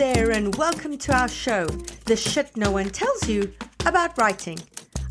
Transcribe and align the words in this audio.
There, 0.00 0.30
and 0.30 0.54
welcome 0.54 0.96
to 0.96 1.14
our 1.14 1.28
show, 1.28 1.66
The 2.06 2.16
Shit 2.16 2.56
No 2.56 2.70
One 2.70 2.88
Tells 2.88 3.28
You 3.28 3.52
About 3.84 4.16
Writing. 4.16 4.58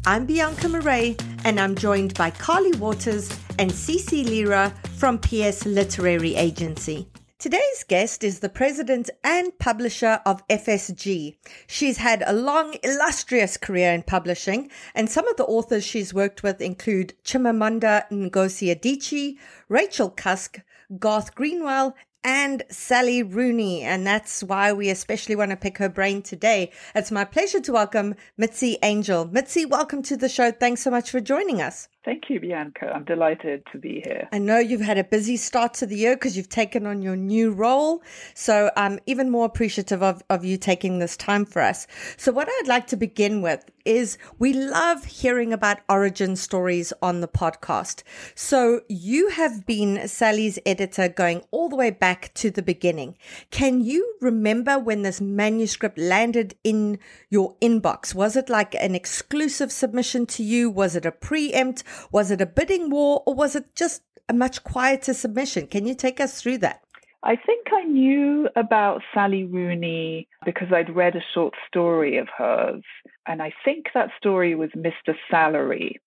I'm 0.07 0.25
Bianca 0.25 0.67
Marais, 0.67 1.15
and 1.45 1.59
I'm 1.59 1.75
joined 1.75 2.15
by 2.15 2.31
Carly 2.31 2.71
Watters 2.79 3.29
and 3.59 3.69
Cece 3.69 4.25
Lyra 4.27 4.73
from 4.97 5.19
PS 5.19 5.67
Literary 5.67 6.35
Agency. 6.35 7.07
Today's 7.37 7.85
guest 7.87 8.23
is 8.23 8.39
the 8.39 8.49
president 8.49 9.11
and 9.23 9.55
publisher 9.59 10.21
of 10.25 10.45
FSG. 10.47 11.35
She's 11.67 11.97
had 11.97 12.23
a 12.25 12.33
long, 12.33 12.75
illustrious 12.83 13.57
career 13.57 13.93
in 13.93 14.01
publishing, 14.01 14.71
and 14.95 15.07
some 15.07 15.27
of 15.27 15.37
the 15.37 15.45
authors 15.45 15.85
she's 15.85 16.15
worked 16.15 16.41
with 16.41 16.61
include 16.61 17.13
Chimamanda 17.23 18.09
Ngozi 18.09 18.75
Adichie, 18.75 19.37
Rachel 19.67 20.09
Cusk, 20.09 20.61
Garth 20.97 21.35
Greenwell, 21.35 21.95
and 22.23 22.63
Sally 22.69 23.23
Rooney. 23.23 23.81
And 23.83 24.05
that's 24.05 24.43
why 24.43 24.73
we 24.73 24.89
especially 24.89 25.35
want 25.35 25.51
to 25.51 25.57
pick 25.57 25.77
her 25.77 25.89
brain 25.89 26.21
today. 26.21 26.71
It's 26.95 27.11
my 27.11 27.25
pleasure 27.25 27.59
to 27.61 27.71
welcome 27.71 28.15
Mitzi 28.37 28.77
Angel. 28.83 29.25
Mitzi, 29.25 29.65
welcome 29.65 30.01
to 30.03 30.17
the 30.17 30.29
show. 30.29 30.51
Thanks 30.51 30.81
so 30.81 30.91
much 30.91 31.11
for 31.11 31.19
joining 31.19 31.61
us. 31.61 31.87
Thank 32.05 32.29
you, 32.29 32.39
Bianca. 32.39 32.93
I'm 32.95 33.03
delighted 33.03 33.63
to 33.73 33.77
be 33.77 34.01
here. 34.05 34.29
I 34.31 34.37
know 34.37 34.57
you've 34.57 34.79
had 34.79 34.97
a 34.97 35.03
busy 35.03 35.35
start 35.35 35.73
to 35.75 35.85
the 35.85 35.97
year 35.97 36.15
because 36.15 36.37
you've 36.37 36.47
taken 36.47 36.87
on 36.87 37.01
your 37.01 37.17
new 37.17 37.51
role. 37.51 38.01
So 38.33 38.71
I'm 38.77 38.99
even 39.05 39.29
more 39.29 39.45
appreciative 39.45 40.01
of, 40.01 40.23
of 40.29 40.45
you 40.45 40.55
taking 40.55 40.99
this 40.99 41.17
time 41.17 41.43
for 41.45 41.61
us. 41.61 41.87
So, 42.15 42.31
what 42.31 42.47
I'd 42.47 42.67
like 42.67 42.87
to 42.87 42.95
begin 42.95 43.41
with 43.41 43.69
is 43.83 44.17
we 44.37 44.53
love 44.53 45.03
hearing 45.03 45.51
about 45.51 45.79
origin 45.89 46.35
stories 46.35 46.93
on 47.01 47.19
the 47.19 47.27
podcast. 47.27 48.03
So, 48.33 48.81
you 48.87 49.29
have 49.29 49.65
been 49.65 50.07
Sally's 50.07 50.57
editor 50.65 51.09
going 51.09 51.41
all 51.51 51.67
the 51.67 51.75
way 51.75 51.89
back 51.89 52.33
to 52.35 52.49
the 52.49 52.61
beginning. 52.61 53.17
Can 53.51 53.81
you 53.81 54.15
remember 54.21 54.79
when 54.79 55.01
this 55.01 55.19
manuscript 55.19 55.97
landed 55.97 56.55
in 56.63 56.97
your 57.29 57.55
inbox? 57.61 58.15
Was 58.15 58.37
it 58.37 58.47
like 58.47 58.73
an 58.75 58.95
exclusive 58.95 59.71
submission 59.71 60.25
to 60.27 60.43
you? 60.43 60.69
Was 60.69 60.95
it 60.95 61.05
a 61.05 61.11
preempt? 61.11 61.83
Was 62.11 62.31
it 62.31 62.41
a 62.41 62.45
bidding 62.45 62.89
war 62.89 63.23
or 63.25 63.33
was 63.33 63.55
it 63.55 63.75
just 63.75 64.03
a 64.27 64.33
much 64.33 64.63
quieter 64.63 65.13
submission? 65.13 65.67
Can 65.67 65.85
you 65.85 65.95
take 65.95 66.19
us 66.19 66.41
through 66.41 66.59
that? 66.59 66.81
I 67.23 67.35
think 67.35 67.67
I 67.73 67.83
knew 67.83 68.47
about 68.55 69.01
Sally 69.13 69.43
Rooney 69.43 70.27
because 70.45 70.71
I'd 70.71 70.95
read 70.95 71.15
a 71.15 71.23
short 71.33 71.53
story 71.67 72.17
of 72.17 72.29
hers. 72.29 72.83
And 73.27 73.41
I 73.41 73.51
think 73.65 73.87
that 73.93 74.09
story 74.17 74.55
was 74.55 74.69
Mr. 74.71 75.15
Salary. 75.29 75.99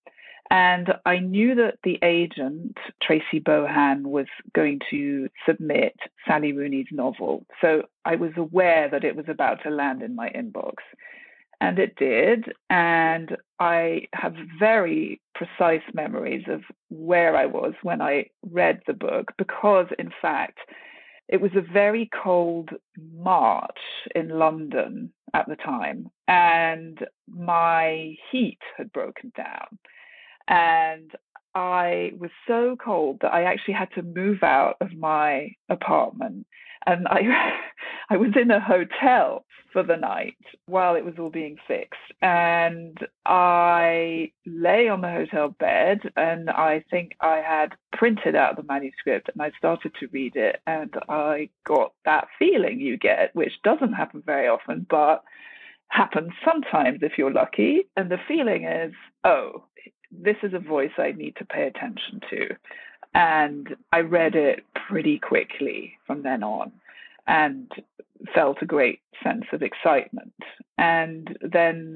And 0.49 0.93
I 1.05 1.19
knew 1.19 1.55
that 1.55 1.79
the 1.83 1.97
agent, 2.03 2.77
Tracy 3.01 3.39
Bohan, 3.39 4.03
was 4.03 4.27
going 4.53 4.79
to 4.89 5.29
submit 5.47 5.95
Sally 6.27 6.51
Rooney's 6.51 6.87
novel. 6.91 7.45
So 7.61 7.83
I 8.05 8.15
was 8.15 8.31
aware 8.35 8.89
that 8.89 9.03
it 9.03 9.15
was 9.15 9.25
about 9.27 9.63
to 9.63 9.69
land 9.69 10.01
in 10.01 10.15
my 10.15 10.29
inbox. 10.29 10.75
And 11.61 11.79
it 11.79 11.95
did. 11.95 12.53
And 12.69 13.37
I 13.59 14.07
have 14.13 14.35
very 14.59 15.21
precise 15.33 15.83
memories 15.93 16.43
of 16.47 16.61
where 16.89 17.35
I 17.35 17.45
was 17.45 17.73
when 17.83 18.01
I 18.01 18.25
read 18.49 18.81
the 18.85 18.93
book 18.93 19.31
because, 19.37 19.87
in 19.97 20.11
fact, 20.21 20.59
it 21.29 21.41
was 21.41 21.51
a 21.55 21.61
very 21.61 22.09
cold 22.23 22.69
March 23.15 23.79
in 24.13 24.29
London 24.29 25.13
at 25.33 25.47
the 25.47 25.55
time, 25.55 26.09
and 26.27 26.99
my 27.27 28.15
heat 28.31 28.59
had 28.77 28.91
broken 28.91 29.31
down. 29.35 29.79
And 30.47 31.11
I 31.55 32.13
was 32.19 32.31
so 32.47 32.75
cold 32.83 33.19
that 33.21 33.33
I 33.33 33.43
actually 33.43 33.75
had 33.75 33.89
to 33.95 34.01
move 34.01 34.43
out 34.43 34.77
of 34.81 34.93
my 34.93 35.51
apartment 35.69 36.45
and 36.85 37.07
I 37.07 37.21
I 38.09 38.17
was 38.17 38.31
in 38.39 38.51
a 38.51 38.59
hotel 38.59 39.45
for 39.71 39.83
the 39.83 39.97
night 39.97 40.37
while 40.67 40.95
it 40.95 41.03
was 41.03 41.15
all 41.17 41.31
being 41.31 41.57
fixed 41.67 41.99
and 42.21 42.97
I 43.25 44.31
lay 44.45 44.87
on 44.87 45.01
the 45.01 45.09
hotel 45.09 45.49
bed 45.59 46.01
and 46.15 46.49
I 46.49 46.83
think 46.91 47.13
I 47.21 47.37
had 47.37 47.73
printed 47.91 48.35
out 48.35 48.55
the 48.55 48.63
manuscript 48.63 49.29
and 49.33 49.41
I 49.41 49.51
started 49.57 49.93
to 49.99 50.07
read 50.11 50.35
it 50.35 50.61
and 50.67 50.93
I 51.09 51.49
got 51.65 51.93
that 52.05 52.27
feeling 52.37 52.79
you 52.79 52.97
get 52.97 53.35
which 53.35 53.53
doesn't 53.63 53.93
happen 53.93 54.21
very 54.25 54.47
often 54.47 54.85
but 54.89 55.23
happens 55.87 56.31
sometimes 56.45 56.99
if 57.01 57.13
you're 57.17 57.33
lucky 57.33 57.83
and 57.95 58.09
the 58.09 58.17
feeling 58.27 58.65
is 58.65 58.93
oh 59.23 59.63
this 60.21 60.37
is 60.43 60.53
a 60.53 60.59
voice 60.59 60.91
I 60.97 61.11
need 61.11 61.35
to 61.37 61.45
pay 61.45 61.67
attention 61.67 62.21
to 62.29 62.49
and 63.13 63.75
I 63.91 63.99
read 63.99 64.35
it 64.35 64.63
pretty 64.87 65.19
quickly 65.19 65.97
from 66.05 66.23
then 66.23 66.43
on 66.43 66.71
and 67.27 67.71
felt 68.33 68.61
a 68.61 68.65
great 68.65 69.01
sense 69.23 69.45
of 69.51 69.61
excitement. 69.61 70.33
And 70.77 71.37
then 71.41 71.95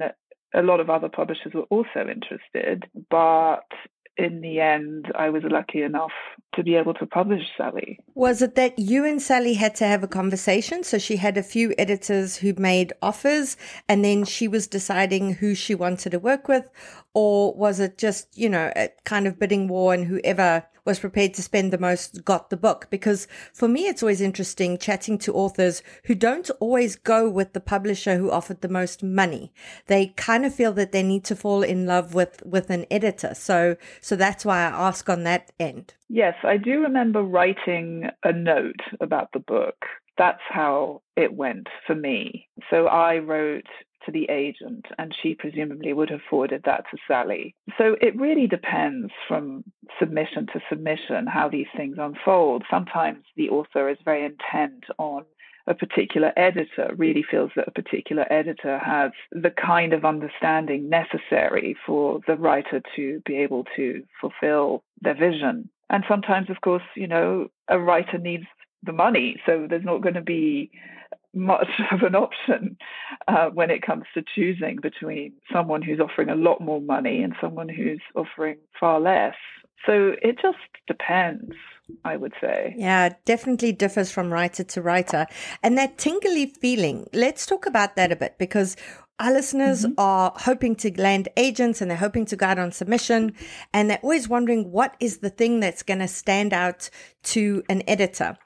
a 0.54 0.62
lot 0.62 0.80
of 0.80 0.90
other 0.90 1.08
publishers 1.08 1.52
were 1.52 1.62
also 1.62 2.08
interested, 2.08 2.88
but 3.10 3.66
in 4.18 4.40
the 4.40 4.60
end, 4.60 5.12
I 5.14 5.30
was 5.30 5.44
lucky 5.44 5.82
enough 5.82 6.10
to 6.54 6.64
be 6.64 6.74
able 6.74 6.92
to 6.94 7.06
publish 7.06 7.42
Sally. 7.56 8.00
Was 8.14 8.42
it 8.42 8.56
that 8.56 8.78
you 8.78 9.04
and 9.04 9.22
Sally 9.22 9.54
had 9.54 9.76
to 9.76 9.86
have 9.86 10.02
a 10.02 10.08
conversation? 10.08 10.82
So 10.82 10.98
she 10.98 11.16
had 11.16 11.36
a 11.36 11.42
few 11.42 11.72
editors 11.78 12.36
who 12.36 12.52
made 12.54 12.92
offers 13.00 13.56
and 13.88 14.04
then 14.04 14.24
she 14.24 14.48
was 14.48 14.66
deciding 14.66 15.34
who 15.34 15.54
she 15.54 15.74
wanted 15.74 16.10
to 16.10 16.18
work 16.18 16.48
with? 16.48 16.68
Or 17.14 17.54
was 17.54 17.78
it 17.78 17.96
just, 17.96 18.36
you 18.36 18.48
know, 18.48 18.72
a 18.74 18.90
kind 19.04 19.26
of 19.28 19.38
bidding 19.38 19.68
war 19.68 19.94
and 19.94 20.04
whoever 20.04 20.64
was 20.88 20.98
prepared 20.98 21.34
to 21.34 21.42
spend 21.42 21.72
the 21.72 21.78
most 21.78 22.24
got 22.24 22.48
the 22.48 22.56
book. 22.56 22.88
Because 22.90 23.28
for 23.52 23.68
me, 23.68 23.86
it's 23.86 24.02
always 24.02 24.20
interesting 24.20 24.78
chatting 24.78 25.18
to 25.18 25.34
authors 25.34 25.82
who 26.04 26.14
don't 26.14 26.50
always 26.60 26.96
go 26.96 27.28
with 27.28 27.52
the 27.52 27.60
publisher 27.60 28.16
who 28.16 28.30
offered 28.30 28.62
the 28.62 28.68
most 28.68 29.02
money. 29.02 29.52
They 29.86 30.08
kind 30.16 30.46
of 30.46 30.54
feel 30.54 30.72
that 30.72 30.92
they 30.92 31.02
need 31.02 31.24
to 31.24 31.36
fall 31.36 31.62
in 31.62 31.86
love 31.86 32.14
with, 32.14 32.42
with 32.44 32.70
an 32.70 32.86
editor. 32.90 33.34
So, 33.34 33.76
so 34.00 34.16
that's 34.16 34.44
why 34.44 34.60
I 34.60 34.88
ask 34.88 35.08
on 35.08 35.24
that 35.24 35.52
end. 35.60 35.94
Yes, 36.08 36.34
I 36.42 36.56
do 36.56 36.80
remember 36.80 37.22
writing 37.22 38.08
a 38.24 38.32
note 38.32 38.80
about 39.00 39.28
the 39.32 39.40
book. 39.40 39.76
That's 40.16 40.40
how 40.48 41.02
it 41.16 41.34
went 41.34 41.68
for 41.86 41.94
me. 41.94 42.48
So 42.70 42.86
I 42.86 43.18
wrote 43.18 43.66
to 44.08 44.12
the 44.12 44.26
agent, 44.30 44.86
and 44.98 45.14
she 45.22 45.34
presumably 45.34 45.92
would 45.92 46.08
have 46.08 46.20
forwarded 46.28 46.62
that 46.64 46.84
to 46.90 46.96
Sally. 47.06 47.54
So 47.76 47.96
it 48.00 48.18
really 48.18 48.46
depends 48.46 49.12
from 49.28 49.64
submission 49.98 50.46
to 50.52 50.60
submission 50.70 51.26
how 51.26 51.48
these 51.48 51.66
things 51.76 51.96
unfold. 52.00 52.64
Sometimes 52.70 53.18
the 53.36 53.50
author 53.50 53.88
is 53.90 53.98
very 54.04 54.24
intent 54.24 54.84
on 54.96 55.24
a 55.66 55.74
particular 55.74 56.32
editor 56.38 56.94
really 56.96 57.22
feels 57.30 57.50
that 57.54 57.68
a 57.68 57.70
particular 57.70 58.24
editor 58.32 58.78
has 58.78 59.12
the 59.32 59.50
kind 59.50 59.92
of 59.92 60.06
understanding 60.06 60.88
necessary 60.88 61.76
for 61.86 62.20
the 62.26 62.36
writer 62.36 62.80
to 62.96 63.20
be 63.26 63.36
able 63.36 63.64
to 63.76 64.02
fulfill 64.18 64.82
their 65.02 65.14
vision. 65.14 65.68
And 65.90 66.04
sometimes, 66.08 66.48
of 66.48 66.62
course, 66.62 66.82
you 66.96 67.06
know, 67.06 67.48
a 67.68 67.78
writer 67.78 68.16
needs 68.16 68.46
the 68.82 68.92
money, 68.92 69.36
so 69.44 69.66
there's 69.68 69.84
not 69.84 70.00
going 70.00 70.14
to 70.14 70.22
be 70.22 70.70
much 71.34 71.68
of 71.92 72.02
an 72.02 72.14
option 72.14 72.76
uh, 73.26 73.50
when 73.50 73.70
it 73.70 73.82
comes 73.82 74.04
to 74.14 74.22
choosing 74.34 74.76
between 74.80 75.32
someone 75.52 75.82
who's 75.82 76.00
offering 76.00 76.28
a 76.28 76.34
lot 76.34 76.60
more 76.60 76.80
money 76.80 77.22
and 77.22 77.34
someone 77.40 77.68
who's 77.68 78.00
offering 78.14 78.56
far 78.78 79.00
less. 79.00 79.34
So 79.86 80.14
it 80.22 80.38
just 80.42 80.58
depends, 80.86 81.54
I 82.04 82.16
would 82.16 82.34
say. 82.40 82.74
Yeah, 82.76 83.14
definitely 83.24 83.72
differs 83.72 84.10
from 84.10 84.32
writer 84.32 84.64
to 84.64 84.82
writer. 84.82 85.26
And 85.62 85.78
that 85.78 85.98
tingly 85.98 86.46
feeling, 86.46 87.08
let's 87.12 87.46
talk 87.46 87.64
about 87.64 87.94
that 87.96 88.10
a 88.10 88.16
bit 88.16 88.36
because 88.38 88.76
our 89.20 89.32
listeners 89.32 89.84
mm-hmm. 89.84 89.94
are 89.98 90.32
hoping 90.36 90.76
to 90.76 91.00
land 91.00 91.28
agents 91.36 91.80
and 91.80 91.90
they're 91.90 91.98
hoping 91.98 92.24
to 92.26 92.44
out 92.44 92.58
on 92.58 92.70
submission 92.72 93.32
and 93.74 93.90
they're 93.90 94.00
always 94.02 94.28
wondering 94.28 94.70
what 94.70 94.96
is 95.00 95.18
the 95.18 95.30
thing 95.30 95.60
that's 95.60 95.82
going 95.82 95.98
to 95.98 96.08
stand 96.08 96.52
out 96.52 96.88
to 97.24 97.62
an 97.68 97.82
editor. 97.88 98.36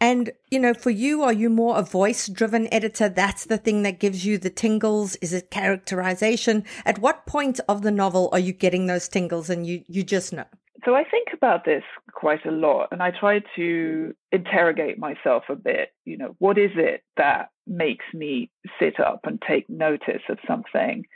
And, 0.00 0.32
you 0.50 0.58
know, 0.58 0.74
for 0.74 0.90
you, 0.90 1.22
are 1.22 1.32
you 1.32 1.50
more 1.50 1.78
a 1.78 1.82
voice 1.82 2.28
driven 2.28 2.72
editor? 2.72 3.08
That's 3.08 3.44
the 3.44 3.58
thing 3.58 3.82
that 3.82 4.00
gives 4.00 4.24
you 4.24 4.38
the 4.38 4.50
tingles. 4.50 5.16
Is 5.16 5.32
it 5.32 5.50
characterization? 5.50 6.64
At 6.84 6.98
what 6.98 7.26
point 7.26 7.60
of 7.68 7.82
the 7.82 7.90
novel 7.90 8.30
are 8.32 8.38
you 8.38 8.52
getting 8.52 8.86
those 8.86 9.08
tingles 9.08 9.50
and 9.50 9.66
you, 9.66 9.84
you 9.86 10.02
just 10.02 10.32
know? 10.32 10.46
So 10.84 10.96
I 10.96 11.04
think 11.04 11.28
about 11.32 11.64
this 11.64 11.84
quite 12.12 12.44
a 12.44 12.50
lot 12.50 12.88
and 12.90 13.02
I 13.02 13.12
try 13.12 13.40
to 13.56 14.14
interrogate 14.32 14.98
myself 14.98 15.44
a 15.48 15.54
bit. 15.54 15.90
You 16.04 16.18
know, 16.18 16.34
what 16.38 16.58
is 16.58 16.72
it 16.74 17.02
that 17.16 17.50
makes 17.66 18.04
me 18.12 18.50
sit 18.78 19.00
up 19.00 19.20
and 19.24 19.42
take 19.46 19.68
notice 19.68 20.22
of 20.28 20.38
something? 20.46 21.06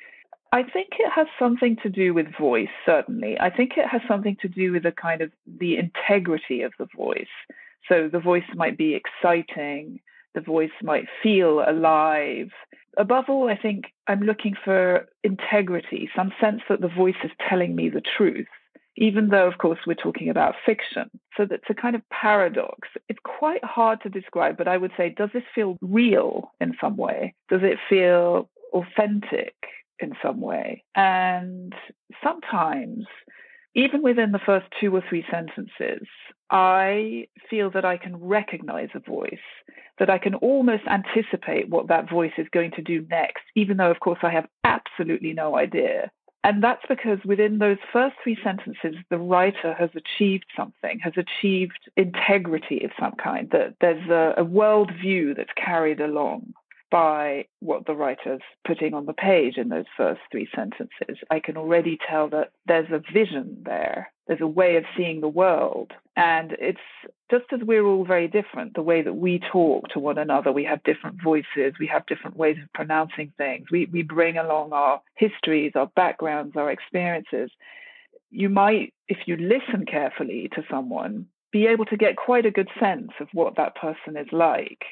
I 0.52 0.62
think 0.62 0.88
it 0.98 1.10
has 1.14 1.26
something 1.38 1.76
to 1.82 1.90
do 1.90 2.14
with 2.14 2.26
voice, 2.38 2.68
certainly. 2.84 3.38
I 3.38 3.50
think 3.50 3.72
it 3.76 3.88
has 3.88 4.00
something 4.06 4.36
to 4.42 4.48
do 4.48 4.72
with 4.72 4.84
the 4.84 4.92
kind 4.92 5.20
of 5.20 5.32
the 5.46 5.76
integrity 5.76 6.62
of 6.62 6.72
the 6.78 6.86
voice. 6.96 7.26
So 7.88 8.08
the 8.10 8.20
voice 8.20 8.44
might 8.54 8.78
be 8.78 8.94
exciting, 8.94 10.00
the 10.34 10.40
voice 10.40 10.70
might 10.82 11.06
feel 11.22 11.64
alive. 11.66 12.50
Above 12.96 13.26
all, 13.28 13.48
I 13.48 13.56
think 13.56 13.86
I'm 14.06 14.20
looking 14.20 14.54
for 14.64 15.08
integrity, 15.24 16.08
some 16.14 16.32
sense 16.40 16.62
that 16.68 16.80
the 16.80 16.88
voice 16.88 17.16
is 17.24 17.30
telling 17.48 17.74
me 17.74 17.88
the 17.88 18.02
truth 18.16 18.46
even 18.96 19.28
though, 19.28 19.46
of 19.46 19.58
course, 19.58 19.78
we're 19.86 19.94
talking 19.94 20.28
about 20.28 20.54
fiction. 20.64 21.10
So 21.36 21.44
that's 21.44 21.68
a 21.68 21.74
kind 21.74 21.94
of 21.94 22.02
paradox. 22.10 22.88
It's 23.08 23.18
quite 23.24 23.64
hard 23.64 24.00
to 24.02 24.08
describe, 24.08 24.56
but 24.56 24.68
I 24.68 24.76
would 24.76 24.92
say, 24.96 25.10
does 25.10 25.30
this 25.32 25.42
feel 25.54 25.76
real 25.80 26.52
in 26.60 26.74
some 26.80 26.96
way? 26.96 27.34
Does 27.48 27.60
it 27.62 27.78
feel 27.88 28.48
authentic 28.72 29.54
in 29.98 30.12
some 30.22 30.40
way? 30.40 30.84
And 30.94 31.74
sometimes, 32.24 33.06
even 33.74 34.02
within 34.02 34.32
the 34.32 34.40
first 34.44 34.66
two 34.80 34.94
or 34.94 35.02
three 35.08 35.24
sentences, 35.30 36.06
I 36.50 37.26
feel 37.50 37.70
that 37.72 37.84
I 37.84 37.98
can 37.98 38.16
recognize 38.16 38.88
a 38.94 39.00
voice, 39.00 39.34
that 39.98 40.08
I 40.08 40.18
can 40.18 40.34
almost 40.36 40.84
anticipate 40.88 41.68
what 41.68 41.88
that 41.88 42.08
voice 42.08 42.32
is 42.38 42.46
going 42.52 42.70
to 42.72 42.82
do 42.82 43.06
next, 43.10 43.42
even 43.54 43.76
though, 43.76 43.90
of 43.90 44.00
course, 44.00 44.20
I 44.22 44.30
have 44.30 44.46
absolutely 44.64 45.32
no 45.32 45.56
idea 45.56 46.10
and 46.46 46.62
that's 46.62 46.84
because 46.88 47.18
within 47.24 47.58
those 47.58 47.78
first 47.92 48.14
three 48.22 48.38
sentences, 48.44 48.94
the 49.10 49.18
writer 49.18 49.74
has 49.74 49.90
achieved 49.96 50.46
something, 50.56 51.00
has 51.00 51.14
achieved 51.16 51.90
integrity 51.96 52.84
of 52.84 52.92
some 53.00 53.16
kind, 53.16 53.50
that 53.50 53.74
there's 53.80 54.08
a, 54.08 54.40
a 54.40 54.44
worldview 54.44 55.36
that's 55.36 55.50
carried 55.56 56.00
along 56.00 56.54
by 56.90 57.46
what 57.60 57.86
the 57.86 57.94
writer's 57.94 58.42
putting 58.66 58.94
on 58.94 59.06
the 59.06 59.12
page 59.12 59.56
in 59.56 59.68
those 59.68 59.86
first 59.96 60.20
three 60.30 60.48
sentences. 60.54 61.18
I 61.30 61.40
can 61.40 61.56
already 61.56 61.98
tell 62.08 62.28
that 62.30 62.52
there's 62.66 62.90
a 62.90 63.02
vision 63.12 63.62
there, 63.64 64.12
there's 64.26 64.40
a 64.40 64.46
way 64.46 64.76
of 64.76 64.84
seeing 64.96 65.20
the 65.20 65.28
world. 65.28 65.92
And 66.16 66.52
it's 66.58 66.78
just 67.30 67.46
as 67.52 67.60
we're 67.62 67.84
all 67.84 68.04
very 68.04 68.28
different, 68.28 68.74
the 68.74 68.82
way 68.82 69.02
that 69.02 69.14
we 69.14 69.40
talk 69.52 69.88
to 69.88 69.98
one 69.98 70.18
another, 70.18 70.52
we 70.52 70.64
have 70.64 70.82
different 70.84 71.22
voices, 71.22 71.74
we 71.80 71.86
have 71.88 72.06
different 72.06 72.36
ways 72.36 72.56
of 72.62 72.72
pronouncing 72.72 73.32
things, 73.36 73.66
we, 73.70 73.86
we 73.86 74.02
bring 74.02 74.38
along 74.38 74.72
our 74.72 75.00
histories, 75.16 75.72
our 75.74 75.90
backgrounds, 75.96 76.56
our 76.56 76.70
experiences. 76.70 77.50
You 78.30 78.48
might, 78.48 78.94
if 79.08 79.18
you 79.26 79.36
listen 79.36 79.86
carefully 79.86 80.50
to 80.54 80.62
someone, 80.70 81.26
be 81.52 81.66
able 81.66 81.86
to 81.86 81.96
get 81.96 82.16
quite 82.16 82.44
a 82.44 82.50
good 82.50 82.68
sense 82.78 83.12
of 83.20 83.28
what 83.32 83.56
that 83.56 83.76
person 83.76 84.16
is 84.16 84.28
like 84.32 84.84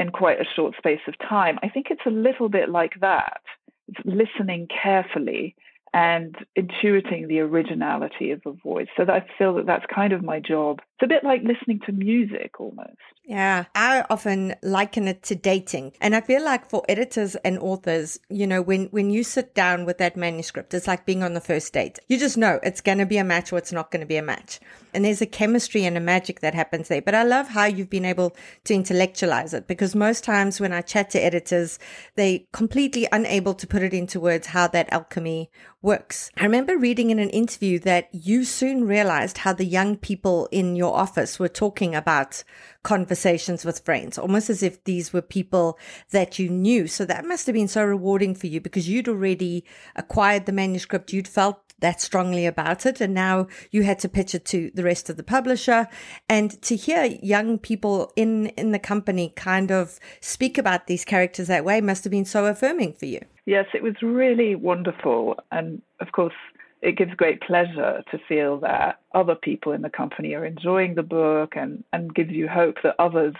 in 0.00 0.10
quite 0.10 0.40
a 0.40 0.54
short 0.56 0.74
space 0.76 1.00
of 1.06 1.14
time. 1.18 1.58
I 1.62 1.68
think 1.68 1.88
it's 1.90 2.06
a 2.06 2.10
little 2.10 2.48
bit 2.48 2.70
like 2.70 2.94
that. 3.00 3.40
It's 3.86 4.00
listening 4.04 4.66
carefully 4.82 5.54
and 5.92 6.34
intuiting 6.58 7.28
the 7.28 7.40
originality 7.40 8.30
of 8.30 8.40
a 8.46 8.52
voice. 8.52 8.88
So 8.96 9.04
I 9.04 9.26
feel 9.36 9.54
that 9.56 9.66
that's 9.66 9.84
kind 9.94 10.12
of 10.12 10.24
my 10.24 10.40
job. 10.40 10.80
It's 11.00 11.06
a 11.10 11.14
bit 11.14 11.24
like 11.24 11.40
listening 11.42 11.80
to 11.86 11.92
music 11.92 12.60
almost. 12.60 12.98
Yeah, 13.24 13.64
I 13.74 14.04
often 14.10 14.54
liken 14.62 15.08
it 15.08 15.22
to 15.24 15.34
dating. 15.34 15.92
And 16.00 16.14
I 16.14 16.20
feel 16.20 16.44
like 16.44 16.68
for 16.68 16.82
editors 16.90 17.36
and 17.36 17.58
authors, 17.58 18.18
you 18.28 18.46
know, 18.46 18.60
when 18.60 18.86
when 18.86 19.08
you 19.08 19.24
sit 19.24 19.54
down 19.54 19.86
with 19.86 19.96
that 19.96 20.16
manuscript, 20.16 20.74
it's 20.74 20.86
like 20.86 21.06
being 21.06 21.22
on 21.22 21.32
the 21.32 21.40
first 21.40 21.72
date. 21.72 22.00
You 22.08 22.18
just 22.18 22.36
know 22.36 22.60
it's 22.62 22.82
going 22.82 22.98
to 22.98 23.06
be 23.06 23.16
a 23.16 23.24
match 23.24 23.50
or 23.50 23.56
it's 23.56 23.72
not 23.72 23.90
going 23.90 24.00
to 24.00 24.06
be 24.06 24.18
a 24.18 24.22
match. 24.22 24.60
And 24.92 25.04
there's 25.04 25.22
a 25.22 25.26
chemistry 25.26 25.84
and 25.84 25.96
a 25.96 26.00
magic 26.00 26.40
that 26.40 26.54
happens 26.54 26.88
there. 26.88 27.00
But 27.00 27.14
I 27.14 27.22
love 27.22 27.48
how 27.48 27.64
you've 27.64 27.88
been 27.88 28.04
able 28.04 28.36
to 28.64 28.74
intellectualize 28.74 29.54
it 29.54 29.66
because 29.66 29.94
most 29.94 30.24
times 30.24 30.60
when 30.60 30.72
I 30.72 30.82
chat 30.82 31.08
to 31.10 31.24
editors, 31.24 31.78
they 32.16 32.46
completely 32.52 33.06
unable 33.10 33.54
to 33.54 33.66
put 33.66 33.82
it 33.82 33.94
into 33.94 34.20
words 34.20 34.48
how 34.48 34.66
that 34.68 34.92
alchemy 34.92 35.50
works. 35.82 36.30
I 36.36 36.42
remember 36.42 36.76
reading 36.76 37.10
in 37.10 37.18
an 37.18 37.30
interview 37.30 37.78
that 37.80 38.08
you 38.12 38.44
soon 38.44 38.84
realized 38.84 39.38
how 39.38 39.52
the 39.52 39.64
young 39.64 39.96
people 39.96 40.48
in 40.50 40.76
your 40.76 40.89
office 40.94 41.38
were 41.38 41.48
talking 41.48 41.94
about 41.94 42.44
conversations 42.82 43.64
with 43.64 43.84
friends, 43.84 44.18
almost 44.18 44.50
as 44.50 44.62
if 44.62 44.82
these 44.84 45.12
were 45.12 45.22
people 45.22 45.78
that 46.10 46.38
you 46.38 46.48
knew. 46.48 46.86
So 46.86 47.04
that 47.04 47.24
must 47.24 47.46
have 47.46 47.54
been 47.54 47.68
so 47.68 47.84
rewarding 47.84 48.34
for 48.34 48.46
you 48.46 48.60
because 48.60 48.88
you'd 48.88 49.08
already 49.08 49.64
acquired 49.96 50.46
the 50.46 50.52
manuscript. 50.52 51.12
You'd 51.12 51.28
felt 51.28 51.70
that 51.80 52.00
strongly 52.00 52.46
about 52.46 52.86
it. 52.86 53.00
And 53.00 53.14
now 53.14 53.48
you 53.70 53.82
had 53.82 53.98
to 54.00 54.08
pitch 54.08 54.34
it 54.34 54.44
to 54.46 54.70
the 54.74 54.84
rest 54.84 55.10
of 55.10 55.16
the 55.16 55.22
publisher 55.22 55.88
and 56.28 56.60
to 56.62 56.76
hear 56.76 57.04
young 57.22 57.58
people 57.58 58.12
in, 58.16 58.46
in 58.48 58.70
the 58.72 58.78
company 58.78 59.32
kind 59.36 59.70
of 59.70 59.98
speak 60.20 60.58
about 60.58 60.86
these 60.86 61.04
characters 61.04 61.48
that 61.48 61.64
way 61.64 61.80
must 61.80 62.04
have 62.04 62.10
been 62.10 62.24
so 62.24 62.46
affirming 62.46 62.92
for 62.92 63.06
you. 63.06 63.20
Yes, 63.46 63.66
it 63.74 63.82
was 63.82 63.94
really 64.02 64.54
wonderful. 64.54 65.36
And 65.50 65.82
of 66.00 66.12
course, 66.12 66.34
it 66.82 66.96
gives 66.96 67.14
great 67.14 67.40
pleasure 67.42 68.02
to 68.10 68.18
feel 68.28 68.58
that 68.60 69.00
other 69.14 69.34
people 69.34 69.72
in 69.72 69.82
the 69.82 69.90
company 69.90 70.34
are 70.34 70.44
enjoying 70.44 70.94
the 70.94 71.02
book 71.02 71.54
and, 71.56 71.84
and 71.92 72.14
gives 72.14 72.30
you 72.30 72.48
hope 72.48 72.76
that 72.82 72.96
others 72.98 73.34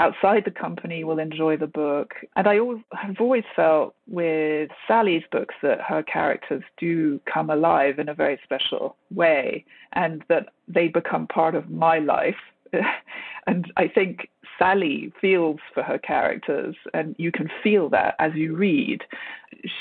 outside 0.00 0.44
the 0.44 0.50
company 0.50 1.04
will 1.04 1.18
enjoy 1.18 1.56
the 1.56 1.66
book. 1.66 2.14
And 2.34 2.48
I 2.48 2.56
have 2.92 3.20
always 3.20 3.44
felt 3.54 3.94
with 4.08 4.70
Sally's 4.88 5.22
books 5.30 5.54
that 5.62 5.80
her 5.80 6.02
characters 6.02 6.64
do 6.76 7.20
come 7.32 7.50
alive 7.50 7.98
in 7.98 8.08
a 8.08 8.14
very 8.14 8.40
special 8.42 8.96
way 9.14 9.64
and 9.92 10.24
that 10.28 10.48
they 10.66 10.88
become 10.88 11.26
part 11.28 11.54
of 11.54 11.70
my 11.70 11.98
life. 11.98 12.36
And 13.44 13.72
I 13.76 13.88
think 13.88 14.28
Sally 14.62 15.12
feels 15.20 15.58
for 15.74 15.82
her 15.82 15.98
characters, 15.98 16.76
and 16.94 17.16
you 17.18 17.32
can 17.32 17.50
feel 17.62 17.88
that 17.90 18.14
as 18.20 18.32
you 18.34 18.54
read. 18.54 19.02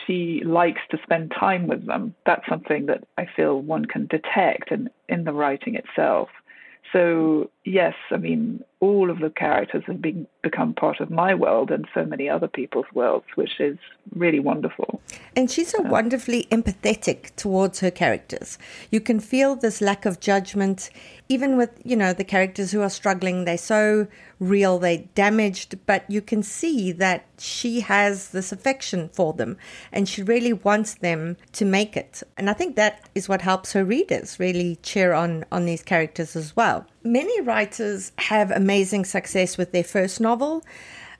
She 0.05 0.41
likes 0.43 0.81
to 0.89 0.97
spend 1.03 1.31
time 1.39 1.67
with 1.67 1.85
them. 1.85 2.15
That's 2.25 2.47
something 2.49 2.87
that 2.87 3.03
I 3.17 3.27
feel 3.35 3.61
one 3.61 3.85
can 3.85 4.07
detect 4.07 4.71
in, 4.71 4.89
in 5.07 5.23
the 5.23 5.33
writing 5.33 5.75
itself. 5.75 6.29
So, 6.91 7.49
yes, 7.63 7.93
I 8.11 8.17
mean, 8.17 8.63
all 8.81 9.09
of 9.09 9.19
the 9.19 9.29
characters 9.29 9.83
have 9.87 10.01
been, 10.01 10.27
become 10.43 10.73
part 10.73 10.99
of 10.99 11.09
my 11.09 11.33
world 11.33 11.71
and 11.71 11.87
so 11.93 12.03
many 12.03 12.27
other 12.27 12.49
people's 12.49 12.87
worlds, 12.93 13.25
which 13.35 13.59
is 13.59 13.77
really 14.13 14.39
wonderful. 14.39 14.99
And 15.35 15.49
she's 15.49 15.69
so 15.69 15.81
wonderfully 15.81 16.47
empathetic 16.51 17.33
towards 17.37 17.79
her 17.79 17.91
characters. 17.91 18.57
You 18.89 18.99
can 18.99 19.21
feel 19.21 19.55
this 19.55 19.79
lack 19.79 20.05
of 20.05 20.19
judgment, 20.19 20.89
even 21.29 21.55
with, 21.55 21.69
you 21.85 21.95
know, 21.95 22.11
the 22.11 22.25
characters 22.25 22.73
who 22.73 22.81
are 22.81 22.89
struggling. 22.89 23.45
They're 23.45 23.57
so 23.57 24.07
real, 24.41 24.79
they're 24.79 25.03
damaged, 25.15 25.77
but 25.85 26.03
you 26.09 26.21
can 26.21 26.43
see 26.43 26.91
that 26.91 27.25
she 27.37 27.81
has 27.81 28.29
this 28.29 28.51
affection 28.51 29.09
for 29.13 29.31
them 29.31 29.57
and 29.91 30.09
she 30.09 30.23
really 30.23 30.51
wants 30.51 30.95
them 30.95 31.37
to 31.53 31.63
make 31.63 31.95
it. 31.95 32.23
And 32.35 32.49
I 32.49 32.53
think 32.53 32.75
that 32.75 33.07
is 33.15 33.29
what 33.29 33.43
helps 33.43 33.71
her 33.73 33.85
readers 33.85 34.39
really 34.39 34.77
cheer 34.83 35.13
on 35.13 35.45
on 35.51 35.65
these 35.65 35.83
characters 35.83 36.35
as 36.35 36.55
well. 36.55 36.85
Many 37.03 37.39
writers 37.41 38.11
have 38.17 38.51
amazing 38.51 39.05
success 39.05 39.57
with 39.57 39.71
their 39.71 39.83
first 39.83 40.19
novel 40.19 40.63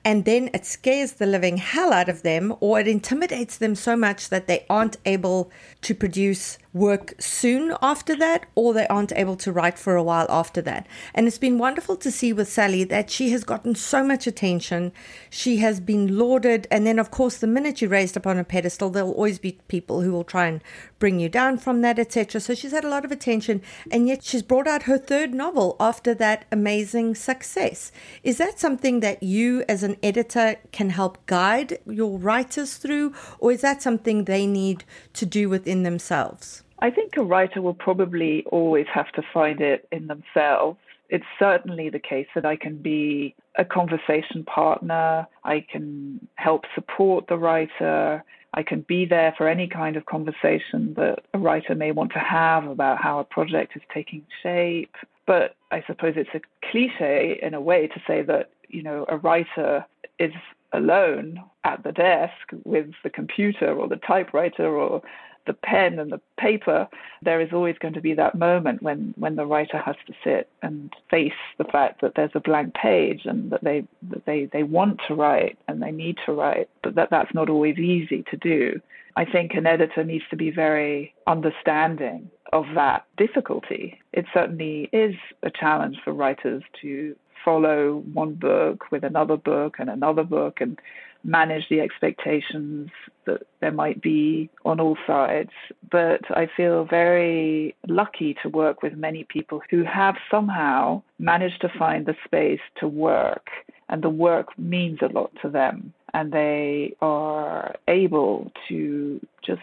and 0.04 0.24
then 0.24 0.50
it 0.52 0.66
scares 0.66 1.12
the 1.12 1.26
living 1.26 1.58
hell 1.58 1.92
out 1.92 2.08
of 2.08 2.22
them 2.22 2.54
or 2.60 2.80
it 2.80 2.88
intimidates 2.88 3.58
them 3.58 3.76
so 3.76 3.96
much 3.96 4.30
that 4.30 4.48
they 4.48 4.66
aren't 4.68 4.96
able 5.06 5.50
to 5.82 5.94
produce 5.94 6.58
work 6.74 7.14
soon 7.18 7.76
after 7.82 8.16
that 8.16 8.46
or 8.54 8.72
they 8.72 8.86
aren't 8.86 9.12
able 9.12 9.36
to 9.36 9.52
write 9.52 9.78
for 9.78 9.94
a 9.94 10.02
while 10.02 10.26
after 10.30 10.62
that. 10.62 10.86
And 11.14 11.26
it's 11.26 11.38
been 11.38 11.58
wonderful 11.58 11.96
to 11.96 12.10
see 12.10 12.32
with 12.32 12.48
Sally 12.48 12.84
that 12.84 13.10
she 13.10 13.30
has 13.30 13.44
gotten 13.44 13.74
so 13.74 14.02
much 14.02 14.26
attention. 14.26 14.92
She 15.28 15.58
has 15.58 15.80
been 15.80 16.16
lauded. 16.16 16.66
And 16.70 16.86
then, 16.86 16.98
of 16.98 17.10
course, 17.10 17.36
the 17.36 17.46
minute 17.46 17.82
you 17.82 17.88
raised 17.88 18.16
up 18.16 18.26
on 18.26 18.38
a 18.38 18.44
pedestal, 18.44 18.90
there'll 18.90 19.12
always 19.12 19.38
be 19.38 19.58
people 19.68 20.00
who 20.00 20.12
will 20.12 20.24
try 20.24 20.46
and 20.46 20.62
bring 20.98 21.20
you 21.20 21.28
down 21.28 21.58
from 21.58 21.82
that, 21.82 21.98
etc. 21.98 22.40
So 22.40 22.54
she's 22.54 22.72
had 22.72 22.84
a 22.84 22.88
lot 22.88 23.04
of 23.04 23.12
attention. 23.12 23.60
And 23.90 24.08
yet 24.08 24.24
she's 24.24 24.42
brought 24.42 24.66
out 24.66 24.84
her 24.84 24.98
third 24.98 25.34
novel 25.34 25.76
after 25.78 26.14
that 26.14 26.46
amazing 26.50 27.16
success. 27.16 27.92
Is 28.22 28.38
that 28.38 28.58
something 28.58 29.00
that 29.00 29.22
you, 29.22 29.64
as 29.68 29.82
an 29.82 29.96
editor, 30.02 30.56
can 30.72 30.90
help 30.90 31.24
guide 31.26 31.78
your 31.86 32.18
writers 32.18 32.76
through? 32.76 33.12
Or 33.38 33.52
is 33.52 33.60
that 33.60 33.82
something 33.82 34.24
they 34.24 34.46
need 34.46 34.84
to 35.14 35.26
do 35.26 35.50
within 35.50 35.82
themselves? 35.82 36.61
I 36.82 36.90
think 36.90 37.16
a 37.16 37.22
writer 37.22 37.62
will 37.62 37.74
probably 37.74 38.42
always 38.50 38.86
have 38.92 39.12
to 39.12 39.22
find 39.32 39.60
it 39.60 39.86
in 39.92 40.08
themselves. 40.08 40.78
It's 41.10 41.24
certainly 41.38 41.90
the 41.90 42.00
case 42.00 42.26
that 42.34 42.44
I 42.44 42.56
can 42.56 42.76
be 42.82 43.36
a 43.56 43.64
conversation 43.64 44.42
partner, 44.44 45.28
I 45.44 45.64
can 45.70 46.26
help 46.34 46.64
support 46.74 47.28
the 47.28 47.38
writer, 47.38 48.24
I 48.54 48.64
can 48.64 48.80
be 48.80 49.04
there 49.04 49.32
for 49.38 49.48
any 49.48 49.68
kind 49.68 49.94
of 49.94 50.06
conversation 50.06 50.94
that 50.94 51.20
a 51.32 51.38
writer 51.38 51.76
may 51.76 51.92
want 51.92 52.12
to 52.14 52.18
have 52.18 52.66
about 52.66 53.00
how 53.00 53.20
a 53.20 53.24
project 53.24 53.76
is 53.76 53.82
taking 53.94 54.26
shape. 54.42 54.96
But 55.24 55.54
I 55.70 55.84
suppose 55.86 56.14
it's 56.16 56.34
a 56.34 56.40
cliche 56.68 57.38
in 57.40 57.54
a 57.54 57.60
way 57.60 57.86
to 57.86 58.02
say 58.08 58.22
that, 58.22 58.50
you 58.68 58.82
know, 58.82 59.06
a 59.08 59.18
writer 59.18 59.86
is 60.18 60.32
alone 60.72 61.44
at 61.62 61.84
the 61.84 61.92
desk 61.92 62.50
with 62.64 62.88
the 63.04 63.10
computer 63.10 63.72
or 63.72 63.86
the 63.86 63.96
typewriter 63.96 64.66
or 64.66 65.00
the 65.46 65.52
pen 65.52 65.98
and 65.98 66.12
the 66.12 66.20
paper, 66.38 66.88
there 67.22 67.40
is 67.40 67.52
always 67.52 67.76
going 67.78 67.94
to 67.94 68.00
be 68.00 68.14
that 68.14 68.34
moment 68.34 68.82
when, 68.82 69.14
when 69.16 69.36
the 69.36 69.46
writer 69.46 69.78
has 69.78 69.96
to 70.06 70.14
sit 70.22 70.48
and 70.62 70.92
face 71.10 71.32
the 71.58 71.64
fact 71.64 72.00
that 72.00 72.14
there's 72.14 72.30
a 72.34 72.40
blank 72.40 72.74
page 72.74 73.22
and 73.24 73.50
that 73.50 73.64
they 73.64 73.84
that 74.10 74.24
they, 74.24 74.46
they 74.52 74.62
want 74.62 75.00
to 75.08 75.14
write 75.14 75.58
and 75.68 75.82
they 75.82 75.90
need 75.90 76.18
to 76.26 76.32
write, 76.32 76.68
but 76.82 76.94
that 76.94 77.10
that's 77.10 77.34
not 77.34 77.48
always 77.48 77.78
easy 77.78 78.24
to 78.30 78.36
do. 78.36 78.80
I 79.16 79.24
think 79.24 79.52
an 79.54 79.66
editor 79.66 80.04
needs 80.04 80.24
to 80.30 80.36
be 80.36 80.50
very 80.50 81.14
understanding 81.26 82.30
of 82.52 82.64
that 82.74 83.04
difficulty. 83.16 83.98
It 84.12 84.26
certainly 84.32 84.88
is 84.92 85.14
a 85.42 85.50
challenge 85.50 85.98
for 86.04 86.12
writers 86.12 86.62
to 86.82 87.16
follow 87.44 88.02
one 88.12 88.34
book 88.34 88.90
with 88.90 89.04
another 89.04 89.36
book 89.36 89.76
and 89.78 89.88
another 89.88 90.24
book 90.24 90.60
and 90.60 90.78
manage 91.24 91.68
the 91.68 91.80
expectations 91.80 92.90
that 93.26 93.42
there 93.60 93.70
might 93.72 94.02
be 94.02 94.50
on 94.64 94.80
all 94.80 94.96
sides. 95.06 95.52
But 95.90 96.22
I 96.30 96.48
feel 96.56 96.84
very 96.84 97.76
lucky 97.86 98.34
to 98.42 98.48
work 98.48 98.82
with 98.82 98.94
many 98.94 99.24
people 99.24 99.62
who 99.70 99.84
have 99.84 100.16
somehow 100.30 101.02
managed 101.18 101.60
to 101.60 101.72
find 101.78 102.06
the 102.06 102.16
space 102.24 102.60
to 102.80 102.88
work, 102.88 103.46
and 103.88 104.02
the 104.02 104.10
work 104.10 104.58
means 104.58 104.98
a 105.00 105.06
lot 105.06 105.30
to 105.42 105.48
them 105.48 105.92
and 106.14 106.32
they 106.32 106.94
are 107.00 107.74
able 107.88 108.52
to 108.68 109.20
just 109.44 109.62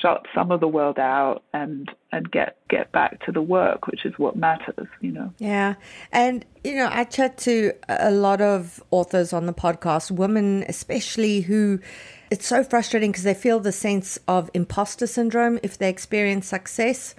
shut 0.00 0.24
some 0.34 0.50
of 0.50 0.60
the 0.60 0.68
world 0.68 0.98
out 0.98 1.42
and 1.52 1.90
and 2.12 2.30
get 2.30 2.56
get 2.68 2.90
back 2.92 3.24
to 3.24 3.32
the 3.32 3.42
work 3.42 3.86
which 3.86 4.04
is 4.04 4.14
what 4.18 4.36
matters 4.36 4.86
you 5.00 5.10
know 5.10 5.32
yeah 5.38 5.74
and 6.12 6.44
you 6.64 6.74
know 6.74 6.88
i 6.92 7.04
chat 7.04 7.36
to 7.36 7.72
a 7.88 8.10
lot 8.10 8.40
of 8.40 8.82
authors 8.90 9.32
on 9.32 9.46
the 9.46 9.52
podcast 9.52 10.10
women 10.10 10.64
especially 10.68 11.40
who 11.40 11.80
it's 12.30 12.46
so 12.46 12.64
frustrating 12.64 13.12
because 13.12 13.22
they 13.22 13.34
feel 13.34 13.60
the 13.60 13.72
sense 13.72 14.18
of 14.26 14.50
imposter 14.52 15.06
syndrome 15.06 15.60
if 15.62 15.78
they 15.78 15.88
experience 15.88 16.48
success. 16.48 17.14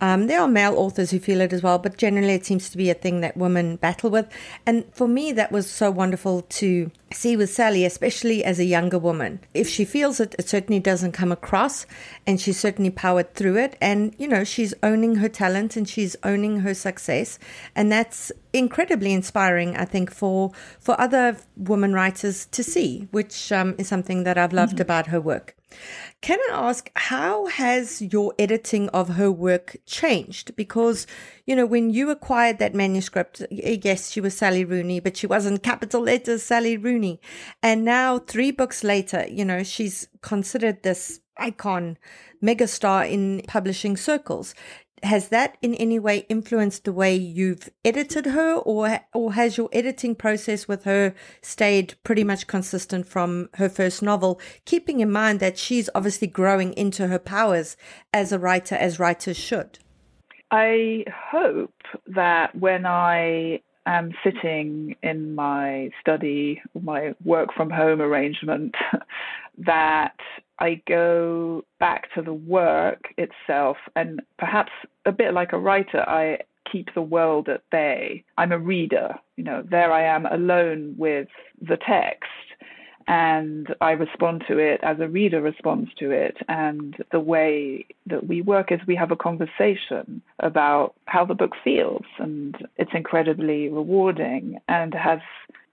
Um, 0.00 0.28
there 0.28 0.40
are 0.40 0.48
male 0.48 0.76
authors 0.76 1.10
who 1.10 1.18
feel 1.18 1.40
it 1.40 1.52
as 1.52 1.62
well, 1.62 1.78
but 1.78 1.96
generally 1.96 2.34
it 2.34 2.46
seems 2.46 2.70
to 2.70 2.76
be 2.76 2.88
a 2.88 2.94
thing 2.94 3.22
that 3.22 3.36
women 3.36 3.76
battle 3.76 4.10
with. 4.10 4.28
And 4.64 4.84
for 4.92 5.08
me, 5.08 5.32
that 5.32 5.50
was 5.50 5.68
so 5.68 5.90
wonderful 5.90 6.42
to 6.42 6.90
see 7.12 7.36
with 7.36 7.52
Sally, 7.52 7.84
especially 7.84 8.44
as 8.44 8.58
a 8.60 8.64
younger 8.64 8.98
woman. 8.98 9.40
If 9.52 9.68
she 9.68 9.84
feels 9.84 10.20
it, 10.20 10.36
it 10.38 10.48
certainly 10.48 10.80
doesn't 10.80 11.12
come 11.12 11.32
across, 11.32 11.51
and 12.26 12.40
she's 12.40 12.58
certainly 12.58 12.90
powered 12.90 13.34
through 13.34 13.56
it. 13.56 13.76
And, 13.80 14.14
you 14.18 14.28
know, 14.28 14.44
she's 14.44 14.74
owning 14.82 15.16
her 15.16 15.28
talent 15.28 15.76
and 15.76 15.88
she's 15.88 16.16
owning 16.22 16.60
her 16.60 16.74
success. 16.74 17.38
And 17.74 17.90
that's 17.90 18.32
incredibly 18.52 19.12
inspiring, 19.12 19.76
I 19.76 19.84
think, 19.84 20.10
for, 20.10 20.52
for 20.80 21.00
other 21.00 21.36
women 21.56 21.92
writers 21.92 22.46
to 22.46 22.62
see, 22.62 23.08
which 23.10 23.52
um, 23.52 23.74
is 23.78 23.88
something 23.88 24.24
that 24.24 24.38
I've 24.38 24.52
loved 24.52 24.74
mm-hmm. 24.74 24.82
about 24.82 25.08
her 25.08 25.20
work. 25.20 25.56
Can 26.20 26.38
I 26.50 26.68
ask, 26.68 26.90
how 26.94 27.46
has 27.46 28.02
your 28.02 28.34
editing 28.38 28.90
of 28.90 29.08
her 29.10 29.32
work 29.32 29.76
changed? 29.86 30.54
Because, 30.54 31.06
you 31.46 31.56
know, 31.56 31.64
when 31.64 31.90
you 31.90 32.10
acquired 32.10 32.58
that 32.58 32.74
manuscript, 32.74 33.42
yes, 33.50 34.10
she 34.10 34.20
was 34.20 34.36
Sally 34.36 34.64
Rooney, 34.66 35.00
but 35.00 35.16
she 35.16 35.26
wasn't 35.26 35.62
capital 35.62 36.02
letters 36.02 36.42
Sally 36.42 36.76
Rooney. 36.76 37.20
And 37.62 37.84
now, 37.84 38.18
three 38.18 38.50
books 38.50 38.84
later, 38.84 39.26
you 39.28 39.44
know, 39.44 39.62
she's 39.62 40.08
considered 40.20 40.82
this 40.82 41.21
icon, 41.36 41.98
megastar 42.42 43.10
in 43.10 43.42
publishing 43.46 43.96
circles. 43.96 44.54
Has 45.02 45.30
that 45.30 45.58
in 45.60 45.74
any 45.74 45.98
way 45.98 46.26
influenced 46.28 46.84
the 46.84 46.92
way 46.92 47.16
you've 47.16 47.68
edited 47.84 48.26
her 48.26 48.54
or 48.54 49.00
or 49.12 49.32
has 49.32 49.56
your 49.56 49.68
editing 49.72 50.14
process 50.14 50.68
with 50.68 50.84
her 50.84 51.12
stayed 51.40 51.94
pretty 52.04 52.22
much 52.22 52.46
consistent 52.46 53.08
from 53.08 53.48
her 53.54 53.68
first 53.68 54.00
novel 54.00 54.40
keeping 54.64 55.00
in 55.00 55.10
mind 55.10 55.40
that 55.40 55.58
she's 55.58 55.90
obviously 55.92 56.28
growing 56.28 56.72
into 56.74 57.08
her 57.08 57.18
powers 57.18 57.76
as 58.14 58.30
a 58.30 58.38
writer 58.38 58.76
as 58.76 59.00
writers 59.00 59.36
should? 59.36 59.80
I 60.52 61.04
hope 61.32 61.74
that 62.06 62.54
when 62.54 62.86
i 62.86 63.60
am 63.86 64.12
sitting 64.22 64.94
in 65.02 65.34
my 65.34 65.90
study 66.00 66.62
my 66.80 67.14
work 67.24 67.52
from 67.56 67.70
home 67.70 68.00
arrangement 68.00 68.74
that 69.58 70.14
I 70.62 70.80
go 70.86 71.64
back 71.80 72.14
to 72.14 72.22
the 72.22 72.32
work 72.32 73.12
itself, 73.18 73.78
and 73.96 74.22
perhaps 74.38 74.70
a 75.04 75.10
bit 75.10 75.34
like 75.34 75.52
a 75.52 75.58
writer, 75.58 76.08
I 76.08 76.38
keep 76.70 76.94
the 76.94 77.02
world 77.02 77.48
at 77.48 77.68
bay. 77.70 78.22
I'm 78.38 78.52
a 78.52 78.58
reader, 78.58 79.16
you 79.36 79.42
know, 79.42 79.64
there 79.68 79.92
I 79.92 80.04
am 80.04 80.24
alone 80.24 80.94
with 80.96 81.26
the 81.60 81.76
text, 81.76 82.30
and 83.08 83.74
I 83.80 83.90
respond 83.90 84.44
to 84.46 84.58
it 84.58 84.78
as 84.84 85.00
a 85.00 85.08
reader 85.08 85.42
responds 85.42 85.90
to 85.98 86.12
it. 86.12 86.36
And 86.48 86.94
the 87.10 87.18
way 87.18 87.84
that 88.06 88.28
we 88.28 88.40
work 88.40 88.70
is 88.70 88.78
we 88.86 88.94
have 88.94 89.10
a 89.10 89.16
conversation 89.16 90.22
about 90.38 90.94
how 91.06 91.24
the 91.24 91.34
book 91.34 91.54
feels, 91.64 92.04
and 92.18 92.54
it's 92.76 92.94
incredibly 92.94 93.68
rewarding 93.68 94.60
and 94.68 94.94
has 94.94 95.18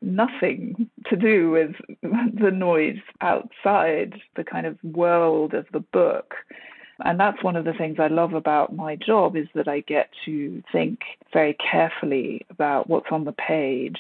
nothing 0.02 0.90
to 1.08 1.16
do 1.16 1.52
with 1.52 1.76
the 2.02 2.52
noise 2.52 3.00
outside 3.22 4.20
the 4.36 4.44
kind 4.44 4.66
of 4.66 4.78
world 4.84 5.54
of 5.54 5.66
the 5.72 5.80
book. 5.80 6.36
And 7.04 7.20
that's 7.20 7.44
one 7.44 7.56
of 7.56 7.66
the 7.66 7.74
things 7.74 7.98
I 8.00 8.08
love 8.08 8.34
about 8.34 8.76
my 8.76 8.96
job 8.96 9.38
is 9.38 9.48
that 9.56 9.68
I 9.68 9.80
get 9.82 10.10
to 10.26 10.62
think 10.72 11.00
very 11.32 11.54
carefully 11.54 12.46
about 12.50 12.90
what's 12.90 13.12
on 13.12 13.24
the 13.24 13.32
page 13.32 14.00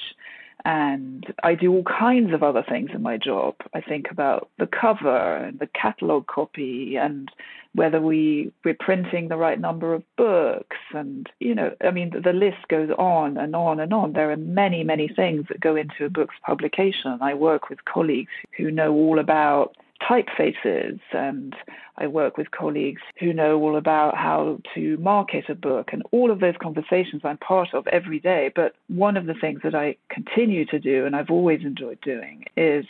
And 0.66 1.25
I 1.44 1.56
do 1.56 1.74
all 1.74 1.84
kinds 1.84 2.34
of 2.34 2.44
other 2.44 2.63
things 2.68 2.89
in 2.94 3.01
my 3.01 3.18
job. 3.18 3.56
I 3.74 3.82
think 3.82 4.12
about 4.12 4.50
the 4.60 4.68
cover 4.68 5.38
and 5.38 5.60
the 5.60 5.68
catalog 5.68 6.28
copy 6.28 6.98
and 6.98 7.32
whether 7.75 8.01
we 8.01 8.51
we're 8.66 8.75
printing 8.80 9.28
the 9.28 9.38
right 9.38 9.60
number 9.60 9.94
of 9.94 10.04
books 10.18 10.78
and 10.94 11.30
you 11.39 11.54
know 11.54 11.72
i 11.82 11.92
mean 11.92 12.10
the, 12.10 12.20
the 12.20 12.34
list 12.34 12.68
goes 12.68 12.89
on 12.98 13.38
and 13.38 13.56
on 13.56 13.80
and 13.80 13.94
on 13.94 14.13
there 14.13 14.32
are 14.32 14.38
many 14.38 14.84
many 14.84 15.08
things 15.08 15.46
that 15.50 15.60
go 15.60 15.75
into 15.75 16.04
a 16.06 16.10
book's 16.10 16.36
publication 16.44 17.20
i 17.22 17.34
work 17.34 17.70
with 17.70 17.86
colleagues 17.86 18.32
who 18.58 18.72
know 18.72 18.92
all 18.92 19.20
about 19.20 19.75
typefaces 20.01 21.00
and 21.12 21.56
I 21.98 22.08
work 22.08 22.38
with 22.38 22.51
colleagues 22.51 23.01
who 23.20 23.34
know 23.34 23.60
all 23.60 23.75
about 23.75 24.15
how 24.15 24.60
to 24.75 24.98
market 24.98 25.50
a 25.50 25.56
book 25.56 25.89
and 25.91 26.03
all 26.12 26.32
of 26.32 26.39
those 26.39 26.56
conversations 26.62 27.22
I'm 27.24 27.38
part 27.38 27.74
of 27.74 27.88
every 27.88 28.20
day. 28.20 28.51
But 28.56 28.75
one 28.88 29.18
of 29.18 29.25
the 29.25 29.34
things 29.34 29.60
that 29.63 29.75
I 29.75 29.96
continue 30.10 30.65
to 30.68 30.79
do 30.79 31.06
and 31.06 31.15
I've 31.15 31.29
always 31.29 31.62
enjoyed 31.62 32.00
doing 32.01 32.46
is 32.56 32.86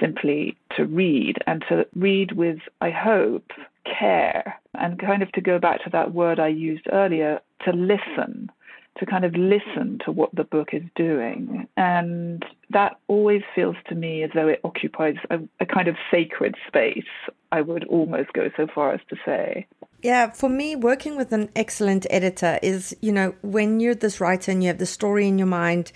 simply 0.00 0.56
to 0.76 0.84
read 0.84 1.36
and 1.46 1.64
to 1.68 1.86
read 1.94 2.32
with, 2.32 2.58
I 2.80 2.90
hope, 2.90 3.50
care 3.84 4.58
and 4.74 4.98
kind 4.98 5.22
of 5.22 5.32
to 5.32 5.40
go 5.40 5.58
back 5.58 5.82
to 5.84 5.90
that 5.90 6.12
word 6.12 6.38
I 6.38 6.48
used 6.48 6.86
earlier, 6.92 7.40
to 7.64 7.72
listen 7.72 8.50
to 8.98 9.06
kind 9.06 9.24
of 9.24 9.34
listen 9.34 9.98
to 10.04 10.12
what 10.12 10.34
the 10.34 10.44
book 10.44 10.68
is 10.72 10.82
doing. 10.94 11.66
And 11.76 12.44
that 12.70 12.98
always 13.08 13.42
feels 13.54 13.76
to 13.88 13.94
me 13.94 14.22
as 14.22 14.30
though 14.34 14.48
it 14.48 14.60
occupies 14.64 15.16
a, 15.30 15.38
a, 15.60 15.66
kind 15.66 15.88
of 15.88 15.96
sacred 16.10 16.54
space, 16.66 17.04
I 17.52 17.60
would 17.60 17.84
almost 17.84 18.32
go 18.32 18.50
so 18.56 18.66
far 18.74 18.92
as 18.92 19.00
to 19.10 19.16
say. 19.24 19.66
Yeah, 20.02 20.30
for 20.30 20.48
me, 20.48 20.76
working 20.76 21.16
with 21.16 21.32
an 21.32 21.50
excellent 21.56 22.06
editor 22.10 22.58
is, 22.62 22.96
you 23.00 23.12
know, 23.12 23.34
when 23.42 23.80
you're 23.80 23.94
this 23.94 24.20
writer 24.20 24.52
and 24.52 24.62
you 24.62 24.68
have 24.68 24.78
the 24.78 24.86
story 24.86 25.26
in 25.26 25.38
your 25.38 25.46
mind 25.46 25.92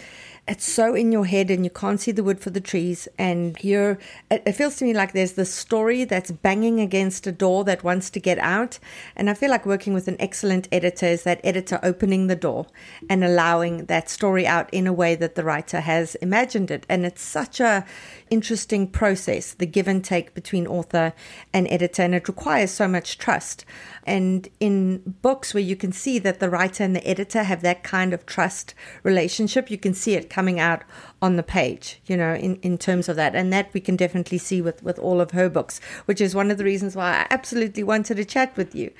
it's 0.51 0.71
so 0.71 0.95
in 0.95 1.13
your 1.13 1.25
head 1.25 1.49
and 1.51 1.65
you 1.65 1.71
can't 1.71 2.01
see 2.01 2.11
the 2.11 2.25
wood 2.25 2.41
for 2.41 2.51
the 2.51 2.61
trees 2.61 3.07
and 3.19 3.57
you're 3.63 3.99
it, 4.31 4.43
it, 4.45 4.53
feels 4.53 4.75
to 4.77 4.85
me 4.85 4.93
like 4.93 5.13
there's 5.13 5.35
this 5.35 5.55
story 5.55 6.05
that's 6.05 6.33
banging 6.33 6.81
against 6.81 7.27
a 7.27 7.33
door 7.33 7.63
that 7.65 7.85
wants 7.85 8.11
to 8.11 8.19
get 8.19 8.39
out 8.41 8.79
and 9.15 9.31
i 9.31 9.35
feel 9.35 9.49
like 9.49 9.65
working 9.65 9.95
with 9.95 10.09
an 10.09 10.17
excellent 10.19 10.67
editor 10.73 11.07
is 11.07 11.23
that 11.23 11.41
editor 11.45 11.79
opening 11.85 12.27
the 12.27 12.37
door 12.37 12.67
and 13.09 13.23
allowing 13.23 13.87
that 13.87 14.09
story 14.11 14.47
out 14.47 14.69
in 14.73 14.87
a 14.87 14.93
way 14.93 15.15
that 15.15 15.35
the 15.35 15.45
writer 15.45 15.81
has 15.81 16.15
imagined 16.17 16.71
it. 16.71 16.85
And 16.89 17.07
it's 17.07 17.23
such 17.23 17.61
a 17.61 17.85
interesting 18.31 18.87
process 18.87 19.55
the 19.55 19.67
give 19.67 19.89
and 19.89 20.05
take 20.05 20.35
between 20.35 20.67
author 20.67 21.13
and 21.53 21.67
editor 21.69 22.03
and 22.03 22.15
it 22.15 22.29
requires 22.29 22.71
so 22.71 22.89
much 22.89 23.19
trust. 23.19 23.65
And 24.05 24.49
in 24.59 24.99
books 25.23 25.55
where 25.55 25.63
you 25.63 25.77
can 25.77 25.93
see 25.93 26.19
that 26.21 26.41
the 26.41 26.51
writer 26.51 26.83
and 26.83 26.97
the 26.97 27.07
editor 27.07 27.43
have 27.43 27.63
that 27.63 27.83
kind 27.83 28.13
of 28.13 28.27
trust 28.27 28.75
relationship, 29.03 29.71
you 29.71 29.79
can 29.79 29.95
see 29.95 30.15
it 30.15 30.31
coming 30.41 30.59
out 30.59 30.83
on 31.23 31.37
the 31.37 31.43
page, 31.43 32.01
you 32.07 32.17
know, 32.17 32.35
in, 32.35 32.57
in 32.57 32.79
terms 32.79 33.09
of 33.09 33.17
that. 33.17 33.35
And 33.35 33.53
that 33.53 33.73
we 33.75 33.81
can 33.81 33.97
definitely 33.97 34.39
see 34.39 34.63
with, 34.63 34.83
with 34.83 34.99
all 34.99 35.21
of 35.21 35.33
her 35.33 35.49
books, 35.49 35.81
which 36.07 36.21
is 36.21 36.35
one 36.35 36.51
of 36.51 36.59
the 36.59 36.65
reasons 36.65 36.97
why 36.97 37.11
I 37.11 37.27
absolutely 37.31 37.83
wanted 37.83 38.17
to 38.17 38.25
chat 38.25 38.57
with 38.57 38.75
you. 38.75 38.91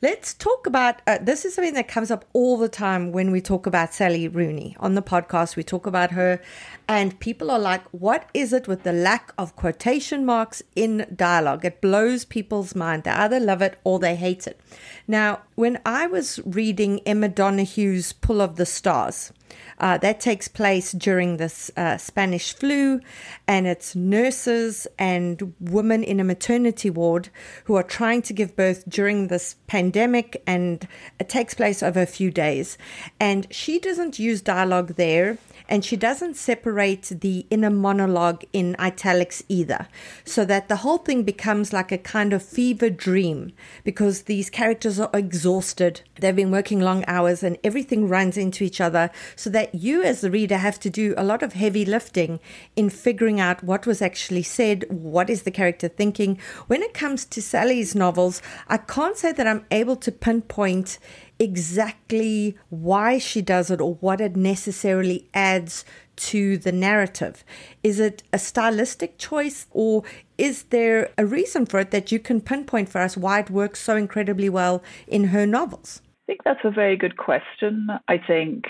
Let's 0.00 0.34
talk 0.34 0.66
about 0.66 1.02
uh, 1.06 1.18
this 1.20 1.44
is 1.44 1.54
something 1.54 1.74
that 1.74 1.88
comes 1.88 2.10
up 2.10 2.24
all 2.32 2.56
the 2.56 2.68
time 2.68 3.12
when 3.12 3.30
we 3.30 3.40
talk 3.40 3.66
about 3.66 3.92
Sally 3.92 4.26
Rooney 4.26 4.76
on 4.80 4.94
the 4.94 5.02
podcast. 5.02 5.56
We 5.56 5.62
talk 5.62 5.86
about 5.86 6.12
her, 6.12 6.40
and 6.88 7.18
people 7.20 7.50
are 7.50 7.58
like, 7.58 7.84
what 7.90 8.30
is 8.32 8.52
it 8.52 8.66
with 8.66 8.82
the 8.82 8.92
lack 8.92 9.32
of 9.36 9.56
quotation 9.56 10.24
marks 10.24 10.62
in 10.74 11.06
dialogue? 11.14 11.64
It 11.64 11.80
blows 11.80 12.24
people's 12.24 12.74
mind. 12.74 13.04
They 13.04 13.10
either 13.10 13.40
love 13.40 13.60
it 13.60 13.78
or 13.84 13.98
they 13.98 14.16
hate 14.16 14.46
it. 14.46 14.60
Now, 15.06 15.42
when 15.56 15.80
I 15.84 16.06
was 16.06 16.40
reading 16.44 17.00
Emma 17.00 17.28
Donoghue,'s 17.28 18.12
Pull 18.12 18.40
of 18.40 18.56
the 18.56 18.66
Stars, 18.66 19.32
uh, 19.78 19.98
that 19.98 20.20
takes 20.20 20.48
place 20.48 20.92
during 20.92 21.36
this 21.36 21.65
uh, 21.76 21.96
Spanish 21.96 22.54
flu, 22.54 23.00
and 23.46 23.66
it's 23.66 23.94
nurses 23.96 24.86
and 24.98 25.54
women 25.60 26.02
in 26.02 26.20
a 26.20 26.24
maternity 26.24 26.90
ward 26.90 27.28
who 27.64 27.74
are 27.74 27.82
trying 27.82 28.22
to 28.22 28.32
give 28.32 28.56
birth 28.56 28.84
during 28.88 29.28
this 29.28 29.56
pandemic, 29.66 30.42
and 30.46 30.86
it 31.18 31.28
takes 31.28 31.54
place 31.54 31.82
over 31.82 32.02
a 32.02 32.06
few 32.06 32.30
days. 32.30 32.78
And 33.18 33.46
she 33.50 33.78
doesn't 33.78 34.18
use 34.18 34.40
dialogue 34.40 34.94
there 34.96 35.38
and 35.68 35.84
she 35.84 35.96
doesn't 35.96 36.36
separate 36.36 37.12
the 37.20 37.46
inner 37.50 37.70
monologue 37.70 38.44
in 38.52 38.76
italics 38.78 39.42
either. 39.48 39.88
So 40.24 40.44
that 40.44 40.68
the 40.68 40.76
whole 40.76 40.98
thing 40.98 41.22
becomes 41.22 41.72
like 41.72 41.92
a 41.92 41.98
kind 41.98 42.32
of 42.32 42.42
fever 42.42 42.90
dream 42.90 43.52
because 43.84 44.22
these 44.22 44.50
characters 44.50 45.00
are 45.00 45.10
exhausted. 45.12 46.02
They've 46.20 46.34
been 46.34 46.50
working 46.50 46.80
long 46.80 47.04
hours 47.06 47.42
and 47.42 47.58
everything 47.64 48.08
runs 48.08 48.36
into 48.36 48.64
each 48.64 48.80
other. 48.80 49.10
So 49.34 49.50
that 49.50 49.74
you, 49.74 50.02
as 50.02 50.20
the 50.20 50.30
reader, 50.30 50.58
have 50.58 50.80
to 50.80 50.90
do 50.90 51.14
a 51.16 51.24
lot 51.24 51.42
of 51.42 51.52
heavy 51.52 51.84
lifting 51.84 52.40
in 52.74 52.90
figuring 52.90 53.40
out 53.40 53.62
what 53.62 53.86
was 53.86 54.00
actually 54.02 54.42
said, 54.42 54.84
what 54.88 55.30
is 55.30 55.42
the 55.42 55.50
character 55.50 55.88
thinking. 55.88 56.38
When 56.66 56.82
it 56.82 56.94
comes 56.94 57.24
to 57.26 57.42
Sally's 57.42 57.94
novels, 57.94 58.40
I 58.68 58.78
can't 58.78 59.16
say 59.16 59.32
that 59.32 59.46
I'm 59.46 59.64
able 59.70 59.96
to 59.96 60.12
pinpoint 60.12 60.98
exactly 61.38 62.56
why 62.70 63.18
she 63.18 63.42
does 63.42 63.70
it 63.70 63.80
or 63.80 63.94
what 63.96 64.20
it 64.20 64.36
necessarily 64.36 65.28
adds 65.34 65.84
to 66.16 66.56
the 66.56 66.72
narrative. 66.72 67.44
Is 67.82 68.00
it 68.00 68.22
a 68.32 68.38
stylistic 68.38 69.18
choice 69.18 69.66
or 69.70 70.02
is 70.38 70.64
there 70.64 71.10
a 71.18 71.26
reason 71.26 71.66
for 71.66 71.80
it 71.80 71.90
that 71.90 72.10
you 72.10 72.18
can 72.18 72.40
pinpoint 72.40 72.88
for 72.88 73.00
us 73.00 73.16
why 73.16 73.40
it 73.40 73.50
works 73.50 73.80
so 73.80 73.96
incredibly 73.96 74.48
well 74.48 74.82
in 75.06 75.24
her 75.24 75.46
novels? 75.46 76.00
I 76.24 76.32
think 76.32 76.40
that's 76.44 76.64
a 76.64 76.70
very 76.70 76.96
good 76.96 77.16
question. 77.18 77.88
I 78.08 78.18
think 78.18 78.64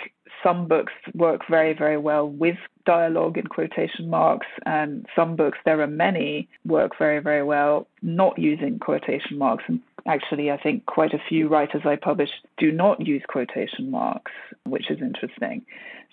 some 0.45 0.69
books 0.69 0.93
work 1.15 1.43
very, 1.49 1.73
very 1.73 1.97
well 1.97 2.29
with 2.29 2.57
dialogue 2.85 3.39
in 3.39 3.47
quotation 3.47 4.09
marks, 4.09 4.47
and 4.65 5.07
some 5.17 5.35
books, 5.35 5.59
there 5.65 5.81
are 5.81 5.87
many, 5.87 6.49
work 6.65 6.93
very, 6.99 7.19
very 7.19 7.43
well 7.43 7.89
not 8.03 8.39
using 8.39 8.79
quotation 8.79 9.39
marks. 9.39 9.65
And 9.67 9.81
actually, 10.07 10.51
I 10.51 10.57
think 10.57 10.87
quite 10.87 11.13
a 11.13 11.23
few 11.29 11.49
writers 11.49 11.83
I 11.85 11.97
publish 11.97 12.31
do 12.59 12.73
not 12.73 13.07
use 13.07 13.23
quotation 13.27 13.91
marks, 13.91 14.33
which 14.65 14.91
is 14.91 15.01
interesting. 15.01 15.65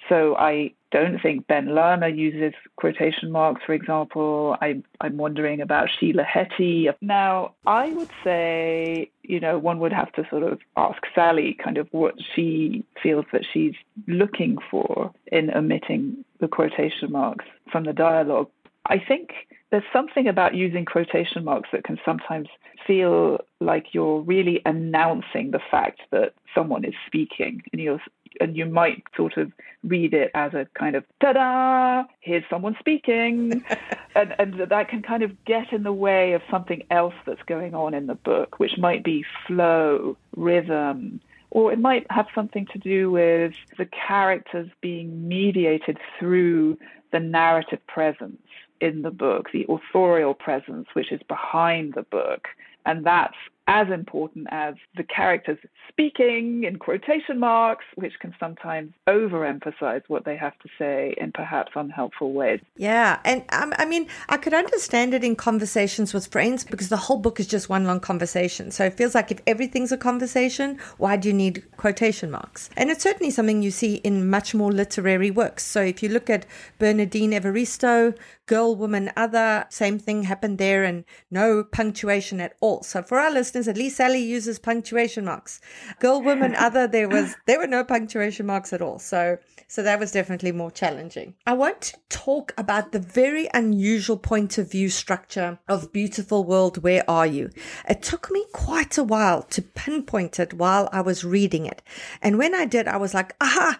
So 0.09 0.35
I 0.35 0.73
don't 0.91 1.19
think 1.21 1.47
Ben 1.47 1.67
Lerner 1.67 2.15
uses 2.15 2.53
quotation 2.75 3.31
marks, 3.31 3.61
for 3.65 3.73
example. 3.73 4.57
I, 4.61 4.81
I'm 5.01 5.17
wondering 5.17 5.61
about 5.61 5.89
Sheila 5.89 6.23
Heti. 6.23 6.89
Now, 7.01 7.53
I 7.65 7.89
would 7.91 8.09
say, 8.23 9.09
you 9.23 9.39
know, 9.39 9.57
one 9.57 9.79
would 9.79 9.93
have 9.93 10.11
to 10.13 10.27
sort 10.29 10.43
of 10.43 10.59
ask 10.75 11.01
Sally 11.15 11.57
kind 11.63 11.77
of 11.77 11.87
what 11.91 12.15
she 12.35 12.83
feels 13.01 13.25
that 13.31 13.45
she's 13.51 13.75
looking 14.07 14.57
for 14.69 15.11
in 15.31 15.55
omitting 15.55 16.25
the 16.39 16.47
quotation 16.47 17.11
marks 17.11 17.45
from 17.71 17.85
the 17.85 17.93
dialogue. 17.93 18.49
I 18.85 18.99
think 18.99 19.29
there's 19.73 19.83
something 19.91 20.27
about 20.27 20.53
using 20.53 20.85
quotation 20.85 21.43
marks 21.43 21.69
that 21.71 21.83
can 21.83 21.99
sometimes 22.05 22.47
feel 22.85 23.39
like 23.59 23.87
you're 23.91 24.21
really 24.21 24.61
announcing 24.67 25.49
the 25.49 25.59
fact 25.71 25.99
that 26.11 26.35
someone 26.53 26.85
is 26.85 26.93
speaking 27.07 27.59
and 27.71 27.81
you're 27.81 27.99
and 28.39 28.55
you 28.55 28.67
might 28.67 29.03
sort 29.17 29.35
of 29.35 29.51
read 29.83 30.13
it 30.13 30.29
as 30.35 30.53
a 30.53 30.67
kind 30.77 30.95
of 30.95 31.03
ta-da! 31.19 32.03
Here's 32.19 32.43
someone 32.51 32.75
speaking. 32.79 33.65
And 34.15 34.35
and 34.37 34.69
that 34.69 34.89
can 34.89 35.01
kind 35.01 35.23
of 35.23 35.31
get 35.43 35.73
in 35.73 35.81
the 35.81 35.91
way 35.91 36.33
of 36.33 36.43
something 36.51 36.83
else 36.91 37.15
that's 37.25 37.41
going 37.47 37.73
on 37.73 37.95
in 37.95 38.05
the 38.05 38.13
book 38.13 38.59
which 38.59 38.77
might 38.77 39.03
be 39.03 39.25
flow 39.47 40.15
rhythm 40.35 41.19
or 41.49 41.73
it 41.73 41.79
might 41.79 42.05
have 42.11 42.27
something 42.35 42.67
to 42.73 42.77
do 42.77 43.09
with 43.09 43.53
the 43.79 43.87
characters 43.87 44.69
being 44.81 45.27
mediated 45.27 45.97
through 46.19 46.77
the 47.11 47.19
narrative 47.19 47.79
presence 47.87 48.37
in 48.83 49.01
the 49.01 49.11
book, 49.11 49.47
the 49.53 49.65
authorial 49.69 50.33
presence 50.33 50.87
which 50.93 51.11
is 51.11 51.21
behind 51.29 51.93
the 51.93 52.03
book. 52.03 52.49
And 52.85 53.05
that's 53.05 53.37
as 53.67 53.87
important 53.89 54.47
as 54.51 54.75
the 54.97 55.03
characters 55.03 55.57
speaking 55.87 56.65
in 56.65 56.77
quotation 56.77 57.39
marks, 57.39 57.85
which 57.95 58.13
can 58.19 58.35
sometimes 58.39 58.91
overemphasize 59.07 60.01
what 60.07 60.25
they 60.25 60.35
have 60.35 60.57
to 60.59 60.69
say 60.77 61.15
in 61.17 61.31
perhaps 61.31 61.71
unhelpful 61.75 62.33
ways. 62.33 62.59
Yeah. 62.75 63.19
And 63.23 63.45
um, 63.53 63.73
I 63.77 63.85
mean, 63.85 64.07
I 64.27 64.37
could 64.37 64.53
understand 64.53 65.13
it 65.13 65.23
in 65.23 65.35
conversations 65.35 66.13
with 66.13 66.27
friends 66.27 66.65
because 66.65 66.89
the 66.89 66.97
whole 66.97 67.17
book 67.17 67.39
is 67.39 67.47
just 67.47 67.69
one 67.69 67.85
long 67.85 68.01
conversation. 68.01 68.71
So 68.71 68.83
it 68.85 68.95
feels 68.95 69.15
like 69.15 69.31
if 69.31 69.39
everything's 69.47 69.91
a 69.91 69.97
conversation, 69.97 70.77
why 70.97 71.15
do 71.15 71.29
you 71.29 71.33
need 71.33 71.63
quotation 71.77 72.31
marks? 72.31 72.69
And 72.75 72.89
it's 72.89 73.03
certainly 73.03 73.31
something 73.31 73.61
you 73.61 73.71
see 73.71 73.95
in 73.95 74.29
much 74.29 74.53
more 74.53 74.71
literary 74.71 75.31
works. 75.31 75.63
So 75.63 75.81
if 75.81 76.03
you 76.03 76.09
look 76.09 76.29
at 76.29 76.45
Bernardine 76.79 77.31
Evaristo, 77.31 78.17
Girl, 78.45 78.75
Woman, 78.75 79.09
Other, 79.15 79.65
same 79.69 79.99
thing 79.99 80.23
happened 80.23 80.57
there 80.57 80.83
and 80.83 81.05
no 81.31 81.63
punctuation 81.63 82.41
at 82.41 82.55
all. 82.59 82.83
So 82.83 83.01
for 83.01 83.19
our 83.19 83.31
listeners, 83.31 83.52
instance, 83.55 83.67
at 83.67 83.77
least 83.77 83.97
Sally 83.97 84.19
uses 84.19 84.57
punctuation 84.57 85.25
marks. 85.25 85.61
Girl, 85.99 86.21
woman, 86.21 86.55
other, 86.57 86.87
there 86.87 87.07
was 87.07 87.35
there 87.45 87.59
were 87.59 87.67
no 87.67 87.83
punctuation 87.83 88.45
marks 88.45 88.73
at 88.73 88.81
all. 88.81 88.99
So 88.99 89.37
so 89.67 89.83
that 89.83 89.99
was 89.99 90.11
definitely 90.11 90.51
more 90.51 90.71
challenging. 90.71 91.35
I 91.45 91.53
want 91.53 91.81
to 91.81 91.97
talk 92.09 92.53
about 92.57 92.91
the 92.91 92.99
very 92.99 93.49
unusual 93.53 94.17
point 94.17 94.57
of 94.57 94.71
view 94.71 94.89
structure 94.89 95.59
of 95.67 95.93
Beautiful 95.93 96.43
World, 96.43 96.83
Where 96.83 97.07
Are 97.09 97.27
You? 97.27 97.49
It 97.87 98.01
took 98.01 98.31
me 98.31 98.45
quite 98.53 98.97
a 98.97 99.03
while 99.03 99.43
to 99.43 99.61
pinpoint 99.61 100.39
it 100.39 100.53
while 100.53 100.89
I 100.91 101.01
was 101.01 101.23
reading 101.23 101.65
it. 101.65 101.81
And 102.21 102.37
when 102.37 102.55
I 102.55 102.65
did, 102.65 102.87
I 102.87 102.97
was 102.97 103.13
like, 103.13 103.35
aha, 103.39 103.79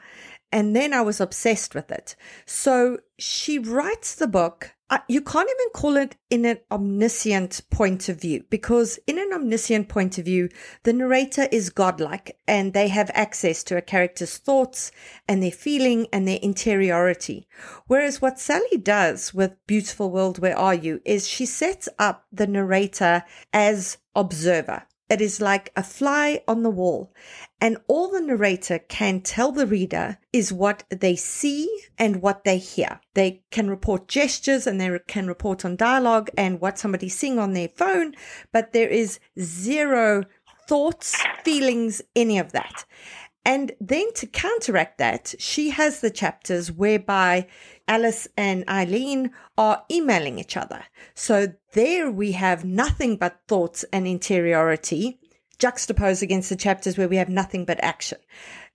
And 0.52 0.76
then 0.76 0.94
I 0.94 1.02
was 1.02 1.20
obsessed 1.20 1.74
with 1.74 1.92
it. 1.92 2.16
So 2.46 3.00
she 3.18 3.58
writes 3.58 4.14
the 4.14 4.28
book 4.28 4.76
you 5.08 5.22
can't 5.22 5.50
even 5.50 5.72
call 5.74 5.98
it 5.98 6.16
in 6.30 6.46
an 6.46 6.60
omniscient 6.72 7.62
point 7.70 8.10
of 8.10 8.20
view 8.20 8.44
because 8.50 9.00
in 9.08 9.18
an 9.18 9.32
omniscient 9.34 9.88
point 9.88 10.18
of 10.18 10.26
view 10.26 10.50
the 10.84 10.94
narrator 10.94 11.48
is 11.52 11.70
godlike 11.70 12.38
and 12.48 12.74
they 12.74 12.88
have 12.88 13.12
access 13.14 13.64
to 13.64 13.78
a 13.78 13.82
character's 13.82 14.38
thoughts 14.38 14.92
and 15.28 15.42
their 15.42 15.52
feeling 15.52 16.08
and 16.12 16.28
their 16.28 16.40
interiority. 16.42 17.48
Whereas 17.88 18.22
what 18.22 18.40
sally 18.40 18.78
does 18.78 19.34
with 19.34 19.66
beautiful 19.68 20.12
world 20.12 20.40
where 20.40 20.58
are 20.58 20.76
you 20.76 21.02
is 21.06 21.28
she 21.28 21.46
sets 21.46 21.88
up 22.00 22.26
the 22.32 22.48
narrator 22.48 23.24
as 23.54 23.98
observer 24.16 24.84
it 25.10 25.22
is 25.22 25.42
like 25.42 25.72
a 25.76 25.84
fly 25.84 26.42
on 26.48 26.64
the 26.64 26.70
wall. 26.70 27.14
And 27.62 27.78
all 27.88 28.10
the 28.10 28.22
narrator 28.22 28.80
can 28.80 29.22
tell 29.22 29.52
the 29.52 29.68
reader 29.68 30.18
is 30.32 30.52
what 30.52 30.84
they 30.90 31.16
see 31.16 31.70
and 31.98 32.22
what 32.22 32.44
they 32.44 32.58
hear. 32.58 33.00
They 33.14 33.44
can 33.52 33.70
report 33.70 34.08
gestures 34.08 34.66
and 34.66 34.80
they 34.80 34.98
can 35.08 35.28
report 35.28 35.64
on 35.66 35.76
dialogue 35.76 36.30
and 36.38 36.60
what 36.60 36.80
somebody's 36.80 37.18
seeing 37.18 37.40
on 37.40 37.54
their 37.54 37.70
phone, 37.70 38.14
but 38.52 38.74
there 38.74 38.90
is 38.90 39.20
zero 39.40 40.24
thoughts, 40.68 41.22
feelings, 41.44 42.02
any 42.16 42.38
of 42.38 42.52
that. 42.54 42.86
And 43.46 43.74
then 43.82 44.14
to 44.14 44.28
counteract 44.28 44.98
that, 45.00 45.36
she 45.38 45.72
has 45.72 46.00
the 46.00 46.10
chapters 46.10 46.72
whereby 46.72 47.48
Alice 47.88 48.28
and 48.38 48.64
Eileen 48.70 49.32
are 49.58 49.84
emailing 49.92 50.40
each 50.40 50.56
other. 50.56 50.86
So 51.14 51.54
there 51.74 52.10
we 52.10 52.32
have 52.34 52.64
nothing 52.64 53.18
but 53.18 53.42
thoughts 53.48 53.84
and 53.92 54.08
interiority 54.08 55.20
juxtaposed 55.60 56.24
against 56.24 56.50
the 56.50 56.56
chapters 56.56 56.98
where 56.98 57.08
we 57.08 57.18
have 57.18 57.30
nothing 57.30 57.64
but 57.64 57.82
action. 57.84 58.18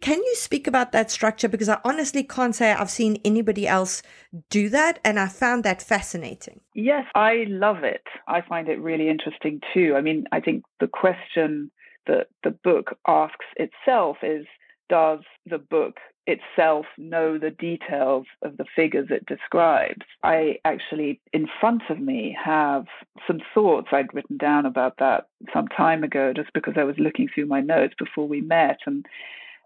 Can 0.01 0.19
you 0.23 0.35
speak 0.37 0.67
about 0.67 0.93
that 0.93 1.11
structure? 1.11 1.49
Because 1.49 1.69
I 1.69 1.81
honestly 1.85 2.23
can't 2.23 2.55
say 2.55 2.73
I've 2.73 2.91
seen 2.91 3.21
anybody 3.25 3.67
else 3.67 4.03
do 4.49 4.69
that, 4.69 5.01
and 5.05 5.19
I 5.19 5.27
found 5.27 5.65
that 5.65 5.83
fascinating. 5.83 6.61
Yes, 6.75 7.05
I 7.15 7.45
love 7.49 7.83
it. 7.83 8.05
I 8.29 8.43
find 8.43 8.69
it 8.69 8.81
really 8.81 9.09
interesting 9.09 9.61
too. 9.75 9.95
I 9.97 10.01
mean, 10.01 10.25
I 10.31 10.41
think 10.41 10.65
the 10.79 10.89
question 10.89 11.71
that 12.07 12.29
the 12.45 12.51
book 12.51 12.97
asks 13.07 13.47
itself 13.57 14.19
is 14.23 14.47
does 14.88 15.20
the 15.46 15.59
book 15.59 15.98
itself 16.27 16.85
know 16.98 17.38
the 17.38 17.51
details 17.51 18.27
of 18.42 18.59
the 18.59 18.66
figures 18.77 19.09
it 19.11 19.24
describes. 19.27 20.05
I 20.22 20.59
actually, 20.64 21.20
in 21.33 21.48
front 21.59 21.83
of 21.88 21.98
me, 21.98 22.37
have 22.44 22.85
some 23.27 23.40
thoughts 23.55 23.88
I'd 23.92 24.12
written 24.12 24.37
down 24.37 24.66
about 24.66 24.98
that 24.98 25.29
some 25.55 25.68
time 25.68 26.05
ago, 26.05 26.35
just 26.37 26.53
because 26.53 26.74
I 26.77 26.85
was 26.85 26.96
looking 26.98 27.29
through 27.35 27.46
my 27.46 27.62
notes 27.62 27.94
before 27.98 28.29
we 28.29 28.42
met. 28.42 28.79
And 28.85 29.07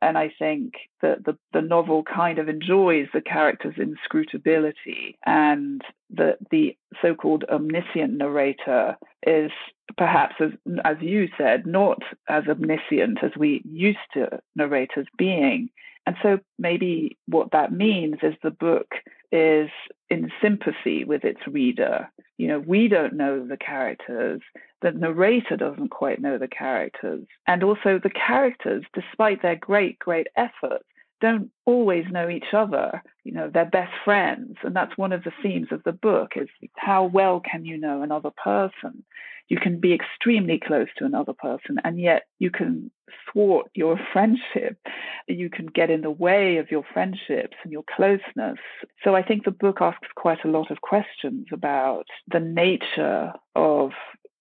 and 0.02 0.18
I 0.18 0.32
think 0.36 0.74
that 1.00 1.24
the, 1.24 1.38
the 1.52 1.62
novel 1.62 2.02
kind 2.02 2.40
of 2.40 2.48
enjoys 2.48 3.06
the 3.14 3.20
character's 3.20 3.76
inscrutability 3.78 5.16
and 5.24 5.80
that 6.10 6.38
the 6.50 6.76
so-called 7.00 7.44
omniscient 7.48 8.12
narrator 8.12 8.96
is 9.24 9.52
perhaps 9.96 10.34
as 10.40 10.50
as 10.84 10.96
you 11.00 11.28
said 11.38 11.66
not 11.66 12.02
as 12.28 12.44
omniscient 12.48 13.18
as 13.22 13.30
we 13.38 13.62
used 13.64 13.98
to 14.14 14.40
narrators 14.56 15.06
being. 15.16 15.68
And 16.04 16.16
so 16.20 16.40
maybe 16.58 17.16
what 17.26 17.52
that 17.52 17.72
means 17.72 18.16
is 18.22 18.34
the 18.42 18.50
book 18.50 18.88
is 19.32 19.70
in 20.10 20.30
sympathy 20.42 21.04
with 21.04 21.24
its 21.24 21.40
reader. 21.46 22.10
You 22.36 22.48
know, 22.48 22.58
we 22.60 22.88
don't 22.88 23.14
know 23.14 23.46
the 23.46 23.56
characters, 23.56 24.40
the 24.82 24.92
narrator 24.92 25.56
doesn't 25.56 25.88
quite 25.88 26.20
know 26.20 26.38
the 26.38 26.48
characters. 26.48 27.24
And 27.46 27.62
also, 27.62 27.98
the 28.02 28.10
characters, 28.10 28.84
despite 28.94 29.40
their 29.40 29.56
great, 29.56 29.98
great 29.98 30.26
efforts, 30.36 30.84
don't 31.20 31.50
always 31.64 32.04
know 32.10 32.28
each 32.28 32.52
other. 32.52 33.02
You 33.24 33.32
know, 33.32 33.48
they're 33.52 33.64
best 33.64 33.92
friends. 34.04 34.56
And 34.62 34.74
that's 34.74 34.98
one 34.98 35.12
of 35.12 35.22
the 35.22 35.32
themes 35.42 35.68
of 35.70 35.82
the 35.84 35.92
book 35.92 36.32
is 36.36 36.48
how 36.76 37.04
well 37.04 37.40
can 37.40 37.64
you 37.64 37.78
know 37.78 38.02
another 38.02 38.32
person? 38.42 39.04
You 39.48 39.58
can 39.58 39.80
be 39.80 39.94
extremely 39.94 40.58
close 40.58 40.88
to 40.98 41.04
another 41.04 41.32
person, 41.32 41.78
and 41.84 42.00
yet 42.00 42.24
you 42.38 42.50
can 42.50 42.90
thwart 43.32 43.70
your 43.74 43.98
friendship. 44.12 44.78
You 45.28 45.50
can 45.50 45.66
get 45.66 45.90
in 45.90 46.02
the 46.02 46.10
way 46.10 46.58
of 46.58 46.70
your 46.70 46.84
friendships 46.92 47.56
and 47.62 47.72
your 47.72 47.84
closeness. 47.94 48.58
So 49.04 49.14
I 49.14 49.22
think 49.22 49.44
the 49.44 49.50
book 49.50 49.78
asks 49.80 50.08
quite 50.16 50.44
a 50.44 50.48
lot 50.48 50.70
of 50.70 50.80
questions 50.80 51.46
about 51.52 52.06
the 52.30 52.40
nature 52.40 53.32
of 53.54 53.92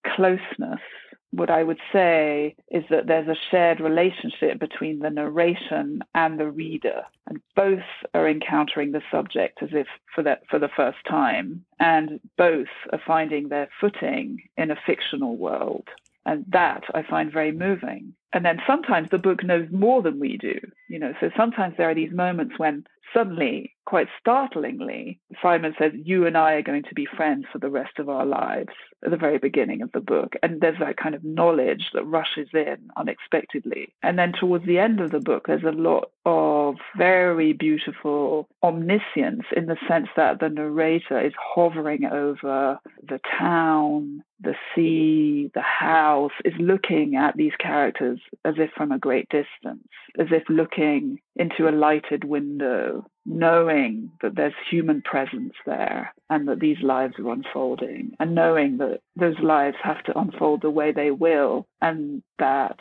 closeness 0.06 0.80
what 1.32 1.50
I 1.50 1.64
would 1.64 1.80
say 1.94 2.56
is 2.70 2.84
that 2.90 3.08
there's 3.08 3.28
a 3.28 3.40
shared 3.50 3.80
relationship 3.80 4.60
between 4.60 5.00
the 5.00 5.10
narration 5.10 6.02
and 6.14 6.40
the 6.40 6.52
reader, 6.52 7.04
and 7.28 7.42
both 7.56 7.80
are 8.14 8.30
encountering 8.30 8.92
the 8.92 9.02
subject 9.10 9.64
as 9.64 9.70
if 9.72 9.88
for 10.14 10.24
that 10.24 10.42
for 10.50 10.60
the 10.60 10.70
first 10.76 10.98
time, 11.10 11.64
and 11.80 12.20
both 12.38 12.68
are 12.92 13.02
finding 13.06 13.48
their 13.48 13.70
footing 13.80 14.42
in 14.58 14.72
a 14.72 14.80
fictional 14.86 15.38
world. 15.38 15.88
And 16.26 16.46
that 16.50 16.84
I 16.94 17.02
find 17.02 17.32
very 17.32 17.52
moving. 17.52 18.14
And 18.34 18.46
then 18.46 18.60
sometimes 18.66 19.10
the 19.10 19.18
book 19.18 19.44
knows 19.44 19.68
more 19.72 20.02
than 20.02 20.20
we 20.20 20.38
do, 20.38 20.60
you 20.88 21.00
know. 21.00 21.14
So 21.20 21.32
sometimes 21.36 21.76
there 21.78 21.90
are 21.90 21.96
these 21.96 22.14
moments 22.14 22.58
when 22.58 22.86
suddenly, 23.14 23.74
quite 23.86 24.08
startlingly, 24.20 25.20
Simon 25.42 25.74
says, 25.78 25.92
You 25.96 26.26
and 26.26 26.38
I 26.38 26.54
are 26.54 26.62
going 26.62 26.84
to 26.84 26.96
be 26.96 27.06
friends 27.06 27.46
for 27.52 27.60
the 27.60 27.70
rest 27.70 28.00
of 28.00 28.10
our 28.10 28.26
lives 28.26 28.70
at 29.04 29.12
the 29.12 29.18
very 29.18 29.38
beginning 29.38 29.82
of 29.82 29.92
the 29.92 30.00
book. 30.00 30.34
And 30.44 30.62
there's 30.62 30.80
that 30.80 30.98
kind 30.98 31.16
of 31.16 31.24
knowledge 31.24 31.90
that 31.94 32.06
rushes 32.06 32.50
in 32.54 32.90
unexpectedly. 32.96 33.94
And 34.04 34.18
then 34.18 34.34
towards 34.34 34.66
the 34.66 34.80
end 34.80 35.02
of 35.02 35.12
the 35.12 35.20
book, 35.20 35.48
there's 35.48 35.64
a 35.64 35.72
lot 35.72 36.12
of 36.26 36.76
very 36.98 37.54
beautiful 37.54 38.48
omniscience 38.64 39.46
in 39.56 39.66
the 39.66 39.78
sense 39.88 40.08
that 40.16 40.40
the 40.40 40.50
narrator 40.50 41.20
is 41.20 41.34
hovering 41.38 42.06
over 42.06 42.80
the 43.04 43.20
town, 43.40 44.24
the 44.40 44.56
sea, 44.74 45.52
the 45.54 45.62
house, 45.62 46.32
is 46.46 46.54
looking 46.60 47.16
at 47.16 47.36
these 47.36 47.54
characters 47.60 48.20
as 48.46 48.56
if 48.58 48.72
from 48.72 48.92
a 48.92 49.00
great 49.00 49.28
distance, 49.30 49.88
as 50.20 50.28
if 50.32 50.44
looking 50.50 51.20
into 51.36 51.68
a 51.68 51.72
lighted 51.72 52.24
window, 52.24 53.06
knowing 53.26 54.12
that 54.22 54.36
there's 54.36 54.54
human 54.70 55.02
presence 55.02 55.54
there 55.66 56.14
and 56.30 56.48
that 56.48 56.60
these 56.60 56.82
lives 56.82 57.16
are 57.20 57.32
unfolding, 57.32 58.16
and 58.20 58.36
knowing 58.36 58.78
that 58.78 59.02
those 59.16 59.40
lives 59.40 59.78
have 59.84 60.04
to 60.04 60.18
unfold 60.18 60.62
the 60.62 60.70
way 60.70 60.92
they 60.92 61.12
will, 61.12 61.68
and 61.82 62.24
that 62.40 62.78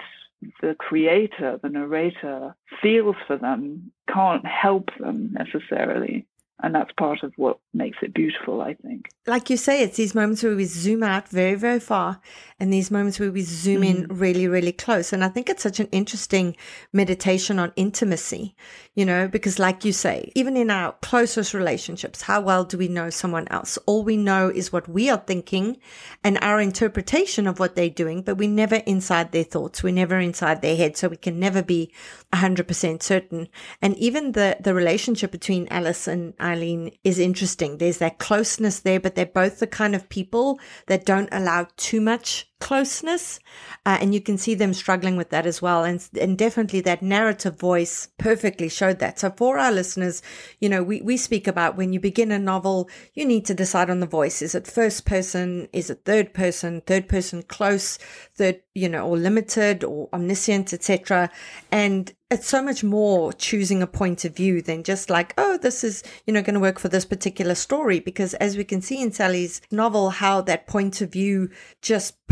the 0.62 0.74
creator, 0.78 1.58
the 1.62 1.68
narrator, 1.68 2.54
feels 2.80 3.16
for 3.26 3.36
them, 3.36 3.92
can't 4.08 4.46
help 4.46 4.88
them 4.98 5.32
necessarily. 5.32 6.26
And 6.62 6.74
that's 6.74 6.92
part 6.92 7.22
of 7.22 7.32
what 7.36 7.58
makes 7.72 7.98
it 8.02 8.12
beautiful, 8.12 8.60
I 8.60 8.74
think. 8.74 9.08
Like 9.26 9.48
you 9.48 9.56
say, 9.56 9.82
it's 9.82 9.96
these 9.96 10.14
moments 10.14 10.42
where 10.42 10.54
we 10.54 10.64
zoom 10.64 11.02
out 11.02 11.28
very, 11.28 11.54
very 11.54 11.80
far 11.80 12.20
and 12.58 12.72
these 12.72 12.90
moments 12.90 13.18
where 13.18 13.32
we 13.32 13.42
zoom 13.42 13.82
mm. 13.82 13.88
in 13.88 14.06
really, 14.08 14.46
really 14.46 14.72
close. 14.72 15.12
And 15.12 15.24
I 15.24 15.28
think 15.28 15.48
it's 15.48 15.62
such 15.62 15.80
an 15.80 15.88
interesting 15.92 16.56
meditation 16.92 17.58
on 17.58 17.72
intimacy, 17.76 18.54
you 18.94 19.06
know, 19.06 19.28
because 19.28 19.58
like 19.58 19.84
you 19.84 19.92
say, 19.92 20.30
even 20.34 20.56
in 20.56 20.70
our 20.70 20.92
closest 21.00 21.54
relationships, 21.54 22.22
how 22.22 22.40
well 22.40 22.64
do 22.64 22.76
we 22.76 22.88
know 22.88 23.08
someone 23.08 23.48
else? 23.48 23.78
All 23.86 24.02
we 24.02 24.16
know 24.16 24.48
is 24.48 24.72
what 24.72 24.88
we 24.88 25.08
are 25.08 25.22
thinking 25.26 25.78
and 26.22 26.38
our 26.42 26.60
interpretation 26.60 27.46
of 27.46 27.58
what 27.58 27.76
they're 27.76 27.88
doing, 27.88 28.22
but 28.22 28.36
we're 28.36 28.48
never 28.48 28.76
inside 28.86 29.32
their 29.32 29.44
thoughts. 29.44 29.82
We're 29.82 29.94
never 29.94 30.18
inside 30.18 30.60
their 30.60 30.76
head. 30.76 30.96
So 30.96 31.08
we 31.08 31.16
can 31.16 31.40
never 31.40 31.62
be 31.62 31.92
100% 32.32 33.02
certain. 33.02 33.48
And 33.80 33.96
even 33.96 34.32
the, 34.32 34.58
the 34.60 34.74
relationship 34.74 35.30
between 35.30 35.68
Alice 35.68 36.06
and 36.06 36.34
Eileen 36.50 36.92
is 37.04 37.18
interesting. 37.18 37.78
There's 37.78 37.98
that 37.98 38.18
closeness 38.18 38.80
there, 38.80 39.00
but 39.00 39.14
they're 39.14 39.26
both 39.26 39.60
the 39.60 39.66
kind 39.66 39.94
of 39.94 40.08
people 40.08 40.58
that 40.86 41.06
don't 41.06 41.28
allow 41.32 41.68
too 41.76 42.00
much 42.00 42.49
closeness. 42.60 43.40
Uh, 43.84 43.98
and 44.00 44.14
you 44.14 44.20
can 44.20 44.38
see 44.38 44.54
them 44.54 44.72
struggling 44.72 45.16
with 45.16 45.30
that 45.30 45.46
as 45.46 45.60
well. 45.60 45.82
And, 45.82 46.06
and 46.20 46.38
definitely 46.38 46.80
that 46.82 47.02
narrative 47.02 47.58
voice 47.58 48.08
perfectly 48.18 48.68
showed 48.68 48.98
that. 49.00 49.18
So 49.18 49.30
for 49.30 49.58
our 49.58 49.72
listeners, 49.72 50.22
you 50.60 50.68
know, 50.68 50.82
we, 50.82 51.00
we 51.00 51.16
speak 51.16 51.48
about 51.48 51.76
when 51.76 51.92
you 51.92 51.98
begin 51.98 52.30
a 52.30 52.38
novel, 52.38 52.88
you 53.14 53.24
need 53.24 53.46
to 53.46 53.54
decide 53.54 53.90
on 53.90 54.00
the 54.00 54.06
voice. 54.06 54.42
Is 54.42 54.54
it 54.54 54.66
first 54.66 55.06
person? 55.06 55.68
Is 55.72 55.90
it 55.90 56.04
third 56.04 56.34
person? 56.34 56.82
Third 56.82 57.08
person 57.08 57.42
close, 57.42 57.98
third, 58.34 58.60
you 58.74 58.88
know, 58.88 59.08
or 59.08 59.16
limited 59.16 59.82
or 59.82 60.08
omniscient, 60.12 60.72
etc. 60.72 61.30
And 61.72 62.12
it's 62.30 62.46
so 62.46 62.62
much 62.62 62.84
more 62.84 63.32
choosing 63.32 63.82
a 63.82 63.88
point 63.88 64.24
of 64.24 64.36
view 64.36 64.62
than 64.62 64.84
just 64.84 65.10
like, 65.10 65.34
oh, 65.36 65.58
this 65.58 65.82
is, 65.82 66.04
you 66.26 66.32
know, 66.32 66.42
going 66.42 66.54
to 66.54 66.60
work 66.60 66.78
for 66.78 66.88
this 66.88 67.04
particular 67.04 67.56
story. 67.56 67.98
Because 67.98 68.34
as 68.34 68.56
we 68.56 68.62
can 68.62 68.80
see 68.80 69.02
in 69.02 69.10
Sally's 69.10 69.60
novel, 69.72 70.10
how 70.10 70.40
that 70.42 70.68
point 70.68 71.00
of 71.00 71.10
view 71.10 71.50
just 71.82 72.24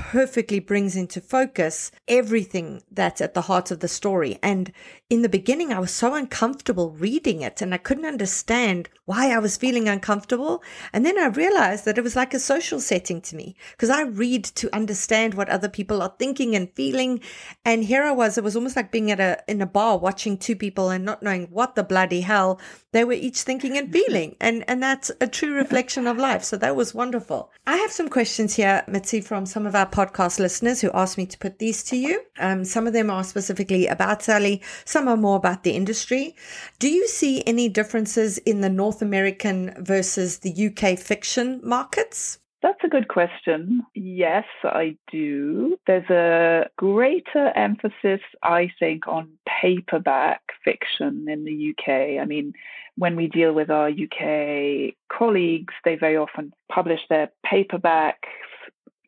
brings 0.66 0.96
into 0.96 1.20
focus 1.20 1.90
everything 2.06 2.82
that's 2.90 3.20
at 3.20 3.34
the 3.34 3.42
heart 3.42 3.70
of 3.70 3.80
the 3.80 3.88
story. 3.88 4.38
And 4.42 4.72
in 5.10 5.22
the 5.22 5.28
beginning, 5.28 5.72
I 5.72 5.78
was 5.78 5.90
so 5.90 6.14
uncomfortable 6.14 6.90
reading 6.90 7.40
it 7.40 7.62
and 7.62 7.72
I 7.72 7.78
couldn't 7.78 8.04
understand 8.04 8.88
why 9.06 9.32
I 9.32 9.38
was 9.38 9.56
feeling 9.56 9.88
uncomfortable. 9.88 10.62
And 10.92 11.04
then 11.04 11.18
I 11.18 11.26
realized 11.26 11.84
that 11.84 11.96
it 11.96 12.04
was 12.04 12.16
like 12.16 12.34
a 12.34 12.40
social 12.40 12.78
setting 12.78 13.20
to 13.22 13.36
me 13.36 13.56
because 13.72 13.90
I 13.90 14.02
read 14.02 14.44
to 14.44 14.74
understand 14.74 15.34
what 15.34 15.48
other 15.48 15.68
people 15.68 16.02
are 16.02 16.14
thinking 16.18 16.54
and 16.54 16.70
feeling. 16.74 17.20
And 17.64 17.84
here 17.84 18.02
I 18.02 18.12
was, 18.12 18.36
it 18.36 18.44
was 18.44 18.56
almost 18.56 18.76
like 18.76 18.92
being 18.92 19.10
at 19.10 19.20
a, 19.20 19.42
in 19.48 19.62
a 19.62 19.66
bar 19.66 19.98
watching 19.98 20.36
two 20.36 20.56
people 20.56 20.90
and 20.90 21.04
not 21.04 21.22
knowing 21.22 21.46
what 21.46 21.74
the 21.74 21.84
bloody 21.84 22.20
hell 22.20 22.60
they 22.92 23.04
were 23.04 23.12
each 23.12 23.42
thinking 23.42 23.76
and 23.76 23.92
feeling. 23.92 24.36
And, 24.48 24.64
and 24.68 24.82
that's 24.82 25.10
a 25.20 25.26
true 25.26 25.54
reflection 25.54 26.06
of 26.06 26.16
life. 26.16 26.42
So 26.42 26.56
that 26.56 26.74
was 26.74 26.94
wonderful. 26.94 27.50
I 27.66 27.76
have 27.76 27.90
some 27.90 28.08
questions 28.08 28.54
here, 28.54 28.82
Mitzi, 28.88 29.20
from 29.20 29.46
some 29.46 29.66
of 29.66 29.74
our 29.74 29.84
podcast 30.08 30.38
listeners 30.38 30.80
who 30.80 30.90
asked 30.92 31.18
me 31.18 31.26
to 31.26 31.38
put 31.38 31.58
these 31.58 31.82
to 31.84 31.96
you. 31.96 32.22
Um, 32.38 32.64
some 32.64 32.86
of 32.86 32.92
them 32.92 33.10
are 33.10 33.24
specifically 33.24 33.86
about 33.86 34.22
Sally. 34.22 34.62
Some 34.84 35.08
are 35.08 35.16
more 35.16 35.36
about 35.36 35.62
the 35.62 35.72
industry. 35.72 36.34
Do 36.78 36.88
you 36.88 37.06
see 37.06 37.42
any 37.46 37.68
differences 37.68 38.38
in 38.38 38.60
the 38.60 38.68
North 38.68 39.02
American 39.02 39.74
versus 39.78 40.38
the 40.38 40.68
UK 40.68 40.98
fiction 40.98 41.60
markets? 41.62 42.38
That's 42.60 42.82
a 42.82 42.88
good 42.88 43.06
question. 43.08 43.82
Yes, 43.94 44.44
I 44.64 44.96
do. 45.12 45.78
There's 45.86 46.10
a 46.10 46.68
greater 46.76 47.52
emphasis, 47.54 48.20
I 48.42 48.70
think, 48.80 49.06
on 49.06 49.30
paperback 49.60 50.42
fiction 50.64 51.26
in 51.28 51.44
the 51.44 51.70
UK. 51.70 52.20
I 52.20 52.24
mean, 52.24 52.54
when 52.96 53.14
we 53.14 53.28
deal 53.28 53.52
with 53.52 53.70
our 53.70 53.88
UK 53.88 54.94
colleagues, 55.08 55.72
they 55.84 55.94
very 55.94 56.16
often 56.16 56.52
publish 56.70 57.00
their 57.08 57.30
paperback 57.46 58.26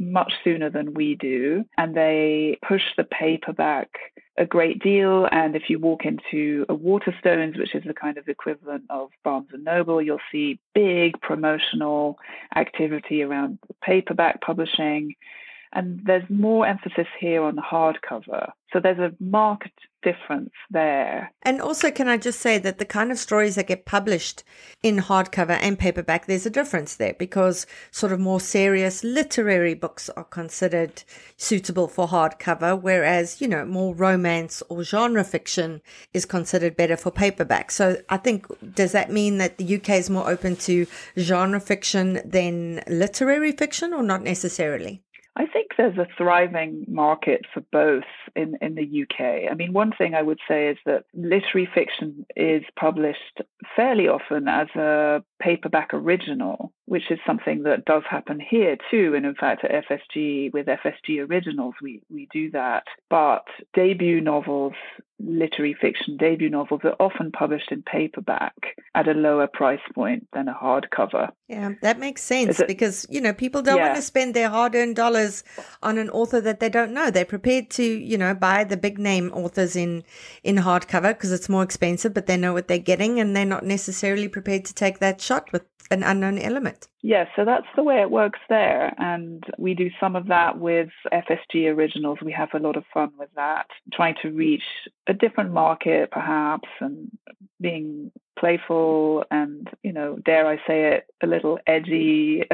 much 0.00 0.32
sooner 0.42 0.70
than 0.70 0.94
we 0.94 1.14
do, 1.14 1.64
and 1.78 1.94
they 1.94 2.58
push 2.66 2.82
the 2.96 3.04
paperback 3.04 3.90
a 4.38 4.46
great 4.46 4.82
deal. 4.82 5.28
And 5.30 5.54
if 5.54 5.68
you 5.68 5.78
walk 5.78 6.04
into 6.04 6.64
a 6.68 6.74
Waterstones, 6.74 7.58
which 7.58 7.74
is 7.74 7.84
the 7.84 7.94
kind 7.94 8.16
of 8.16 8.26
equivalent 8.26 8.84
of 8.88 9.10
Barnes 9.22 9.48
and 9.52 9.64
Noble, 9.64 10.00
you'll 10.00 10.18
see 10.32 10.58
big 10.74 11.20
promotional 11.20 12.18
activity 12.56 13.22
around 13.22 13.58
paperback 13.82 14.40
publishing. 14.40 15.14
And 15.72 16.00
there's 16.04 16.28
more 16.28 16.66
emphasis 16.66 17.06
here 17.18 17.42
on 17.42 17.54
the 17.54 17.62
hardcover. 17.62 18.50
So 18.72 18.80
there's 18.80 18.98
a 18.98 19.12
marked 19.20 19.70
difference 20.02 20.50
there. 20.70 21.32
And 21.42 21.60
also, 21.60 21.90
can 21.90 22.08
I 22.08 22.16
just 22.16 22.40
say 22.40 22.58
that 22.58 22.78
the 22.78 22.84
kind 22.84 23.10
of 23.10 23.18
stories 23.18 23.54
that 23.54 23.66
get 23.66 23.84
published 23.84 24.42
in 24.82 24.98
hardcover 24.98 25.58
and 25.60 25.78
paperback, 25.78 26.26
there's 26.26 26.46
a 26.46 26.50
difference 26.50 26.96
there 26.96 27.14
because 27.18 27.66
sort 27.90 28.12
of 28.12 28.20
more 28.20 28.40
serious 28.40 29.04
literary 29.04 29.74
books 29.74 30.08
are 30.10 30.24
considered 30.24 31.02
suitable 31.36 31.88
for 31.88 32.08
hardcover, 32.08 32.80
whereas, 32.80 33.40
you 33.40 33.48
know, 33.48 33.64
more 33.64 33.94
romance 33.94 34.62
or 34.68 34.82
genre 34.82 35.24
fiction 35.24 35.82
is 36.12 36.24
considered 36.24 36.76
better 36.76 36.96
for 36.96 37.10
paperback. 37.10 37.70
So 37.70 37.98
I 38.08 38.16
think, 38.16 38.46
does 38.74 38.92
that 38.92 39.12
mean 39.12 39.38
that 39.38 39.58
the 39.58 39.76
UK 39.76 39.90
is 39.90 40.10
more 40.10 40.28
open 40.28 40.56
to 40.56 40.86
genre 41.18 41.60
fiction 41.60 42.20
than 42.24 42.82
literary 42.88 43.52
fiction 43.52 43.92
or 43.92 44.02
not 44.02 44.22
necessarily? 44.22 45.02
I 45.40 45.46
think 45.46 45.68
there's 45.78 45.96
a 45.96 46.06
thriving 46.18 46.84
market 46.86 47.46
for 47.54 47.62
both 47.72 48.04
in, 48.36 48.58
in 48.60 48.74
the 48.74 49.02
UK. 49.04 49.50
I 49.50 49.54
mean, 49.54 49.72
one 49.72 49.90
thing 49.90 50.14
I 50.14 50.20
would 50.20 50.40
say 50.46 50.68
is 50.68 50.76
that 50.84 51.04
literary 51.14 51.66
fiction 51.74 52.26
is 52.36 52.62
published 52.78 53.40
fairly 53.74 54.06
often 54.06 54.48
as 54.48 54.68
a 54.76 55.24
paperback 55.40 55.94
original, 55.94 56.74
which 56.90 57.08
is 57.08 57.20
something 57.24 57.62
that 57.62 57.84
does 57.84 58.02
happen 58.10 58.40
here 58.40 58.76
too. 58.90 59.14
And 59.14 59.24
in 59.24 59.36
fact, 59.36 59.64
at 59.64 59.86
FSG, 59.88 60.52
with 60.52 60.66
FSG 60.66 61.24
Originals, 61.24 61.74
we, 61.80 62.02
we 62.10 62.26
do 62.32 62.50
that. 62.50 62.82
But 63.08 63.44
debut 63.74 64.20
novels 64.20 64.74
literary 65.22 65.76
fiction 65.78 66.16
debut 66.16 66.48
novels 66.48 66.80
are 66.84 66.96
often 66.98 67.30
published 67.30 67.70
in 67.70 67.82
paperback 67.82 68.54
at 68.94 69.06
a 69.06 69.12
lower 69.12 69.46
price 69.46 69.80
point 69.94 70.26
than 70.32 70.48
a 70.48 70.54
hardcover. 70.54 71.28
Yeah, 71.48 71.74
that 71.82 71.98
makes 71.98 72.22
sense 72.22 72.60
it, 72.60 72.66
because, 72.66 73.06
you 73.10 73.20
know, 73.20 73.32
people 73.32 73.62
don't 73.62 73.76
yeah. 73.76 73.86
want 73.86 73.96
to 73.96 74.02
spend 74.02 74.34
their 74.34 74.48
hard 74.48 74.74
earned 74.74 74.96
dollars 74.96 75.44
on 75.82 75.98
an 75.98 76.10
author 76.10 76.40
that 76.40 76.60
they 76.60 76.68
don't 76.68 76.92
know. 76.92 77.10
They're 77.10 77.24
prepared 77.24 77.70
to, 77.70 77.84
you 77.84 78.16
know, 78.16 78.34
buy 78.34 78.64
the 78.64 78.76
big 78.76 78.98
name 78.98 79.30
authors 79.32 79.76
in, 79.76 80.02
in 80.42 80.56
hardcover 80.56 81.08
because 81.08 81.32
it's 81.32 81.48
more 81.48 81.62
expensive, 81.62 82.14
but 82.14 82.26
they 82.26 82.36
know 82.36 82.52
what 82.52 82.68
they're 82.68 82.78
getting 82.78 83.20
and 83.20 83.36
they're 83.36 83.44
not 83.44 83.64
necessarily 83.64 84.28
prepared 84.28 84.64
to 84.66 84.74
take 84.74 84.98
that 85.00 85.20
shot 85.20 85.52
with 85.52 85.69
an 85.90 86.02
unknown 86.02 86.38
element. 86.38 86.88
Yes, 87.02 87.28
yeah, 87.28 87.36
so 87.36 87.44
that's 87.44 87.66
the 87.76 87.82
way 87.82 88.00
it 88.00 88.10
works 88.10 88.40
there. 88.48 88.94
And 88.98 89.42
we 89.58 89.74
do 89.74 89.90
some 89.98 90.16
of 90.16 90.26
that 90.28 90.58
with 90.58 90.90
FSG 91.12 91.74
Originals. 91.74 92.18
We 92.22 92.32
have 92.32 92.50
a 92.54 92.58
lot 92.58 92.76
of 92.76 92.84
fun 92.92 93.12
with 93.18 93.30
that, 93.36 93.66
trying 93.92 94.16
to 94.22 94.30
reach 94.30 94.64
a 95.06 95.14
different 95.14 95.52
market 95.52 96.10
perhaps 96.10 96.68
and 96.80 97.10
being 97.60 98.12
playful 98.38 99.24
and, 99.30 99.68
you 99.82 99.92
know, 99.92 100.16
dare 100.24 100.46
I 100.46 100.56
say 100.66 100.92
it, 100.94 101.06
a 101.22 101.26
little 101.26 101.58
edgy. 101.66 102.44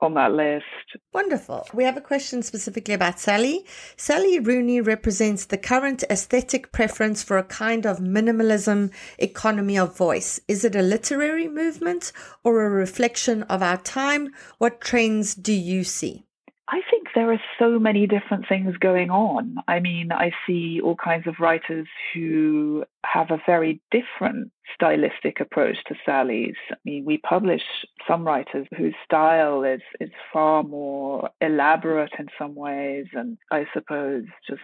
on 0.00 0.14
that 0.14 0.32
list. 0.32 0.64
Wonderful. 1.12 1.66
We 1.72 1.84
have 1.84 1.96
a 1.96 2.02
question 2.02 2.42
specifically 2.42 2.94
about 2.94 3.18
Sally. 3.18 3.64
Sally 3.96 4.38
Rooney 4.38 4.80
represents 4.80 5.46
the 5.46 5.58
current 5.58 6.04
aesthetic 6.10 6.72
preference 6.72 7.22
for 7.22 7.38
a 7.38 7.44
kind 7.44 7.86
of 7.86 7.98
minimalism 7.98 8.92
economy 9.18 9.78
of 9.78 9.96
voice. 9.96 10.40
Is 10.48 10.64
it 10.64 10.76
a 10.76 10.82
literary 10.82 11.48
movement 11.48 12.12
or 12.44 12.64
a 12.64 12.70
reflection 12.70 13.42
of 13.44 13.62
our 13.62 13.78
time? 13.78 14.30
What 14.58 14.80
trends 14.80 15.34
do 15.34 15.52
you 15.52 15.84
see? 15.84 16.27
I 16.70 16.82
think 16.90 17.08
there 17.14 17.32
are 17.32 17.40
so 17.58 17.78
many 17.78 18.06
different 18.06 18.46
things 18.46 18.76
going 18.76 19.10
on. 19.10 19.56
I 19.66 19.80
mean, 19.80 20.12
I 20.12 20.32
see 20.46 20.82
all 20.82 20.96
kinds 20.96 21.26
of 21.26 21.40
writers 21.40 21.86
who 22.12 22.84
have 23.06 23.30
a 23.30 23.40
very 23.46 23.80
different 23.90 24.52
stylistic 24.74 25.40
approach 25.40 25.78
to 25.86 25.94
Sally's. 26.04 26.56
I 26.70 26.76
mean, 26.84 27.06
we 27.06 27.16
publish 27.18 27.62
some 28.06 28.26
writers 28.26 28.66
whose 28.76 28.94
style 29.02 29.64
is, 29.64 29.80
is 29.98 30.10
far 30.30 30.62
more 30.62 31.30
elaborate 31.40 32.12
in 32.18 32.28
some 32.38 32.54
ways, 32.54 33.06
and 33.14 33.38
I 33.50 33.64
suppose 33.72 34.24
just 34.46 34.60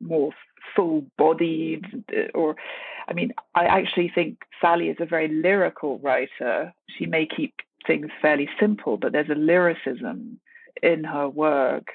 more 0.00 0.32
full 0.74 1.04
bodied 1.18 1.84
uh, 2.16 2.30
or 2.34 2.56
I 3.08 3.12
mean, 3.12 3.32
I 3.54 3.66
actually 3.66 4.10
think 4.12 4.38
Sally 4.60 4.88
is 4.88 4.96
a 5.00 5.06
very 5.06 5.28
lyrical 5.28 5.98
writer. 5.98 6.72
She 6.98 7.06
may 7.06 7.26
keep 7.26 7.54
things 7.86 8.08
fairly 8.20 8.48
simple, 8.58 8.96
but 8.96 9.12
there's 9.12 9.30
a 9.30 9.34
lyricism 9.34 10.40
in 10.82 11.04
her 11.04 11.28
work. 11.28 11.86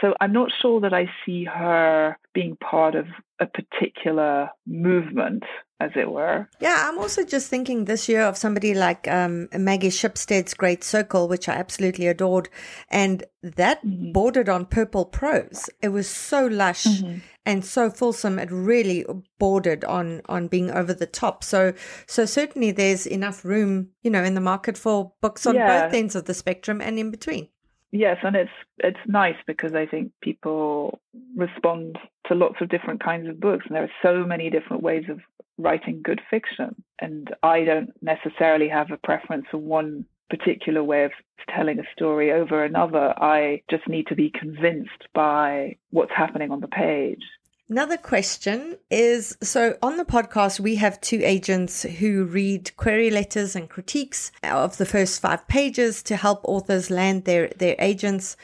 So 0.00 0.14
I'm 0.20 0.32
not 0.32 0.52
sure 0.62 0.80
that 0.80 0.94
I 0.94 1.10
see 1.26 1.44
her 1.44 2.16
being 2.32 2.56
part 2.56 2.94
of 2.94 3.06
a 3.40 3.46
particular 3.46 4.50
movement, 4.66 5.42
as 5.80 5.90
it 5.96 6.10
were. 6.10 6.48
Yeah, 6.60 6.88
I'm 6.88 6.98
also 6.98 7.24
just 7.24 7.48
thinking 7.48 7.84
this 7.86 8.08
year 8.08 8.22
of 8.22 8.36
somebody 8.36 8.72
like 8.72 9.08
um, 9.08 9.48
Maggie 9.52 9.88
Shipstead's 9.88 10.54
Great 10.54 10.84
Circle, 10.84 11.26
which 11.26 11.48
I 11.48 11.54
absolutely 11.54 12.06
adored. 12.06 12.48
And 12.88 13.24
that 13.42 13.84
mm-hmm. 13.84 14.12
bordered 14.12 14.48
on 14.48 14.66
purple 14.66 15.06
prose. 15.06 15.68
It 15.82 15.88
was 15.88 16.08
so 16.08 16.46
lush 16.46 16.84
mm-hmm. 16.84 17.18
and 17.44 17.64
so 17.64 17.90
fulsome. 17.90 18.38
It 18.38 18.52
really 18.52 19.04
bordered 19.40 19.84
on, 19.84 20.20
on 20.28 20.46
being 20.46 20.70
over 20.70 20.94
the 20.94 21.06
top. 21.06 21.42
So, 21.42 21.72
so 22.06 22.26
certainly 22.26 22.70
there's 22.70 23.06
enough 23.06 23.44
room, 23.44 23.88
you 24.02 24.10
know, 24.10 24.22
in 24.22 24.34
the 24.34 24.40
market 24.40 24.78
for 24.78 25.14
books 25.20 25.46
on 25.46 25.56
yeah. 25.56 25.86
both 25.86 25.94
ends 25.94 26.14
of 26.14 26.26
the 26.26 26.34
spectrum 26.34 26.80
and 26.80 26.96
in 26.96 27.10
between. 27.10 27.48
Yes, 27.92 28.18
and 28.22 28.36
it's 28.36 28.50
it's 28.78 29.00
nice 29.06 29.36
because 29.46 29.74
I 29.74 29.86
think 29.86 30.12
people 30.22 31.00
respond 31.36 31.98
to 32.26 32.34
lots 32.34 32.56
of 32.60 32.68
different 32.68 33.02
kinds 33.02 33.28
of 33.28 33.40
books, 33.40 33.66
and 33.66 33.74
there 33.74 33.82
are 33.84 33.90
so 34.02 34.24
many 34.24 34.48
different 34.48 34.82
ways 34.82 35.04
of 35.08 35.20
writing 35.58 36.00
good 36.02 36.20
fiction. 36.30 36.82
And 37.00 37.34
I 37.42 37.64
don't 37.64 37.90
necessarily 38.02 38.68
have 38.68 38.90
a 38.92 38.96
preference 38.96 39.46
for 39.50 39.58
one 39.58 40.04
particular 40.30 40.84
way 40.84 41.04
of 41.04 41.10
telling 41.48 41.80
a 41.80 41.92
story 41.92 42.30
over 42.32 42.64
another. 42.64 43.12
I 43.20 43.62
just 43.68 43.88
need 43.88 44.06
to 44.06 44.14
be 44.14 44.30
convinced 44.30 45.08
by 45.12 45.76
what's 45.90 46.12
happening 46.14 46.52
on 46.52 46.60
the 46.60 46.68
page. 46.68 47.24
Another 47.70 47.96
question 47.96 48.78
is 48.90 49.38
so 49.40 49.78
on 49.80 49.96
the 49.96 50.04
podcast, 50.04 50.58
we 50.58 50.74
have 50.74 51.00
two 51.00 51.20
agents 51.22 51.84
who 51.84 52.24
read 52.24 52.76
query 52.76 53.10
letters 53.10 53.54
and 53.54 53.70
critiques 53.70 54.32
of 54.42 54.76
the 54.76 54.84
first 54.84 55.22
five 55.22 55.46
pages 55.46 56.02
to 56.02 56.16
help 56.16 56.40
authors 56.42 56.90
land 56.90 57.26
their, 57.26 57.46
their 57.58 57.76
agents. 57.78 58.36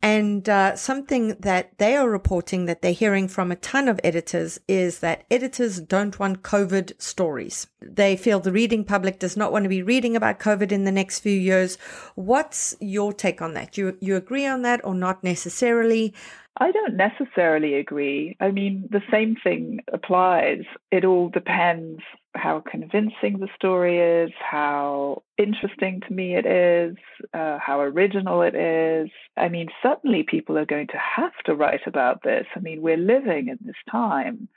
And 0.00 0.48
uh, 0.48 0.76
something 0.76 1.34
that 1.40 1.76
they 1.78 1.96
are 1.96 2.08
reporting 2.08 2.66
that 2.66 2.80
they're 2.80 2.92
hearing 2.92 3.26
from 3.26 3.50
a 3.50 3.56
ton 3.56 3.88
of 3.88 3.98
editors 4.04 4.60
is 4.68 5.00
that 5.00 5.24
editors 5.28 5.80
don't 5.80 6.16
want 6.20 6.44
COVID 6.44 6.92
stories. 7.02 7.66
They 7.80 8.16
feel 8.16 8.38
the 8.38 8.52
reading 8.52 8.84
public 8.84 9.18
does 9.18 9.36
not 9.36 9.50
want 9.50 9.64
to 9.64 9.68
be 9.68 9.82
reading 9.82 10.14
about 10.14 10.38
COVID 10.38 10.70
in 10.70 10.84
the 10.84 10.92
next 10.92 11.18
few 11.18 11.36
years. 11.36 11.78
What's 12.14 12.76
your 12.78 13.12
take 13.12 13.42
on 13.42 13.54
that? 13.54 13.76
You, 13.76 13.98
you 14.00 14.14
agree 14.14 14.46
on 14.46 14.62
that 14.62 14.84
or 14.84 14.94
not 14.94 15.24
necessarily? 15.24 16.14
I 16.60 16.72
don't 16.72 16.96
necessarily 16.96 17.74
agree. 17.74 18.36
I 18.40 18.50
mean, 18.50 18.88
the 18.90 19.02
same 19.12 19.36
thing 19.36 19.80
applies. 19.92 20.64
It 20.90 21.04
all 21.04 21.28
depends 21.28 22.00
how 22.34 22.62
convincing 22.68 23.38
the 23.38 23.48
story 23.54 23.98
is, 23.98 24.30
how 24.38 25.22
interesting 25.36 26.00
to 26.06 26.12
me 26.12 26.34
it 26.34 26.46
is, 26.46 26.96
uh, 27.32 27.58
how 27.58 27.80
original 27.80 28.42
it 28.42 28.56
is. 28.56 29.08
I 29.36 29.48
mean, 29.48 29.68
certainly 29.82 30.24
people 30.24 30.58
are 30.58 30.66
going 30.66 30.88
to 30.88 30.98
have 30.98 31.36
to 31.46 31.54
write 31.54 31.86
about 31.86 32.22
this. 32.24 32.46
I 32.56 32.60
mean, 32.60 32.82
we're 32.82 32.96
living 32.96 33.48
in 33.48 33.58
this 33.62 33.76
time 33.90 34.48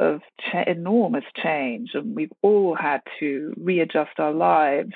of 0.00 0.22
enormous 0.66 1.24
change, 1.40 1.90
and 1.94 2.16
we've 2.16 2.32
all 2.42 2.74
had 2.74 3.00
to 3.20 3.54
readjust 3.56 4.18
our 4.18 4.32
lives 4.32 4.94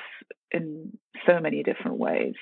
in 0.51 0.93
so 1.27 1.41
many 1.41 1.63
different 1.63 1.99
ways. 1.99 2.35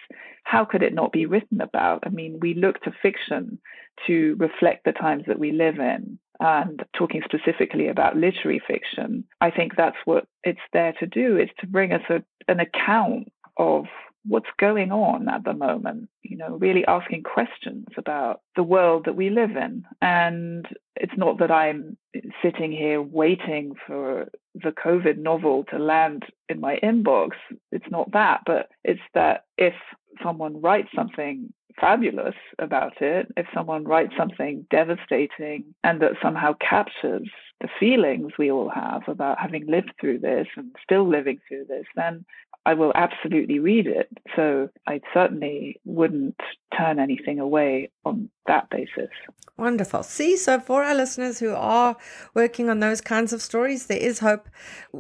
How 0.45 0.64
could 0.64 0.83
it 0.83 0.95
not 0.95 1.12
be 1.12 1.27
written 1.27 1.61
about? 1.61 2.05
I 2.07 2.11
mean, 2.11 2.38
we 2.40 2.55
look 2.55 2.81
to 2.83 2.92
fiction 3.03 3.59
to 4.07 4.37
reflect 4.38 4.85
the 4.85 4.92
times 4.92 5.25
that 5.27 5.38
we 5.38 5.53
live 5.53 5.79
in. 5.79 6.19
And 6.38 6.85
talking 6.95 7.23
specifically 7.25 7.88
about 7.88 8.16
literary 8.16 8.61
fiction, 8.66 9.25
I 9.40 9.51
think 9.51 9.73
that's 9.75 9.97
what 10.05 10.27
it's 10.45 10.61
there 10.75 10.92
to 11.01 11.07
do, 11.07 11.38
is 11.38 11.49
to 11.61 11.66
bring 11.66 11.92
us 11.92 12.03
a, 12.11 12.23
an 12.47 12.61
account 12.61 13.33
of 13.57 13.87
what's 14.29 14.51
going 14.59 14.93
on 14.93 15.29
at 15.29 15.45
the 15.45 15.53
moment, 15.53 16.09
you 16.23 16.37
know, 16.37 16.57
really 16.57 16.85
asking 16.87 17.23
questions 17.23 17.87
about 17.97 18.41
the 18.57 18.62
world 18.62 19.05
that 19.05 19.17
we 19.17 19.31
live 19.31 19.57
in. 19.57 19.85
And 20.03 20.67
it's 20.97 21.17
not 21.17 21.39
that 21.39 21.51
I'm 21.51 21.97
sitting 22.43 22.73
here 22.73 23.01
waiting 23.01 23.75
for 23.87 24.29
the 24.55 24.73
COVID 24.73 25.19
novel 25.19 25.65
to 25.71 25.79
land 25.79 26.25
in 26.49 26.61
my 26.61 26.79
inbox. 26.83 27.31
It's 27.73 27.91
not 27.91 28.12
that, 28.12 28.41
but 28.47 28.71
it's 28.85 29.01
that 29.15 29.45
if 29.59 29.75
someone 30.23 30.61
writes 30.61 30.89
something 30.95 31.53
fabulous 31.81 32.35
about 32.59 33.01
it, 33.03 33.29
if 33.37 33.47
someone 33.55 33.85
writes 33.85 34.12
something 34.17 34.67
devastating 34.71 35.65
and 35.85 36.01
that 36.01 36.12
somehow 36.23 36.55
captures 36.55 37.29
the 37.61 37.69
feelings 37.81 38.33
we 38.39 38.51
all 38.51 38.69
have 38.69 39.03
about 39.09 39.39
having 39.39 39.67
lived 39.67 39.93
through 40.01 40.19
this 40.19 40.47
and 40.57 40.75
still 40.83 41.09
living 41.09 41.39
through 41.49 41.65
this, 41.67 41.85
then 41.95 42.25
I 42.66 42.74
will 42.74 42.92
absolutely 42.96 43.61
read 43.61 43.87
it. 43.87 44.09
So 44.35 44.68
I 44.88 45.00
certainly 45.14 45.81
wouldn't 45.85 46.40
turn 46.76 46.98
anything 46.98 47.38
away 47.38 47.90
on 48.05 48.31
that 48.46 48.68
basis. 48.70 49.11
Wonderful. 49.59 50.02
See, 50.02 50.37
so 50.37 50.61
for 50.61 50.85
our 50.85 50.94
listeners 50.94 51.38
who 51.38 51.55
are 51.55 51.96
working 52.35 52.68
on 52.68 52.81
those 52.81 53.00
kinds 53.00 53.33
of 53.33 53.40
stories, 53.40 53.87
there 53.87 53.96
is 53.98 54.18
hope. 54.18 54.50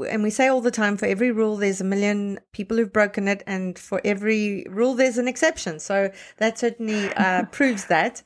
And 0.08 0.22
we 0.22 0.30
say 0.30 0.48
all 0.48 0.62
the 0.62 0.70
time 0.70 0.96
for 0.96 1.04
every 1.04 1.30
rule, 1.30 1.56
there's 1.56 1.82
a 1.82 1.84
million 1.84 2.40
people 2.52 2.78
who've 2.78 2.92
broken 2.92 3.28
it. 3.28 3.42
And 3.46 3.78
for 3.78 4.00
every 4.02 4.64
rule, 4.70 4.94
there's 4.94 5.18
an 5.18 5.28
exception. 5.28 5.78
So 5.78 6.10
that 6.38 6.58
certainly 6.58 7.12
uh, 7.14 7.44
proves 7.52 7.84
that. 7.86 8.22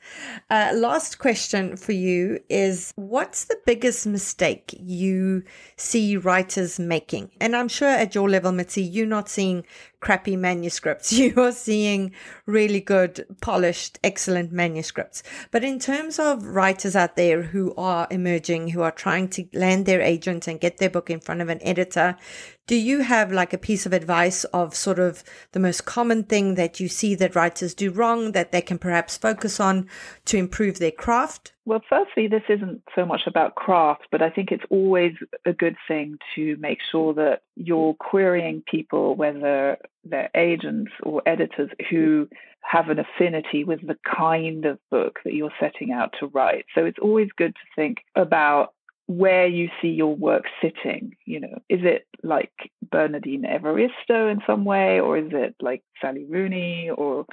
Uh, 0.49 0.71
last 0.73 1.19
question 1.19 1.75
for 1.75 1.91
you 1.91 2.39
is 2.47 2.93
what's 2.95 3.45
the 3.45 3.59
biggest 3.65 4.07
mistake 4.07 4.73
you 4.79 5.43
see 5.75 6.15
writers 6.15 6.79
making? 6.79 7.31
And 7.41 7.57
I'm 7.57 7.67
sure 7.67 7.89
at 7.89 8.15
your 8.15 8.29
level, 8.29 8.53
Mitzi, 8.53 8.83
you're 8.83 9.05
not 9.05 9.27
seeing 9.27 9.65
crappy 10.01 10.35
manuscripts. 10.35 11.13
You 11.21 11.33
are 11.37 11.51
seeing 11.51 12.13
really 12.47 12.81
good, 12.81 13.25
polished, 13.41 13.99
excellent 14.03 14.51
manuscripts. 14.51 15.21
But 15.51 15.63
in 15.63 15.79
terms 15.79 16.19
of 16.19 16.43
writers 16.43 16.95
out 16.95 17.15
there 17.15 17.43
who 17.43 17.73
are 17.75 18.07
emerging, 18.09 18.69
who 18.69 18.81
are 18.81 18.91
trying 18.91 19.29
to 19.29 19.45
land 19.53 19.85
their 19.85 20.01
agent 20.01 20.47
and 20.47 20.59
get 20.59 20.77
their 20.77 20.89
book 20.89 21.09
in 21.09 21.19
front 21.19 21.41
of 21.41 21.49
an 21.49 21.59
editor, 21.61 22.17
do 22.67 22.75
you 22.75 23.01
have 23.01 23.31
like 23.31 23.53
a 23.53 23.57
piece 23.57 23.85
of 23.85 23.93
advice 23.93 24.43
of 24.45 24.75
sort 24.75 24.99
of 24.99 25.23
the 25.51 25.59
most 25.59 25.85
common 25.85 26.23
thing 26.23 26.55
that 26.55 26.79
you 26.79 26.87
see 26.87 27.15
that 27.15 27.35
writers 27.35 27.73
do 27.73 27.91
wrong 27.91 28.31
that 28.31 28.51
they 28.51 28.61
can 28.61 28.77
perhaps 28.77 29.17
focus 29.17 29.59
on 29.59 29.87
to 30.25 30.37
improve 30.37 30.79
their 30.79 30.91
craft? 30.91 31.53
Well, 31.65 31.81
firstly, 31.87 32.27
this 32.27 32.43
isn't 32.49 32.81
so 32.95 33.05
much 33.05 33.21
about 33.27 33.55
craft, 33.55 34.07
but 34.11 34.21
I 34.21 34.29
think 34.29 34.51
it's 34.51 34.63
always 34.69 35.13
a 35.45 35.53
good 35.53 35.75
thing 35.87 36.17
to 36.35 36.57
make 36.57 36.79
sure 36.91 37.13
that 37.13 37.41
you're 37.55 37.93
querying 37.93 38.63
people, 38.69 39.15
whether 39.15 39.77
they're 40.03 40.31
agents 40.35 40.91
or 41.03 41.21
editors, 41.25 41.69
who 41.89 42.27
have 42.61 42.89
an 42.89 42.99
affinity 42.99 43.63
with 43.63 43.85
the 43.85 43.97
kind 44.05 44.65
of 44.65 44.79
book 44.89 45.19
that 45.25 45.33
you're 45.33 45.53
setting 45.59 45.91
out 45.91 46.13
to 46.19 46.27
write. 46.27 46.65
So 46.75 46.85
it's 46.85 46.99
always 47.01 47.29
good 47.35 47.55
to 47.55 47.61
think 47.75 47.97
about 48.15 48.73
where 49.07 49.47
you 49.47 49.69
see 49.81 49.89
your 49.89 50.15
work 50.15 50.45
sitting. 50.61 51.15
You 51.25 51.41
know, 51.41 51.61
is 51.69 51.81
it 51.83 52.07
like 52.23 52.51
Bernardine 52.91 53.43
Evaristo 53.43 54.31
in 54.31 54.41
some 54.45 54.65
way, 54.65 54.99
or 54.99 55.17
is 55.17 55.31
it 55.31 55.55
like 55.61 55.83
Sally 56.01 56.25
Rooney, 56.25 56.89
or 56.89 57.25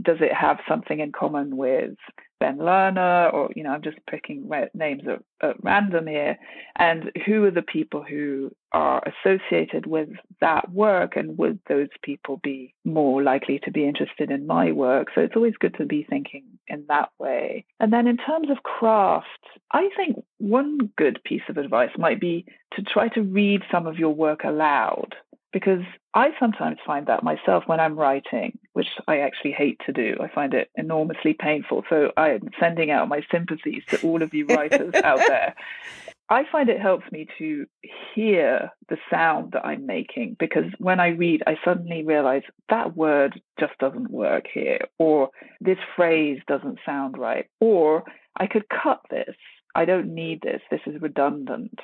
does 0.00 0.18
it 0.20 0.32
have 0.32 0.58
something 0.68 1.00
in 1.00 1.12
common 1.12 1.56
with 1.56 1.96
Ben 2.40 2.56
Lerner, 2.56 3.32
or 3.34 3.50
you 3.54 3.62
know, 3.62 3.70
I'm 3.70 3.82
just 3.82 3.98
picking 4.10 4.48
names 4.72 5.02
at, 5.06 5.22
at, 5.46 5.62
random 5.62 6.06
here, 6.06 6.38
and 6.76 7.10
who 7.26 7.44
are 7.44 7.50
the 7.50 7.60
people 7.60 8.02
who 8.02 8.50
are 8.72 9.02
associated 9.06 9.86
with 9.86 10.08
that 10.40 10.72
work, 10.72 11.16
and 11.16 11.36
would 11.36 11.60
those 11.68 11.88
people 12.02 12.40
be 12.42 12.74
more 12.84 13.22
likely 13.22 13.60
to 13.64 13.70
be 13.70 13.86
interested 13.86 14.30
in 14.30 14.46
my 14.46 14.72
work? 14.72 15.08
So 15.14 15.20
it's 15.20 15.36
always 15.36 15.54
good 15.60 15.74
to 15.76 15.84
be 15.84 16.06
thinking 16.08 16.44
in 16.66 16.86
that 16.88 17.10
way. 17.18 17.66
And 17.78 17.92
then 17.92 18.06
in 18.06 18.16
terms 18.16 18.48
of 18.50 18.62
craft, 18.62 19.26
I 19.72 19.90
think 19.94 20.24
one 20.38 20.90
good 20.96 21.20
piece 21.24 21.42
of 21.50 21.58
advice 21.58 21.90
might 21.98 22.20
be 22.20 22.46
to 22.74 22.82
try 22.82 23.08
to 23.08 23.22
read 23.22 23.62
some 23.70 23.86
of 23.86 23.98
your 23.98 24.14
work 24.14 24.44
aloud 24.44 25.14
because 25.52 25.82
I 26.14 26.30
sometimes 26.38 26.78
find 26.86 27.06
that 27.06 27.22
myself 27.22 27.64
when 27.66 27.80
I'm 27.80 27.98
writing, 27.98 28.58
which 28.72 28.88
I 29.08 29.18
actually 29.18 29.52
hate 29.52 29.80
to 29.86 29.92
do. 29.92 30.16
I 30.20 30.28
find 30.28 30.54
it 30.54 30.70
enormously 30.76 31.34
painful. 31.34 31.84
So 31.88 32.12
I'm 32.16 32.50
sending 32.58 32.90
out 32.90 33.08
my 33.08 33.22
sympathies 33.30 33.82
to 33.88 34.00
all 34.02 34.22
of 34.22 34.34
you 34.34 34.46
writers 34.46 34.94
out 35.02 35.20
there. 35.26 35.54
I 36.30 36.44
find 36.50 36.68
it 36.68 36.80
helps 36.80 37.10
me 37.10 37.26
to 37.38 37.66
hear 38.14 38.70
the 38.88 38.98
sound 39.10 39.50
that 39.52 39.66
I'm 39.66 39.84
making 39.84 40.36
because 40.38 40.66
when 40.78 41.00
I 41.00 41.08
read, 41.08 41.42
I 41.44 41.56
suddenly 41.64 42.04
realize 42.04 42.42
that 42.68 42.96
word 42.96 43.42
just 43.58 43.76
doesn't 43.80 44.12
work 44.12 44.44
here, 44.52 44.78
or 44.98 45.30
this 45.60 45.78
phrase 45.96 46.38
doesn't 46.46 46.78
sound 46.86 47.18
right, 47.18 47.46
or 47.58 48.04
I 48.36 48.46
could 48.46 48.66
cut 48.68 49.00
this. 49.10 49.34
I 49.74 49.84
don't 49.84 50.14
need 50.14 50.40
this. 50.42 50.62
This 50.70 50.80
is 50.86 51.02
redundant. 51.02 51.80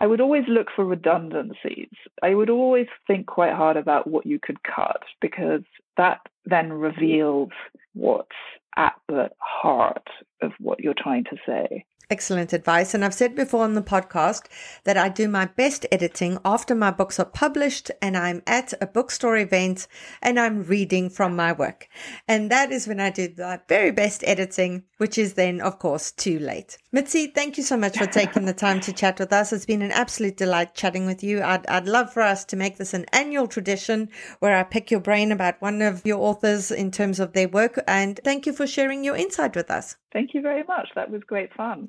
I 0.00 0.06
would 0.06 0.20
always 0.20 0.44
look 0.48 0.68
for 0.74 0.84
redundancies. 0.84 1.90
I 2.22 2.34
would 2.34 2.48
always 2.48 2.86
think 3.06 3.26
quite 3.26 3.52
hard 3.52 3.76
about 3.76 4.06
what 4.06 4.24
you 4.24 4.38
could 4.42 4.62
cut 4.62 5.02
because 5.20 5.62
that 5.98 6.20
then 6.46 6.72
reveals 6.72 7.50
what's 7.92 8.28
at 8.76 8.94
the 9.08 9.30
heart 9.38 10.08
of 10.40 10.52
what 10.58 10.80
you're 10.80 10.94
trying 10.96 11.24
to 11.24 11.36
say. 11.44 11.84
Excellent 12.10 12.52
advice. 12.52 12.92
And 12.92 13.04
I've 13.04 13.14
said 13.14 13.36
before 13.36 13.62
on 13.62 13.74
the 13.74 13.82
podcast 13.82 14.46
that 14.82 14.96
I 14.96 15.08
do 15.08 15.28
my 15.28 15.44
best 15.44 15.86
editing 15.92 16.38
after 16.44 16.74
my 16.74 16.90
books 16.90 17.20
are 17.20 17.24
published 17.24 17.92
and 18.02 18.16
I'm 18.16 18.42
at 18.48 18.74
a 18.80 18.86
bookstore 18.88 19.36
event 19.36 19.86
and 20.20 20.38
I'm 20.40 20.64
reading 20.64 21.08
from 21.08 21.36
my 21.36 21.52
work. 21.52 21.86
And 22.26 22.50
that 22.50 22.72
is 22.72 22.88
when 22.88 22.98
I 22.98 23.10
do 23.10 23.32
my 23.38 23.60
very 23.68 23.92
best 23.92 24.24
editing, 24.26 24.82
which 24.98 25.18
is 25.18 25.34
then, 25.34 25.60
of 25.60 25.78
course, 25.78 26.10
too 26.10 26.40
late. 26.40 26.78
Mitzi, 26.90 27.28
thank 27.28 27.56
you 27.56 27.62
so 27.62 27.76
much 27.76 27.96
for 27.96 28.06
taking 28.06 28.44
the 28.44 28.52
time 28.52 28.80
to 28.80 28.92
chat 28.92 29.20
with 29.20 29.32
us. 29.32 29.52
It's 29.52 29.64
been 29.64 29.82
an 29.82 29.92
absolute 29.92 30.36
delight 30.36 30.74
chatting 30.74 31.06
with 31.06 31.22
you. 31.22 31.42
I'd, 31.42 31.64
I'd 31.68 31.86
love 31.86 32.12
for 32.12 32.22
us 32.22 32.44
to 32.46 32.56
make 32.56 32.76
this 32.76 32.92
an 32.92 33.06
annual 33.12 33.46
tradition 33.46 34.08
where 34.40 34.56
I 34.56 34.64
pick 34.64 34.90
your 34.90 34.98
brain 34.98 35.30
about 35.30 35.62
one 35.62 35.80
of 35.80 36.04
your 36.04 36.18
authors 36.18 36.72
in 36.72 36.90
terms 36.90 37.20
of 37.20 37.34
their 37.34 37.48
work. 37.48 37.80
And 37.86 38.18
thank 38.24 38.46
you 38.46 38.52
for 38.52 38.66
sharing 38.66 39.04
your 39.04 39.14
insight 39.14 39.54
with 39.54 39.70
us. 39.70 39.94
Thank 40.12 40.34
you 40.34 40.42
very 40.42 40.64
much. 40.64 40.88
That 40.94 41.10
was 41.10 41.22
great 41.24 41.54
fun. 41.54 41.88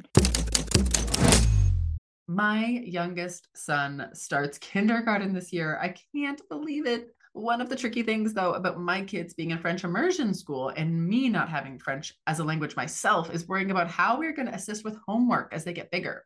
My 2.27 2.65
youngest 2.85 3.49
son 3.55 4.09
starts 4.13 4.57
kindergarten 4.59 5.33
this 5.33 5.51
year. 5.51 5.77
I 5.81 5.95
can't 6.15 6.41
believe 6.49 6.85
it. 6.85 7.15
One 7.33 7.61
of 7.61 7.69
the 7.69 7.75
tricky 7.75 8.03
things, 8.03 8.33
though, 8.33 8.53
about 8.53 8.79
my 8.79 9.03
kids 9.03 9.33
being 9.33 9.51
in 9.51 9.57
French 9.57 9.83
immersion 9.83 10.33
school 10.33 10.69
and 10.69 11.07
me 11.07 11.29
not 11.29 11.49
having 11.49 11.79
French 11.79 12.13
as 12.27 12.39
a 12.39 12.43
language 12.43 12.75
myself 12.75 13.33
is 13.33 13.47
worrying 13.47 13.71
about 13.71 13.89
how 13.89 14.19
we're 14.19 14.33
going 14.33 14.47
to 14.47 14.53
assist 14.53 14.83
with 14.83 14.97
homework 15.07 15.53
as 15.53 15.63
they 15.63 15.73
get 15.73 15.91
bigger. 15.91 16.25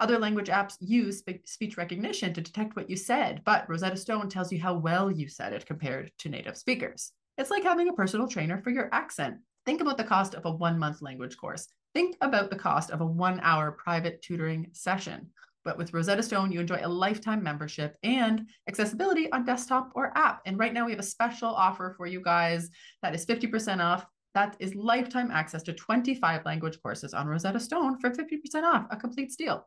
other 0.00 0.18
language 0.18 0.48
apps 0.48 0.76
use 0.80 1.22
speech 1.44 1.76
recognition 1.76 2.32
to 2.34 2.40
detect 2.40 2.76
what 2.76 2.88
you 2.88 2.96
said, 2.96 3.42
but 3.44 3.68
Rosetta 3.68 3.96
Stone 3.96 4.28
tells 4.28 4.50
you 4.50 4.60
how 4.60 4.74
well 4.74 5.10
you 5.10 5.28
said 5.28 5.52
it 5.52 5.66
compared 5.66 6.10
to 6.18 6.28
native 6.28 6.56
speakers. 6.56 7.12
It's 7.38 7.50
like 7.50 7.62
having 7.62 7.88
a 7.88 7.92
personal 7.92 8.26
trainer 8.26 8.58
for 8.58 8.70
your 8.70 8.88
accent. 8.92 9.36
Think 9.66 9.80
about 9.80 9.96
the 9.96 10.04
cost 10.04 10.34
of 10.34 10.46
a 10.46 10.50
one 10.50 10.78
month 10.78 11.02
language 11.02 11.36
course. 11.36 11.68
Think 11.94 12.16
about 12.20 12.50
the 12.50 12.56
cost 12.56 12.90
of 12.90 13.00
a 13.00 13.06
one 13.06 13.40
hour 13.42 13.72
private 13.72 14.22
tutoring 14.22 14.68
session. 14.72 15.28
But 15.64 15.76
with 15.76 15.92
Rosetta 15.92 16.22
Stone, 16.22 16.52
you 16.52 16.60
enjoy 16.60 16.80
a 16.82 16.88
lifetime 16.88 17.42
membership 17.42 17.96
and 18.02 18.48
accessibility 18.68 19.30
on 19.32 19.44
desktop 19.44 19.92
or 19.94 20.16
app. 20.16 20.40
And 20.46 20.58
right 20.58 20.72
now, 20.72 20.86
we 20.86 20.92
have 20.92 21.00
a 21.00 21.04
special 21.04 21.50
offer 21.50 21.92
for 21.96 22.06
you 22.06 22.22
guys 22.22 22.70
that 23.02 23.14
is 23.14 23.26
50% 23.26 23.84
off 23.84 24.06
that 24.34 24.56
is 24.60 24.74
lifetime 24.74 25.30
access 25.30 25.62
to 25.64 25.72
25 25.72 26.44
language 26.44 26.80
courses 26.82 27.14
on 27.14 27.26
Rosetta 27.26 27.58
Stone 27.58 27.98
for 27.98 28.10
50% 28.10 28.62
off, 28.62 28.86
a 28.90 28.96
complete 28.96 29.32
steal. 29.32 29.66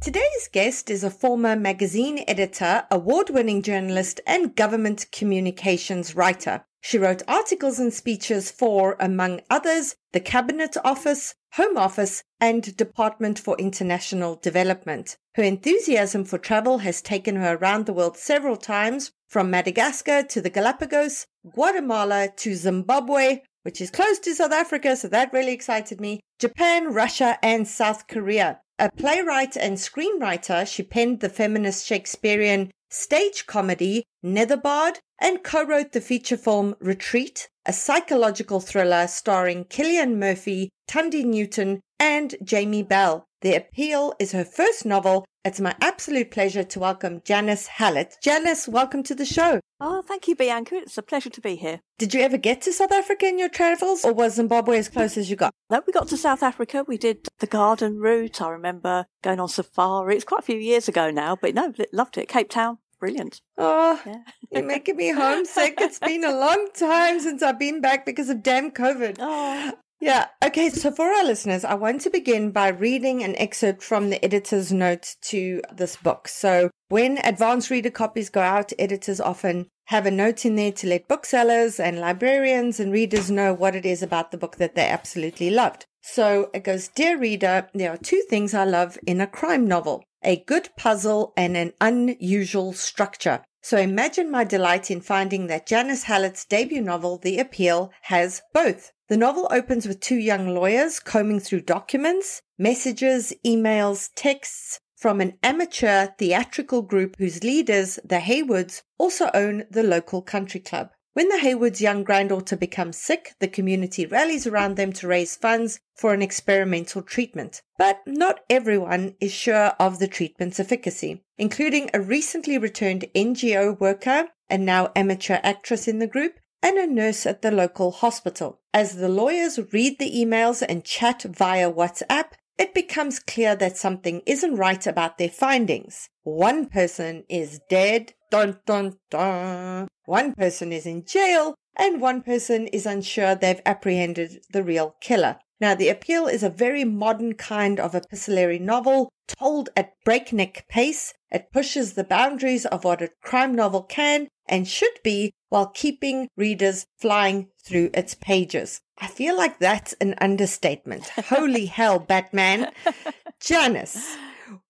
Today's 0.00 0.48
guest 0.52 0.90
is 0.90 1.02
a 1.02 1.10
former 1.10 1.56
magazine 1.56 2.22
editor, 2.28 2.84
award 2.88 3.30
winning 3.30 3.62
journalist, 3.62 4.20
and 4.28 4.54
government 4.54 5.06
communications 5.10 6.14
writer. 6.14 6.64
She 6.80 6.98
wrote 6.98 7.24
articles 7.26 7.80
and 7.80 7.92
speeches 7.92 8.48
for, 8.48 8.96
among 9.00 9.40
others, 9.50 9.96
the 10.12 10.20
Cabinet 10.20 10.76
Office, 10.84 11.34
Home 11.54 11.76
Office, 11.76 12.22
and 12.40 12.76
Department 12.76 13.40
for 13.40 13.56
International 13.58 14.36
Development. 14.36 15.16
Her 15.34 15.42
enthusiasm 15.42 16.24
for 16.24 16.38
travel 16.38 16.78
has 16.78 17.02
taken 17.02 17.34
her 17.34 17.56
around 17.56 17.86
the 17.86 17.92
world 17.92 18.16
several 18.16 18.56
times, 18.56 19.10
from 19.26 19.50
Madagascar 19.50 20.22
to 20.22 20.40
the 20.40 20.48
Galapagos, 20.48 21.26
Guatemala 21.52 22.28
to 22.36 22.54
Zimbabwe, 22.54 23.40
which 23.68 23.82
is 23.82 23.90
close 23.90 24.18
to 24.18 24.34
South 24.34 24.50
Africa, 24.50 24.96
so 24.96 25.08
that 25.08 25.30
really 25.30 25.52
excited 25.52 26.00
me, 26.00 26.20
Japan, 26.38 26.90
Russia, 26.90 27.38
and 27.42 27.68
South 27.68 28.06
Korea. 28.06 28.60
A 28.78 28.90
playwright 28.90 29.58
and 29.58 29.76
screenwriter, 29.76 30.66
she 30.66 30.82
penned 30.82 31.20
the 31.20 31.28
feminist 31.28 31.84
Shakespearean 31.84 32.70
stage 32.88 33.44
comedy 33.44 34.04
Netherbard 34.24 35.00
and 35.20 35.44
co-wrote 35.44 35.92
the 35.92 36.00
feature 36.00 36.38
film 36.38 36.76
Retreat, 36.80 37.50
a 37.66 37.74
psychological 37.74 38.60
thriller 38.60 39.06
starring 39.06 39.66
Cillian 39.66 40.16
Murphy, 40.16 40.70
Thandie 40.88 41.26
Newton, 41.26 41.82
and 42.00 42.36
Jamie 42.42 42.82
Bell. 42.82 43.26
The 43.40 43.54
Appeal 43.54 44.14
is 44.18 44.32
her 44.32 44.44
first 44.44 44.84
novel. 44.84 45.24
It's 45.44 45.60
my 45.60 45.72
absolute 45.80 46.32
pleasure 46.32 46.64
to 46.64 46.80
welcome 46.80 47.22
Janice 47.24 47.68
Hallett. 47.68 48.16
Janice, 48.20 48.66
welcome 48.66 49.04
to 49.04 49.14
the 49.14 49.24
show. 49.24 49.60
Oh, 49.80 50.02
thank 50.02 50.26
you, 50.26 50.34
Bianca. 50.34 50.74
It's 50.74 50.98
a 50.98 51.02
pleasure 51.02 51.30
to 51.30 51.40
be 51.40 51.54
here. 51.54 51.78
Did 51.98 52.14
you 52.14 52.20
ever 52.20 52.36
get 52.36 52.62
to 52.62 52.72
South 52.72 52.90
Africa 52.90 53.26
in 53.28 53.38
your 53.38 53.48
travels, 53.48 54.04
or 54.04 54.12
was 54.12 54.34
Zimbabwe 54.34 54.78
as 54.78 54.88
close 54.88 55.16
as 55.16 55.30
you 55.30 55.36
got? 55.36 55.54
No, 55.70 55.80
we 55.86 55.92
got 55.92 56.08
to 56.08 56.16
South 56.16 56.42
Africa. 56.42 56.84
We 56.88 56.98
did 56.98 57.28
the 57.38 57.46
garden 57.46 57.98
route. 58.00 58.42
I 58.42 58.48
remember 58.48 59.06
going 59.22 59.38
on 59.38 59.48
safari. 59.48 60.16
It's 60.16 60.24
quite 60.24 60.40
a 60.40 60.46
few 60.46 60.58
years 60.58 60.88
ago 60.88 61.12
now, 61.12 61.36
but 61.40 61.54
no, 61.54 61.72
loved 61.92 62.18
it. 62.18 62.28
Cape 62.28 62.50
Town, 62.50 62.78
brilliant. 62.98 63.40
Oh, 63.56 64.02
yeah. 64.04 64.22
you're 64.50 64.64
making 64.64 64.96
me 64.96 65.12
homesick. 65.12 65.74
It's 65.80 66.00
been 66.00 66.24
a 66.24 66.36
long 66.36 66.70
time 66.74 67.20
since 67.20 67.40
I've 67.44 67.60
been 67.60 67.80
back 67.80 68.04
because 68.04 68.30
of 68.30 68.42
damn 68.42 68.72
COVID. 68.72 69.18
Oh. 69.20 69.72
Yeah. 70.00 70.26
Okay. 70.44 70.70
So 70.70 70.92
for 70.92 71.06
our 71.06 71.24
listeners, 71.24 71.64
I 71.64 71.74
want 71.74 72.02
to 72.02 72.10
begin 72.10 72.52
by 72.52 72.68
reading 72.68 73.24
an 73.24 73.34
excerpt 73.36 73.82
from 73.82 74.10
the 74.10 74.24
editor's 74.24 74.72
note 74.72 75.16
to 75.22 75.60
this 75.72 75.96
book. 75.96 76.28
So 76.28 76.70
when 76.88 77.18
advanced 77.18 77.70
reader 77.70 77.90
copies 77.90 78.30
go 78.30 78.40
out, 78.40 78.72
editors 78.78 79.20
often 79.20 79.66
have 79.86 80.06
a 80.06 80.10
note 80.10 80.44
in 80.44 80.54
there 80.54 80.72
to 80.72 80.86
let 80.86 81.08
booksellers 81.08 81.80
and 81.80 81.98
librarians 81.98 82.78
and 82.78 82.92
readers 82.92 83.30
know 83.30 83.52
what 83.52 83.74
it 83.74 83.84
is 83.84 84.02
about 84.02 84.30
the 84.30 84.38
book 84.38 84.56
that 84.56 84.74
they 84.74 84.86
absolutely 84.86 85.50
loved. 85.50 85.86
So 86.02 86.50
it 86.54 86.62
goes, 86.62 86.88
Dear 86.88 87.18
reader, 87.18 87.68
there 87.74 87.92
are 87.92 87.96
two 87.96 88.22
things 88.28 88.54
I 88.54 88.64
love 88.64 88.98
in 89.06 89.20
a 89.20 89.26
crime 89.26 89.66
novel 89.66 90.04
a 90.24 90.42
good 90.46 90.68
puzzle 90.76 91.32
and 91.36 91.56
an 91.56 91.72
unusual 91.80 92.72
structure. 92.72 93.40
So 93.60 93.76
imagine 93.76 94.30
my 94.30 94.44
delight 94.44 94.90
in 94.90 95.00
finding 95.00 95.46
that 95.48 95.66
Janice 95.66 96.04
Hallett's 96.04 96.44
debut 96.44 96.80
novel, 96.80 97.18
The 97.18 97.38
Appeal, 97.38 97.90
has 98.02 98.42
both. 98.52 98.92
The 99.08 99.16
novel 99.16 99.48
opens 99.50 99.86
with 99.86 100.00
two 100.00 100.16
young 100.16 100.54
lawyers 100.54 101.00
combing 101.00 101.40
through 101.40 101.62
documents, 101.62 102.42
messages, 102.58 103.32
emails, 103.44 104.10
texts 104.14 104.80
from 104.96 105.20
an 105.20 105.38
amateur 105.42 106.08
theatrical 106.18 106.82
group 106.82 107.16
whose 107.18 107.44
leaders, 107.44 107.98
the 108.04 108.18
Haywards, 108.18 108.82
also 108.98 109.30
own 109.32 109.64
the 109.70 109.82
local 109.82 110.22
country 110.22 110.60
club. 110.60 110.90
When 111.14 111.28
the 111.28 111.38
Haywards' 111.38 111.80
young 111.80 112.04
granddaughter 112.04 112.56
becomes 112.56 112.96
sick, 112.96 113.34
the 113.40 113.48
community 113.48 114.06
rallies 114.06 114.46
around 114.46 114.76
them 114.76 114.92
to 114.94 115.08
raise 115.08 115.36
funds 115.36 115.80
for 115.94 116.14
an 116.14 116.22
experimental 116.22 117.02
treatment. 117.02 117.62
But 117.76 118.00
not 118.06 118.40
everyone 118.48 119.16
is 119.20 119.32
sure 119.32 119.72
of 119.80 119.98
the 119.98 120.08
treatment's 120.08 120.60
efficacy, 120.60 121.24
including 121.36 121.90
a 121.92 122.00
recently 122.00 122.58
returned 122.58 123.06
NGO 123.14 123.80
worker 123.80 124.28
and 124.48 124.64
now 124.64 124.92
amateur 124.94 125.40
actress 125.42 125.88
in 125.88 125.98
the 125.98 126.06
group, 126.06 126.38
and 126.62 126.78
a 126.78 126.86
nurse 126.86 127.26
at 127.26 127.42
the 127.42 127.50
local 127.50 127.90
hospital. 127.90 128.60
As 128.74 128.96
the 128.96 129.08
lawyers 129.08 129.58
read 129.72 129.98
the 129.98 130.10
emails 130.10 130.62
and 130.66 130.84
chat 130.84 131.22
via 131.22 131.72
WhatsApp, 131.72 132.32
it 132.58 132.74
becomes 132.74 133.20
clear 133.20 133.54
that 133.54 133.76
something 133.76 134.20
isn't 134.26 134.56
right 134.56 134.84
about 134.86 135.18
their 135.18 135.28
findings. 135.28 136.08
One 136.24 136.66
person 136.66 137.24
is 137.28 137.60
dead, 137.70 138.14
dun 138.30 138.58
dun 138.66 138.96
dun. 139.10 139.88
One 140.04 140.34
person 140.34 140.72
is 140.72 140.86
in 140.86 141.04
jail, 141.04 141.54
and 141.76 142.00
one 142.00 142.22
person 142.22 142.66
is 142.68 142.86
unsure 142.86 143.34
they've 143.34 143.60
apprehended 143.64 144.42
the 144.50 144.62
real 144.62 144.96
killer. 145.00 145.38
Now, 145.60 145.74
The 145.74 145.88
Appeal 145.88 146.28
is 146.28 146.42
a 146.42 146.50
very 146.50 146.84
modern 146.84 147.34
kind 147.34 147.80
of 147.80 147.94
epistolary 147.94 148.60
novel 148.60 149.10
told 149.26 149.70
at 149.76 149.94
breakneck 150.04 150.66
pace. 150.68 151.14
It 151.30 151.52
pushes 151.52 151.92
the 151.92 152.04
boundaries 152.04 152.64
of 152.64 152.84
what 152.84 153.02
a 153.02 153.10
crime 153.22 153.54
novel 153.54 153.82
can 153.82 154.28
and 154.46 154.68
should 154.68 154.98
be 155.02 155.32
while 155.48 155.66
keeping 155.66 156.28
readers 156.36 156.86
flying 156.96 157.48
through 157.62 157.90
its 157.92 158.14
pages. 158.14 158.80
I 158.98 159.08
feel 159.08 159.36
like 159.36 159.58
that's 159.58 159.94
an 159.94 160.14
understatement. 160.20 161.08
Holy 161.08 161.66
hell, 161.66 161.98
Batman. 161.98 162.70
Janice, 163.40 164.16